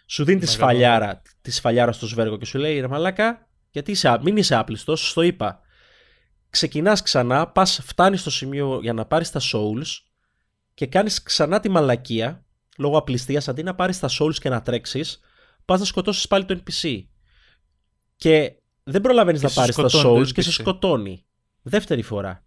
Σου 0.06 0.24
δίνει 0.24 0.40
τη 0.40 0.46
σφαλιάρα, 0.46 1.22
τη 1.40 1.50
σφαλιάρα 1.50 1.92
στο 1.92 2.06
σβέργο 2.06 2.36
και 2.36 2.44
σου 2.44 2.58
λέει 2.58 2.80
ρε 2.80 2.88
μαλάκα, 2.88 3.48
γιατί 3.70 3.90
είσαι, 3.90 4.18
μην 4.22 4.36
είσαι 4.36 4.54
άπλιστος, 4.54 5.10
στο 5.10 5.22
είπα. 5.22 5.60
Ξεκινάς 6.50 7.02
ξανά, 7.02 7.46
πας, 7.46 7.80
φτάνεις 7.82 8.20
στο 8.20 8.30
σημείο 8.30 8.78
για 8.82 8.92
να 8.92 9.04
πάρεις 9.06 9.30
τα 9.30 9.40
souls 9.52 10.02
και 10.74 10.86
κάνεις 10.86 11.22
ξανά 11.22 11.60
τη 11.60 11.68
μαλακία, 11.68 12.44
λόγω 12.78 12.98
απληστίας, 12.98 13.48
αντί 13.48 13.62
να 13.62 13.74
πάρεις 13.74 13.98
τα 13.98 14.08
souls 14.18 14.34
και 14.34 14.48
να 14.48 14.62
τρέξεις, 14.62 15.20
πας 15.64 15.80
να 15.80 15.86
σκοτώσεις 15.86 16.28
πάλι 16.28 16.44
το 16.44 16.62
NPC. 16.64 17.04
Και 18.16 18.52
δεν 18.82 19.00
προλαβαίνεις 19.00 19.42
να 19.42 19.50
πάρεις 19.50 19.74
τα 19.74 19.88
souls 19.92 20.28
και 20.32 20.42
σε 20.42 20.52
σκοτώνει. 20.52 21.24
Δεύτερη 21.62 22.02
φορά. 22.02 22.44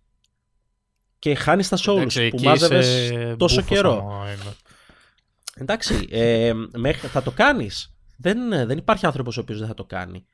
Και 1.19 1.35
χάνεις 1.35 1.69
τα 1.69 1.77
souls 1.77 2.29
που 2.29 2.39
μάζευες 2.43 3.13
τόσο 3.37 3.61
καιρό. 3.61 4.25
Εντάξει, 5.55 6.07
ε, 6.09 6.53
θα 6.93 7.21
το 7.21 7.31
κάνεις. 7.31 7.95
Δεν, 8.17 8.49
δεν 8.49 8.77
υπάρχει 8.77 9.05
άνθρωπος 9.05 9.37
ο 9.37 9.41
οποίος 9.41 9.59
δεν 9.59 9.67
θα 9.67 9.73
το 9.73 9.85
κάνει. 9.85 10.25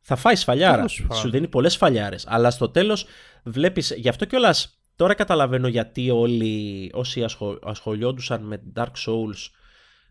Θα 0.00 0.16
φάει 0.16 0.36
σφαλιάρα. 0.36 0.88
Σου 0.88 1.30
δίνει 1.30 1.48
πολλές 1.48 1.72
σφαλιάρες. 1.72 2.24
Αλλά 2.26 2.50
στο 2.50 2.68
τέλος 2.68 3.06
βλέπεις. 3.44 3.92
Γι' 3.96 4.08
αυτό 4.08 4.24
κιόλας 4.24 4.82
τώρα 4.96 5.14
καταλαβαίνω 5.14 5.68
γιατί 5.68 6.10
όλοι 6.10 6.90
όσοι 6.94 7.24
ασχολιόντουσαν 7.62 8.42
με 8.42 8.62
Dark 8.74 8.92
Souls 9.06 9.50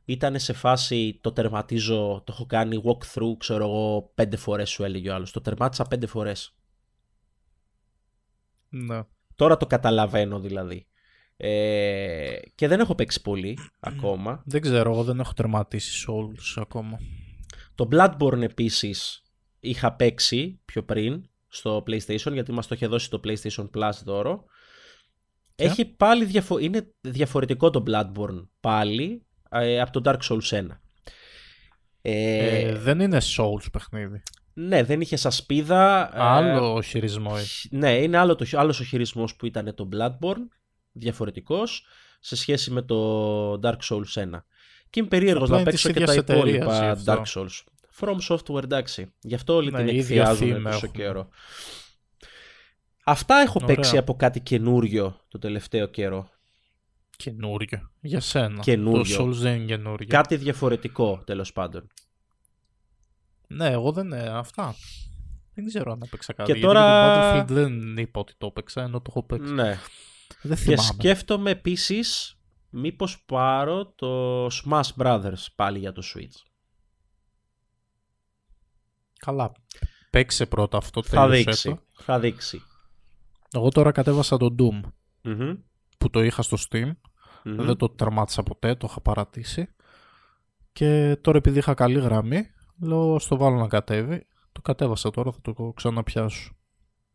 ήταν 0.06 0.40
σε 0.40 0.54
φάση 0.54 1.20
το 1.22 1.32
τερματίζω, 1.32 2.22
το 2.26 2.34
έχω 2.34 2.46
κάνει 2.46 2.82
walkthrough, 2.86 3.38
ξέρω 3.38 3.64
εγώ, 3.64 4.12
πέντε 4.16 4.38
φορές 4.38 4.70
σου 4.70 4.84
έλεγε 4.84 5.10
ο 5.10 5.14
άλλος. 5.14 5.32
Το 5.32 5.42
τερμάτισα 5.42 5.84
πέντε 5.84 6.08
φορές. 6.08 6.56
Ναι. 8.70 9.02
Τώρα 9.42 9.58
το 9.58 9.66
καταλαβαίνω 9.66 10.40
δηλαδή. 10.40 10.88
Ε, 11.38 12.40
και 12.56 12.68
δεν 12.68 12.80
έχω 12.80 12.96
παίξει 12.96 13.22
πολύ 13.22 13.58
ακόμα. 13.80 14.42
Δεν 14.52 14.62
ξέρω, 14.62 14.92
εγώ 14.92 15.04
δεν 15.04 15.20
έχω 15.20 15.34
τερματίσει 15.34 16.06
Souls 16.08 16.62
ακόμα. 16.62 17.00
Το 17.76 17.88
Bloodborne 17.92 18.42
επίσης 18.42 19.24
είχα 19.60 19.94
παίξει 19.94 20.60
πιο 20.66 20.84
πριν 20.84 21.30
στο 21.48 21.84
PlayStation 21.88 22.32
γιατί 22.32 22.52
μας 22.52 22.68
το 22.68 22.76
είχε 22.76 22.88
δώσει 22.88 23.10
το 23.10 23.20
PlayStation 23.24 23.70
Plus 23.76 23.92
δώρο. 24.04 24.46
Έχει 25.56 25.86
πάλι 25.86 26.26
διαφο... 26.26 26.58
Είναι 26.58 26.94
διαφορετικό 27.02 27.70
το 27.70 27.84
Bloodborne 27.88 28.48
πάλι 28.60 29.26
ε, 29.50 29.82
από 29.82 30.02
το 30.02 30.12
Dark 30.12 30.20
Souls 30.30 30.60
1. 30.60 30.68
Ε, 32.02 32.60
ε, 32.60 32.76
δεν 32.76 33.00
είναι 33.00 33.18
Souls 33.38 33.72
παιχνίδι. 33.72 34.24
Ναι, 34.54 34.84
δεν 34.84 35.02
είχε 35.02 35.16
σασπίδα. 35.16 36.12
Ε, 36.16 36.22
άλλο 36.22 36.82
χειρισμό. 36.82 37.34
Ναι, 37.70 37.98
είναι 37.98 38.18
άλλο 38.18 38.36
το, 38.36 38.46
άλλος 38.52 38.80
ο 38.80 38.84
χειρισμός 38.84 39.36
που 39.36 39.46
ήταν 39.46 39.74
το 39.76 39.90
Bloodborne, 39.94 40.48
διαφορετικός, 40.92 41.86
σε 42.20 42.36
σχέση 42.36 42.72
με 42.72 42.82
το 42.82 43.52
Dark 43.54 43.78
Souls 43.90 44.14
1. 44.14 44.30
Και 44.90 45.00
είμαι 45.00 45.10
περίεργος 45.10 45.50
να 45.50 45.64
παίξω 45.64 45.92
και 45.92 46.04
τα 46.04 46.14
υπόλοιπα 46.14 47.02
Dark 47.06 47.24
Souls. 47.24 47.62
From 48.00 48.18
Software, 48.30 48.64
εντάξει. 48.64 49.14
Γι' 49.22 49.36
αυτό 49.36 49.56
όλοι 49.56 49.72
ναι, 49.72 49.84
την 49.84 50.00
εκφιάζουν 50.00 50.64
τόσο 50.64 50.88
καιρό. 50.88 51.30
Αυτά 53.04 53.36
έχω 53.36 53.60
Ωραία. 53.64 53.76
παίξει 53.76 53.98
από 53.98 54.16
κάτι 54.16 54.40
καινούριο 54.40 55.20
το 55.28 55.40
τελευταίο 55.40 55.86
καιρό. 55.88 56.30
Καινούριο. 57.18 57.92
Για 58.02 58.20
σένα. 58.20 58.60
Καινούριο. 58.62 59.18
Το 59.18 59.24
Souls 59.24 59.34
δεν 59.34 59.56
είναι 59.56 59.66
καινούριο. 59.66 60.08
Κάτι 60.10 60.36
διαφορετικό 60.36 61.22
τέλος 61.26 61.52
πάντων. 61.52 61.88
Ναι, 63.52 63.70
εγώ 63.70 63.92
δεν. 63.92 64.06
είναι 64.06 64.30
αυτά. 64.30 64.76
Δεν 65.54 65.66
ξέρω 65.66 65.92
αν 65.92 66.02
έπαιξα 66.02 66.34
κάτι. 66.34 66.54
Και 66.54 66.60
τώρα. 66.60 66.82
το 66.82 67.40
Battlefield 67.40 67.48
δεν 67.48 67.98
είπα 67.98 68.20
ότι 68.20 68.34
το 68.38 68.46
έπαιξα, 68.46 68.82
ενώ 68.82 68.98
το 68.98 69.06
έχω 69.10 69.24
παίξει. 69.24 69.54
Ναι. 69.54 69.80
Δεν 70.42 70.58
θυμάμαι. 70.58 70.82
Και 70.82 70.94
σκέφτομαι 70.94 71.52
επίσης 71.52 72.36
μήπως 72.70 73.24
πάρω 73.26 73.86
το 73.86 74.46
Smash 74.46 74.90
Brothers 74.98 75.46
πάλι 75.56 75.80
για 75.80 75.92
το 75.92 76.02
Switch. 76.16 76.50
Καλά. 79.20 79.52
Παίξε 80.10 80.46
πρώτα 80.46 80.78
αυτό. 80.78 81.04
Θα 81.04 81.30
δείξει. 81.30 81.80
Θα 81.94 82.20
δείξει. 82.20 82.62
Εγώ 83.54 83.70
τώρα 83.70 83.92
κατέβασα 83.92 84.38
το 84.38 84.56
Doom. 84.60 84.82
Που 85.98 86.10
το 86.10 86.24
είχα 86.24 86.42
στο 86.42 86.58
Steam 86.70 86.92
δεν 87.44 87.78
το 87.78 87.90
τερμάτισα 87.90 88.44
ποτέ, 88.44 88.76
το 88.76 88.88
είχα 88.90 89.02
παρατήσει. 89.02 89.68
Και 90.74 91.18
τώρα 91.22 91.38
επειδή 91.38 91.58
είχα 91.58 91.74
καλή 91.74 92.00
γραμμή, 92.00 92.46
λέω 92.82 93.20
στο 93.20 93.38
βάλω 93.38 93.58
να 93.58 93.68
κατέβει. 93.68 94.26
Το 94.52 94.62
κατέβασα 94.62 95.10
τώρα, 95.10 95.32
θα 95.32 95.40
το 95.42 95.74
ξαναπιάσω 95.76 96.56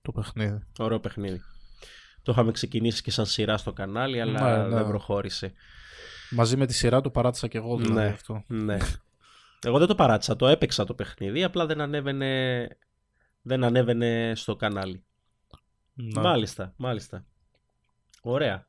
το 0.03 0.13
παιχνίδι. 0.13 0.63
Ωραίο 0.79 1.01
παιχνίδι. 1.01 1.41
Το 2.23 2.33
είχαμε 2.33 2.53
ξεκινήσει 2.53 3.03
και 3.03 3.11
σαν 3.11 3.27
σειρά 3.27 3.57
στο 3.57 3.73
κανάλι, 3.73 4.21
αλλά 4.21 4.59
ναι, 4.59 4.69
ναι. 4.69 4.75
δεν 4.75 4.87
προχώρησε. 4.87 5.53
Μαζί 6.31 6.57
με 6.57 6.67
τη 6.67 6.73
σειρά 6.75 7.01
το 7.01 7.11
παράτησα 7.11 7.49
και 7.49 7.59
εγώ 7.59 7.77
δηλαδή 7.77 8.01
ναι, 8.01 8.07
αυτό. 8.07 8.45
Ναι. 8.47 8.77
Εγώ 9.63 9.79
δεν 9.79 9.87
το 9.87 9.95
παράτησα, 9.95 10.37
το 10.37 10.47
έπαιξα 10.47 10.85
το 10.85 10.95
παιχνίδι, 10.95 11.45
απλά 11.45 11.67
δεν 11.67 11.81
ανέβαινε, 11.81 12.69
δεν 13.43 13.65
ανέβαινε 13.65 14.33
στο 14.35 14.57
κανάλι. 14.57 15.05
Ναι. 15.95 16.21
Μάλιστα, 16.21 16.73
μάλιστα. 16.77 17.25
Ωραία. 18.23 18.67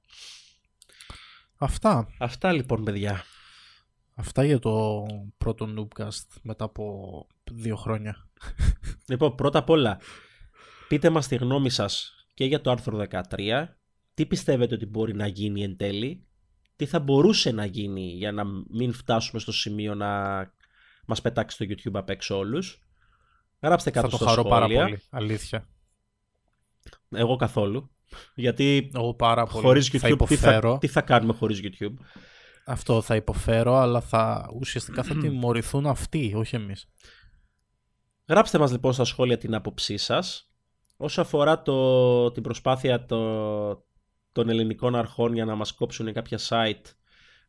Αυτά. 1.57 2.07
Αυτά 2.19 2.51
λοιπόν, 2.51 2.83
παιδιά. 2.83 3.23
Αυτά 4.19 4.43
για 4.43 4.59
το 4.59 5.05
πρώτο 5.37 5.67
Noobcast 5.77 6.39
μετά 6.41 6.63
από 6.65 7.27
δύο 7.51 7.75
χρόνια. 7.75 8.27
Λοιπόν, 9.09 9.35
πρώτα 9.35 9.59
απ' 9.59 9.69
όλα, 9.69 9.99
πείτε 10.87 11.09
μας 11.09 11.27
τη 11.27 11.35
γνώμη 11.35 11.69
σας 11.69 12.13
και 12.33 12.45
για 12.45 12.61
το 12.61 12.71
άρθρο 12.71 13.05
13. 13.37 13.67
Τι 14.13 14.25
πιστεύετε 14.25 14.75
ότι 14.75 14.85
μπορεί 14.85 15.15
να 15.15 15.27
γίνει 15.27 15.63
εν 15.63 15.77
τέλει; 15.77 16.25
Τι 16.75 16.85
θα 16.85 16.99
μπορούσε 16.99 17.51
να 17.51 17.65
γίνει 17.65 18.01
για 18.01 18.31
να 18.31 18.43
μην 18.69 18.93
φτάσουμε 18.93 19.39
στο 19.39 19.51
σημείο 19.51 19.95
να 19.95 20.41
μας 21.05 21.21
πετάξει 21.21 21.57
το 21.57 21.65
YouTube 21.69 21.99
απ' 21.99 22.09
έξω 22.09 22.37
όλους; 22.37 22.81
Γράψτε 23.61 23.91
κάτω 23.91 24.09
θα 24.09 24.17
το 24.17 24.25
χαρώ 24.25 24.43
πάρα 24.43 24.67
πολύ, 24.67 25.01
αλήθεια. 25.09 25.67
Εγώ 27.09 27.35
καθόλου. 27.35 27.91
Γιατί 28.35 28.91
Εγώ 28.95 29.13
πάρα 29.13 29.45
πολύ. 29.45 29.65
χωρίς 29.65 29.89
YouTube 29.93 30.27
τι, 30.27 30.35
θα, 30.35 30.77
τι 30.77 30.87
θα 30.87 31.01
κάνουμε 31.01 31.33
χωρίς 31.33 31.59
YouTube; 31.63 31.93
Αυτό 32.69 33.01
θα 33.01 33.15
υποφέρω, 33.15 33.75
αλλά 33.75 34.01
θα, 34.01 34.49
ουσιαστικά 34.53 35.03
θα 35.03 35.17
τιμωρηθούν 35.17 35.87
αυτοί, 35.87 36.33
όχι 36.35 36.55
εμείς. 36.55 36.87
Γράψτε 38.27 38.57
μας 38.57 38.71
λοιπόν 38.71 38.93
στα 38.93 39.03
σχόλια 39.03 39.37
την 39.37 39.55
άποψή 39.55 39.97
σας. 39.97 40.51
Όσο 40.97 41.21
αφορά 41.21 41.61
το, 41.61 42.31
την 42.31 42.43
προσπάθεια 42.43 43.05
το, 43.05 43.85
των 44.31 44.49
ελληνικών 44.49 44.95
αρχών 44.95 45.33
για 45.33 45.45
να 45.45 45.55
μας 45.55 45.73
κόψουν 45.73 46.13
κάποια 46.13 46.39
site 46.49 46.91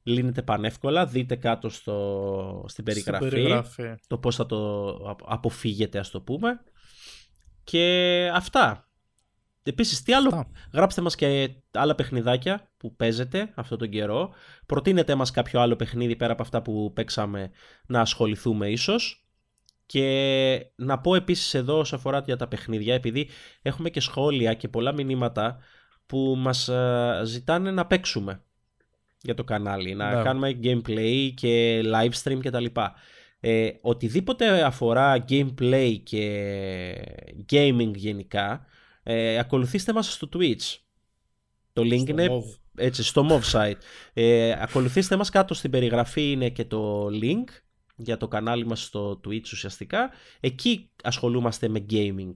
λύνεται 0.02 0.42
πανεύκολα. 0.42 1.06
Δείτε 1.06 1.36
κάτω 1.36 1.68
στο, 1.68 2.64
στην, 2.68 2.84
περιγραφή, 2.84 3.94
το 4.06 4.18
πώς 4.18 4.36
θα 4.36 4.46
το 4.46 5.18
αποφύγετε 5.26 5.98
ας 5.98 6.10
το 6.10 6.20
πούμε. 6.20 6.60
Και 7.64 8.30
αυτά. 8.34 8.87
Επίσης, 9.68 10.02
τι 10.02 10.12
άλλο. 10.12 10.52
Γράψτε 10.72 11.00
μας 11.00 11.14
και 11.14 11.50
άλλα 11.70 11.94
παιχνιδάκια 11.94 12.70
που 12.76 12.96
παίζετε 12.96 13.52
αυτό 13.54 13.76
τον 13.76 13.88
καιρό. 13.88 14.30
Προτείνετε 14.66 15.14
μας 15.14 15.30
κάποιο 15.30 15.60
άλλο 15.60 15.76
παιχνίδι 15.76 16.16
πέρα 16.16 16.32
από 16.32 16.42
αυτά 16.42 16.62
που 16.62 16.92
παίξαμε 16.94 17.50
να 17.86 18.00
ασχοληθούμε 18.00 18.70
ίσως. 18.70 19.22
Και 19.86 20.66
να 20.76 20.98
πω 20.98 21.14
επίσης 21.14 21.54
εδώ 21.54 21.78
όσο 21.78 21.96
αφορά 21.96 22.22
για 22.26 22.36
τα 22.36 22.48
παιχνίδια, 22.48 22.94
επειδή 22.94 23.28
έχουμε 23.62 23.90
και 23.90 24.00
σχόλια 24.00 24.54
και 24.54 24.68
πολλά 24.68 24.92
μηνύματα 24.92 25.58
που 26.06 26.34
μας 26.38 26.68
ε, 26.68 27.20
ζητάνε 27.24 27.70
να 27.70 27.86
παίξουμε 27.86 28.42
για 29.22 29.34
το 29.34 29.44
κανάλι, 29.44 29.94
να 29.94 30.16
ναι. 30.16 30.22
κάνουμε 30.22 30.58
gameplay 30.62 31.30
και 31.34 31.82
live 31.84 32.12
stream 32.22 32.38
κτλ. 32.42 32.64
Ε, 33.40 33.70
οτιδήποτε 33.80 34.64
αφορά 34.64 35.24
gameplay 35.28 35.96
και 36.02 36.24
gaming 37.52 37.92
γενικά, 37.94 38.66
ε, 39.10 39.38
ακολουθήστε 39.38 39.92
μας 39.92 40.12
στο 40.12 40.28
Twitch. 40.32 40.76
Το 41.72 41.82
link 41.82 41.98
στο 41.98 42.10
είναι 42.10 42.28
έτσι, 42.76 43.02
στο 43.02 43.26
MOV 43.30 43.52
site. 43.52 43.78
Ε, 44.12 44.56
ακολουθήστε 44.58 45.16
μας 45.16 45.30
κάτω 45.30 45.54
στην 45.54 45.70
περιγραφή 45.70 46.30
είναι 46.30 46.50
και 46.50 46.64
το 46.64 47.06
link 47.06 47.44
για 47.96 48.16
το 48.16 48.28
κανάλι 48.28 48.66
μας 48.66 48.82
στο 48.82 49.20
Twitch 49.24 49.44
ουσιαστικά. 49.52 50.10
Εκεί 50.40 50.90
ασχολούμαστε 51.02 51.68
με 51.68 51.86
gaming. 51.90 52.34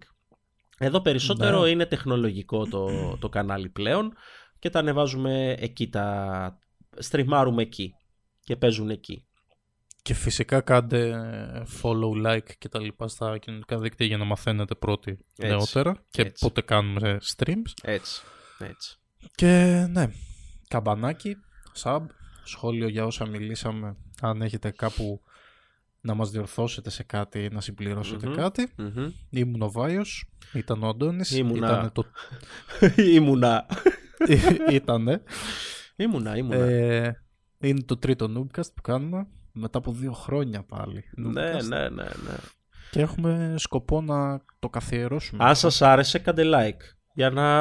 Εδώ 0.79 1.01
περισσότερο 1.01 1.63
ναι. 1.63 1.69
είναι 1.69 1.87
τεχνολογικό 1.87 2.67
το, 2.67 3.17
το 3.19 3.29
κανάλι 3.29 3.69
πλέον 3.69 4.13
και 4.59 4.71
τα 4.71 4.79
ανεβάζουμε 4.79 5.55
εκεί, 5.59 5.89
τα 5.89 6.59
στριμάρουμε 6.99 7.63
εκεί 7.63 7.95
και 8.45 8.57
παίζουν 8.57 8.91
εκεί. 8.91 9.27
Και 10.03 10.15
φυσικά 10.15 10.61
κάντε 10.61 11.13
follow, 11.83 12.27
like 12.27 12.51
και 12.59 12.69
τα 12.69 12.81
λοιπά 12.81 13.09
στα 13.09 13.39
κοινωνικά 13.39 13.79
δίκτυα 13.79 14.07
για 14.07 14.17
να 14.17 14.25
μαθαίνετε 14.25 14.75
πρώτοι 14.75 15.19
νεότερα 15.37 16.05
και 16.11 16.23
έτσι. 16.23 16.45
πότε 16.45 16.61
κάνουμε 16.61 17.19
streams. 17.37 17.73
Έτσι, 17.83 18.23
έτσι. 18.59 18.97
Και 19.35 19.87
ναι, 19.91 20.11
καμπανάκι, 20.69 21.37
sub, 21.83 22.01
σχόλιο 22.45 22.89
για 22.89 23.05
όσα 23.05 23.27
μιλήσαμε, 23.27 23.97
αν 24.21 24.43
έχετε 24.43 24.71
κάπου 24.71 25.21
να 26.01 26.15
μας 26.15 26.31
διορθώσετε 26.31 26.91
σε 26.91 27.03
κάτι, 27.03 27.49
να 27.53 27.61
συμπληρώσετε 27.61 28.29
κάτι. 28.29 28.69
Mm-hmm. 28.79 29.11
Ήμουν 29.31 29.63
ο 29.63 29.71
Βάιος, 29.71 30.31
ήταν 30.53 30.83
ο 30.83 30.89
Αντώνης. 30.89 31.31
Ήμουνα. 31.31 31.67
Ήτανε 31.67 31.91
το... 31.91 32.05
ήμουνα. 33.15 33.67
Ήτανε. 34.71 35.23
Ήμουνα, 35.97 36.37
ήμουνα. 36.37 36.65
Ε, 36.65 37.23
είναι 37.59 37.83
το 37.83 37.97
τρίτο 37.97 38.27
Noobcast 38.37 38.75
που 38.75 38.83
κάνουμε 38.83 39.27
μετά 39.53 39.79
από 39.79 39.93
δύο 39.93 40.13
χρόνια 40.13 40.63
πάλι. 40.63 41.05
Ναι, 41.17 41.51
ναι, 41.53 41.89
ναι, 41.89 42.05
ναι. 42.05 42.37
Και 42.91 43.01
έχουμε 43.01 43.55
σκοπό 43.59 44.01
να 44.01 44.41
το 44.59 44.69
καθιερώσουμε. 44.69 45.45
Αν 45.45 45.57
σας 45.57 45.83
άρεσε, 45.83 46.19
κάντε 46.19 46.43
like. 46.47 46.81
Για 47.15 47.31
να, 47.31 47.61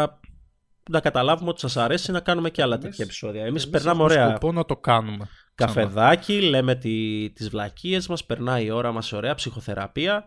να 0.90 1.00
καταλάβουμε 1.00 1.50
ότι 1.50 1.60
σας 1.60 1.78
αρέσει 1.78 2.12
να 2.12 2.20
κάνουμε 2.20 2.50
και 2.50 2.62
άλλα 2.62 2.78
τέτοια 2.78 3.06
επεισόδια. 3.06 3.46
Εμείς, 3.46 3.70
περνάμε 3.70 4.04
ωραία. 4.04 4.30
σκοπό 4.30 4.52
να 4.52 4.66
το 4.66 4.78
κάνουμε. 4.78 5.28
Καφεδάκι, 5.56 6.42
λέμε 6.42 6.76
τι, 6.76 7.30
τις 7.30 7.50
βλακίες 7.50 8.08
μας, 8.08 8.26
περνάει 8.26 8.66
η 8.66 8.72
ώρα 8.72 8.92
μας 8.92 9.12
ωραία, 9.12 9.36
ψυχοθεραπεία. 9.36 10.24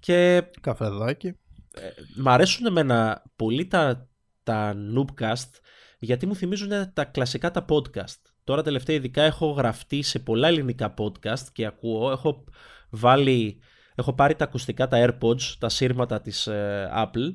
Και... 0.00 0.42
Καφεδάκι. 0.60 1.26
Ε, 1.74 1.88
μ' 2.16 2.28
αρέσουν 2.28 2.66
εμένα 2.66 3.22
πολύ 3.36 3.66
τα, 3.66 4.08
τα 4.42 4.74
Noobcast 4.96 5.50
γιατί 5.98 6.26
μου 6.26 6.36
θυμίζουν 6.36 6.92
τα 6.92 7.04
κλασικά 7.04 7.50
τα 7.50 7.64
podcast. 7.68 8.31
Τώρα 8.44 8.62
τελευταία 8.62 8.96
ειδικά 8.96 9.22
έχω 9.22 9.50
γραφτεί 9.50 10.02
σε 10.02 10.18
πολλά 10.18 10.48
ελληνικά 10.48 10.94
podcast 10.98 11.46
και 11.52 11.66
ακούω. 11.66 12.10
Έχω 12.10 12.44
βάλει, 12.90 13.60
έχω 13.94 14.12
πάρει 14.12 14.34
τα 14.34 14.44
ακουστικά, 14.44 14.88
τα 14.88 15.06
AirPods, 15.06 15.42
τα 15.58 15.68
σύρματα 15.68 16.20
της 16.20 16.46
ε, 16.46 16.90
Apple 16.94 17.34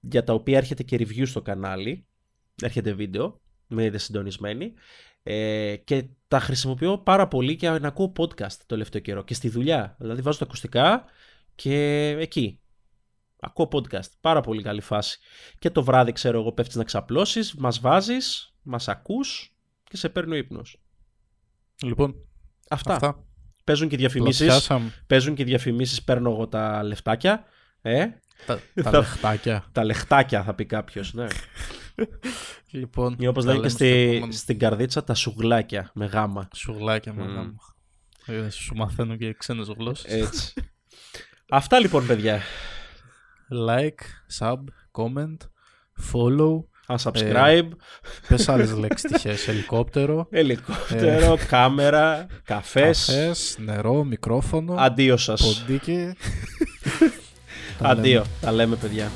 για 0.00 0.24
τα 0.24 0.32
οποία 0.32 0.56
έρχεται 0.56 0.82
και 0.82 0.96
review 1.00 1.26
στο 1.26 1.42
κανάλι. 1.42 2.06
Έρχεται 2.62 2.92
βίντεο, 2.92 3.40
με 3.66 3.84
είδες 3.84 4.02
συντονισμένη. 4.02 4.72
Ε, 5.22 5.76
και 5.76 6.08
τα 6.28 6.40
χρησιμοποιώ 6.40 6.98
πάρα 6.98 7.28
πολύ 7.28 7.56
και 7.56 7.70
να 7.70 7.88
ακούω 7.88 8.12
podcast 8.16 8.52
το 8.52 8.66
τελευταίο 8.66 9.00
καιρό 9.00 9.24
και 9.24 9.34
στη 9.34 9.48
δουλειά. 9.48 9.96
Δηλαδή 9.98 10.22
βάζω 10.22 10.38
τα 10.38 10.44
ακουστικά 10.44 11.04
και 11.54 12.08
εκεί. 12.18 12.60
Ακούω 13.40 13.68
podcast. 13.72 14.10
Πάρα 14.20 14.40
πολύ 14.40 14.62
καλή 14.62 14.80
φάση. 14.80 15.18
Και 15.58 15.70
το 15.70 15.82
βράδυ, 15.82 16.12
ξέρω 16.12 16.40
εγώ, 16.40 16.52
πέφτεις 16.52 16.76
να 16.76 16.84
ξαπλώσεις, 16.84 17.54
μας 17.54 17.80
βάζεις, 17.80 18.54
μας 18.62 18.88
ακούς 18.88 19.54
και 19.90 19.96
σε 19.96 20.08
παίρνει 20.08 20.32
ο 20.32 20.36
ύπνος. 20.36 20.80
Λοιπόν, 21.82 22.14
αυτά. 22.70 22.94
αυτά. 22.94 23.24
Παίζουν 23.64 23.88
και 23.88 23.96
διαφημίσεις. 23.96 24.70
Παίζουν 25.06 25.34
και 25.34 25.44
διαφημίσεις, 25.44 26.02
παίρνω 26.02 26.30
εγώ 26.30 26.48
τα 26.48 26.82
λεφτάκια. 26.82 27.44
Ε, 27.82 28.06
τα, 28.46 28.60
τα 28.82 28.90
λεχτάκια. 28.90 29.64
τα 29.72 29.84
λεχτάκια 29.84 30.42
θα 30.42 30.54
πει 30.54 30.64
κάποιος, 30.64 31.14
ναι. 31.14 31.26
λοιπόν, 32.70 33.16
Ή 33.18 33.26
όπως 33.26 33.44
λέει 33.44 33.60
και 33.60 33.68
στη, 33.68 34.22
στην 34.30 34.58
καρδίτσα 34.58 35.04
τα 35.04 35.14
σουγλάκια 35.14 35.90
με 35.94 36.06
γάμα. 36.06 36.48
Σουγλάκια 36.54 37.12
με 37.12 37.22
γάμα. 37.22 37.54
Ε, 38.26 38.50
σου 38.50 38.74
μαθαίνω 38.74 39.16
και 39.16 39.32
ξένες 39.32 39.68
γλώσσες. 39.68 40.12
Έτσι. 40.12 40.52
Αυτά 41.48 41.78
λοιπόν 41.78 42.06
παιδιά. 42.06 42.40
Like, 43.68 44.00
sub, 44.38 44.58
comment, 44.92 45.36
follow. 46.12 46.64
Unsubscribe. 46.96 47.68
Ε, 47.70 48.28
πες 48.28 48.48
άλλες 48.48 48.72
λέξεις 48.72 49.10
τυχές. 49.10 49.48
Ελικόπτερο. 49.48 50.26
Ελικόπτερο, 50.30 51.32
ε, 51.32 51.44
κάμερα, 51.48 52.26
καφές. 52.44 53.04
Καφές, 53.06 53.56
νερό, 53.58 54.04
μικρόφωνο. 54.04 54.74
Αντίο 54.78 55.16
σας. 55.16 55.40
Ποντίκι. 55.40 56.14
Αντίο. 57.80 58.24
Τα 58.40 58.52
λέμε 58.52 58.76
παιδιά. 58.76 59.10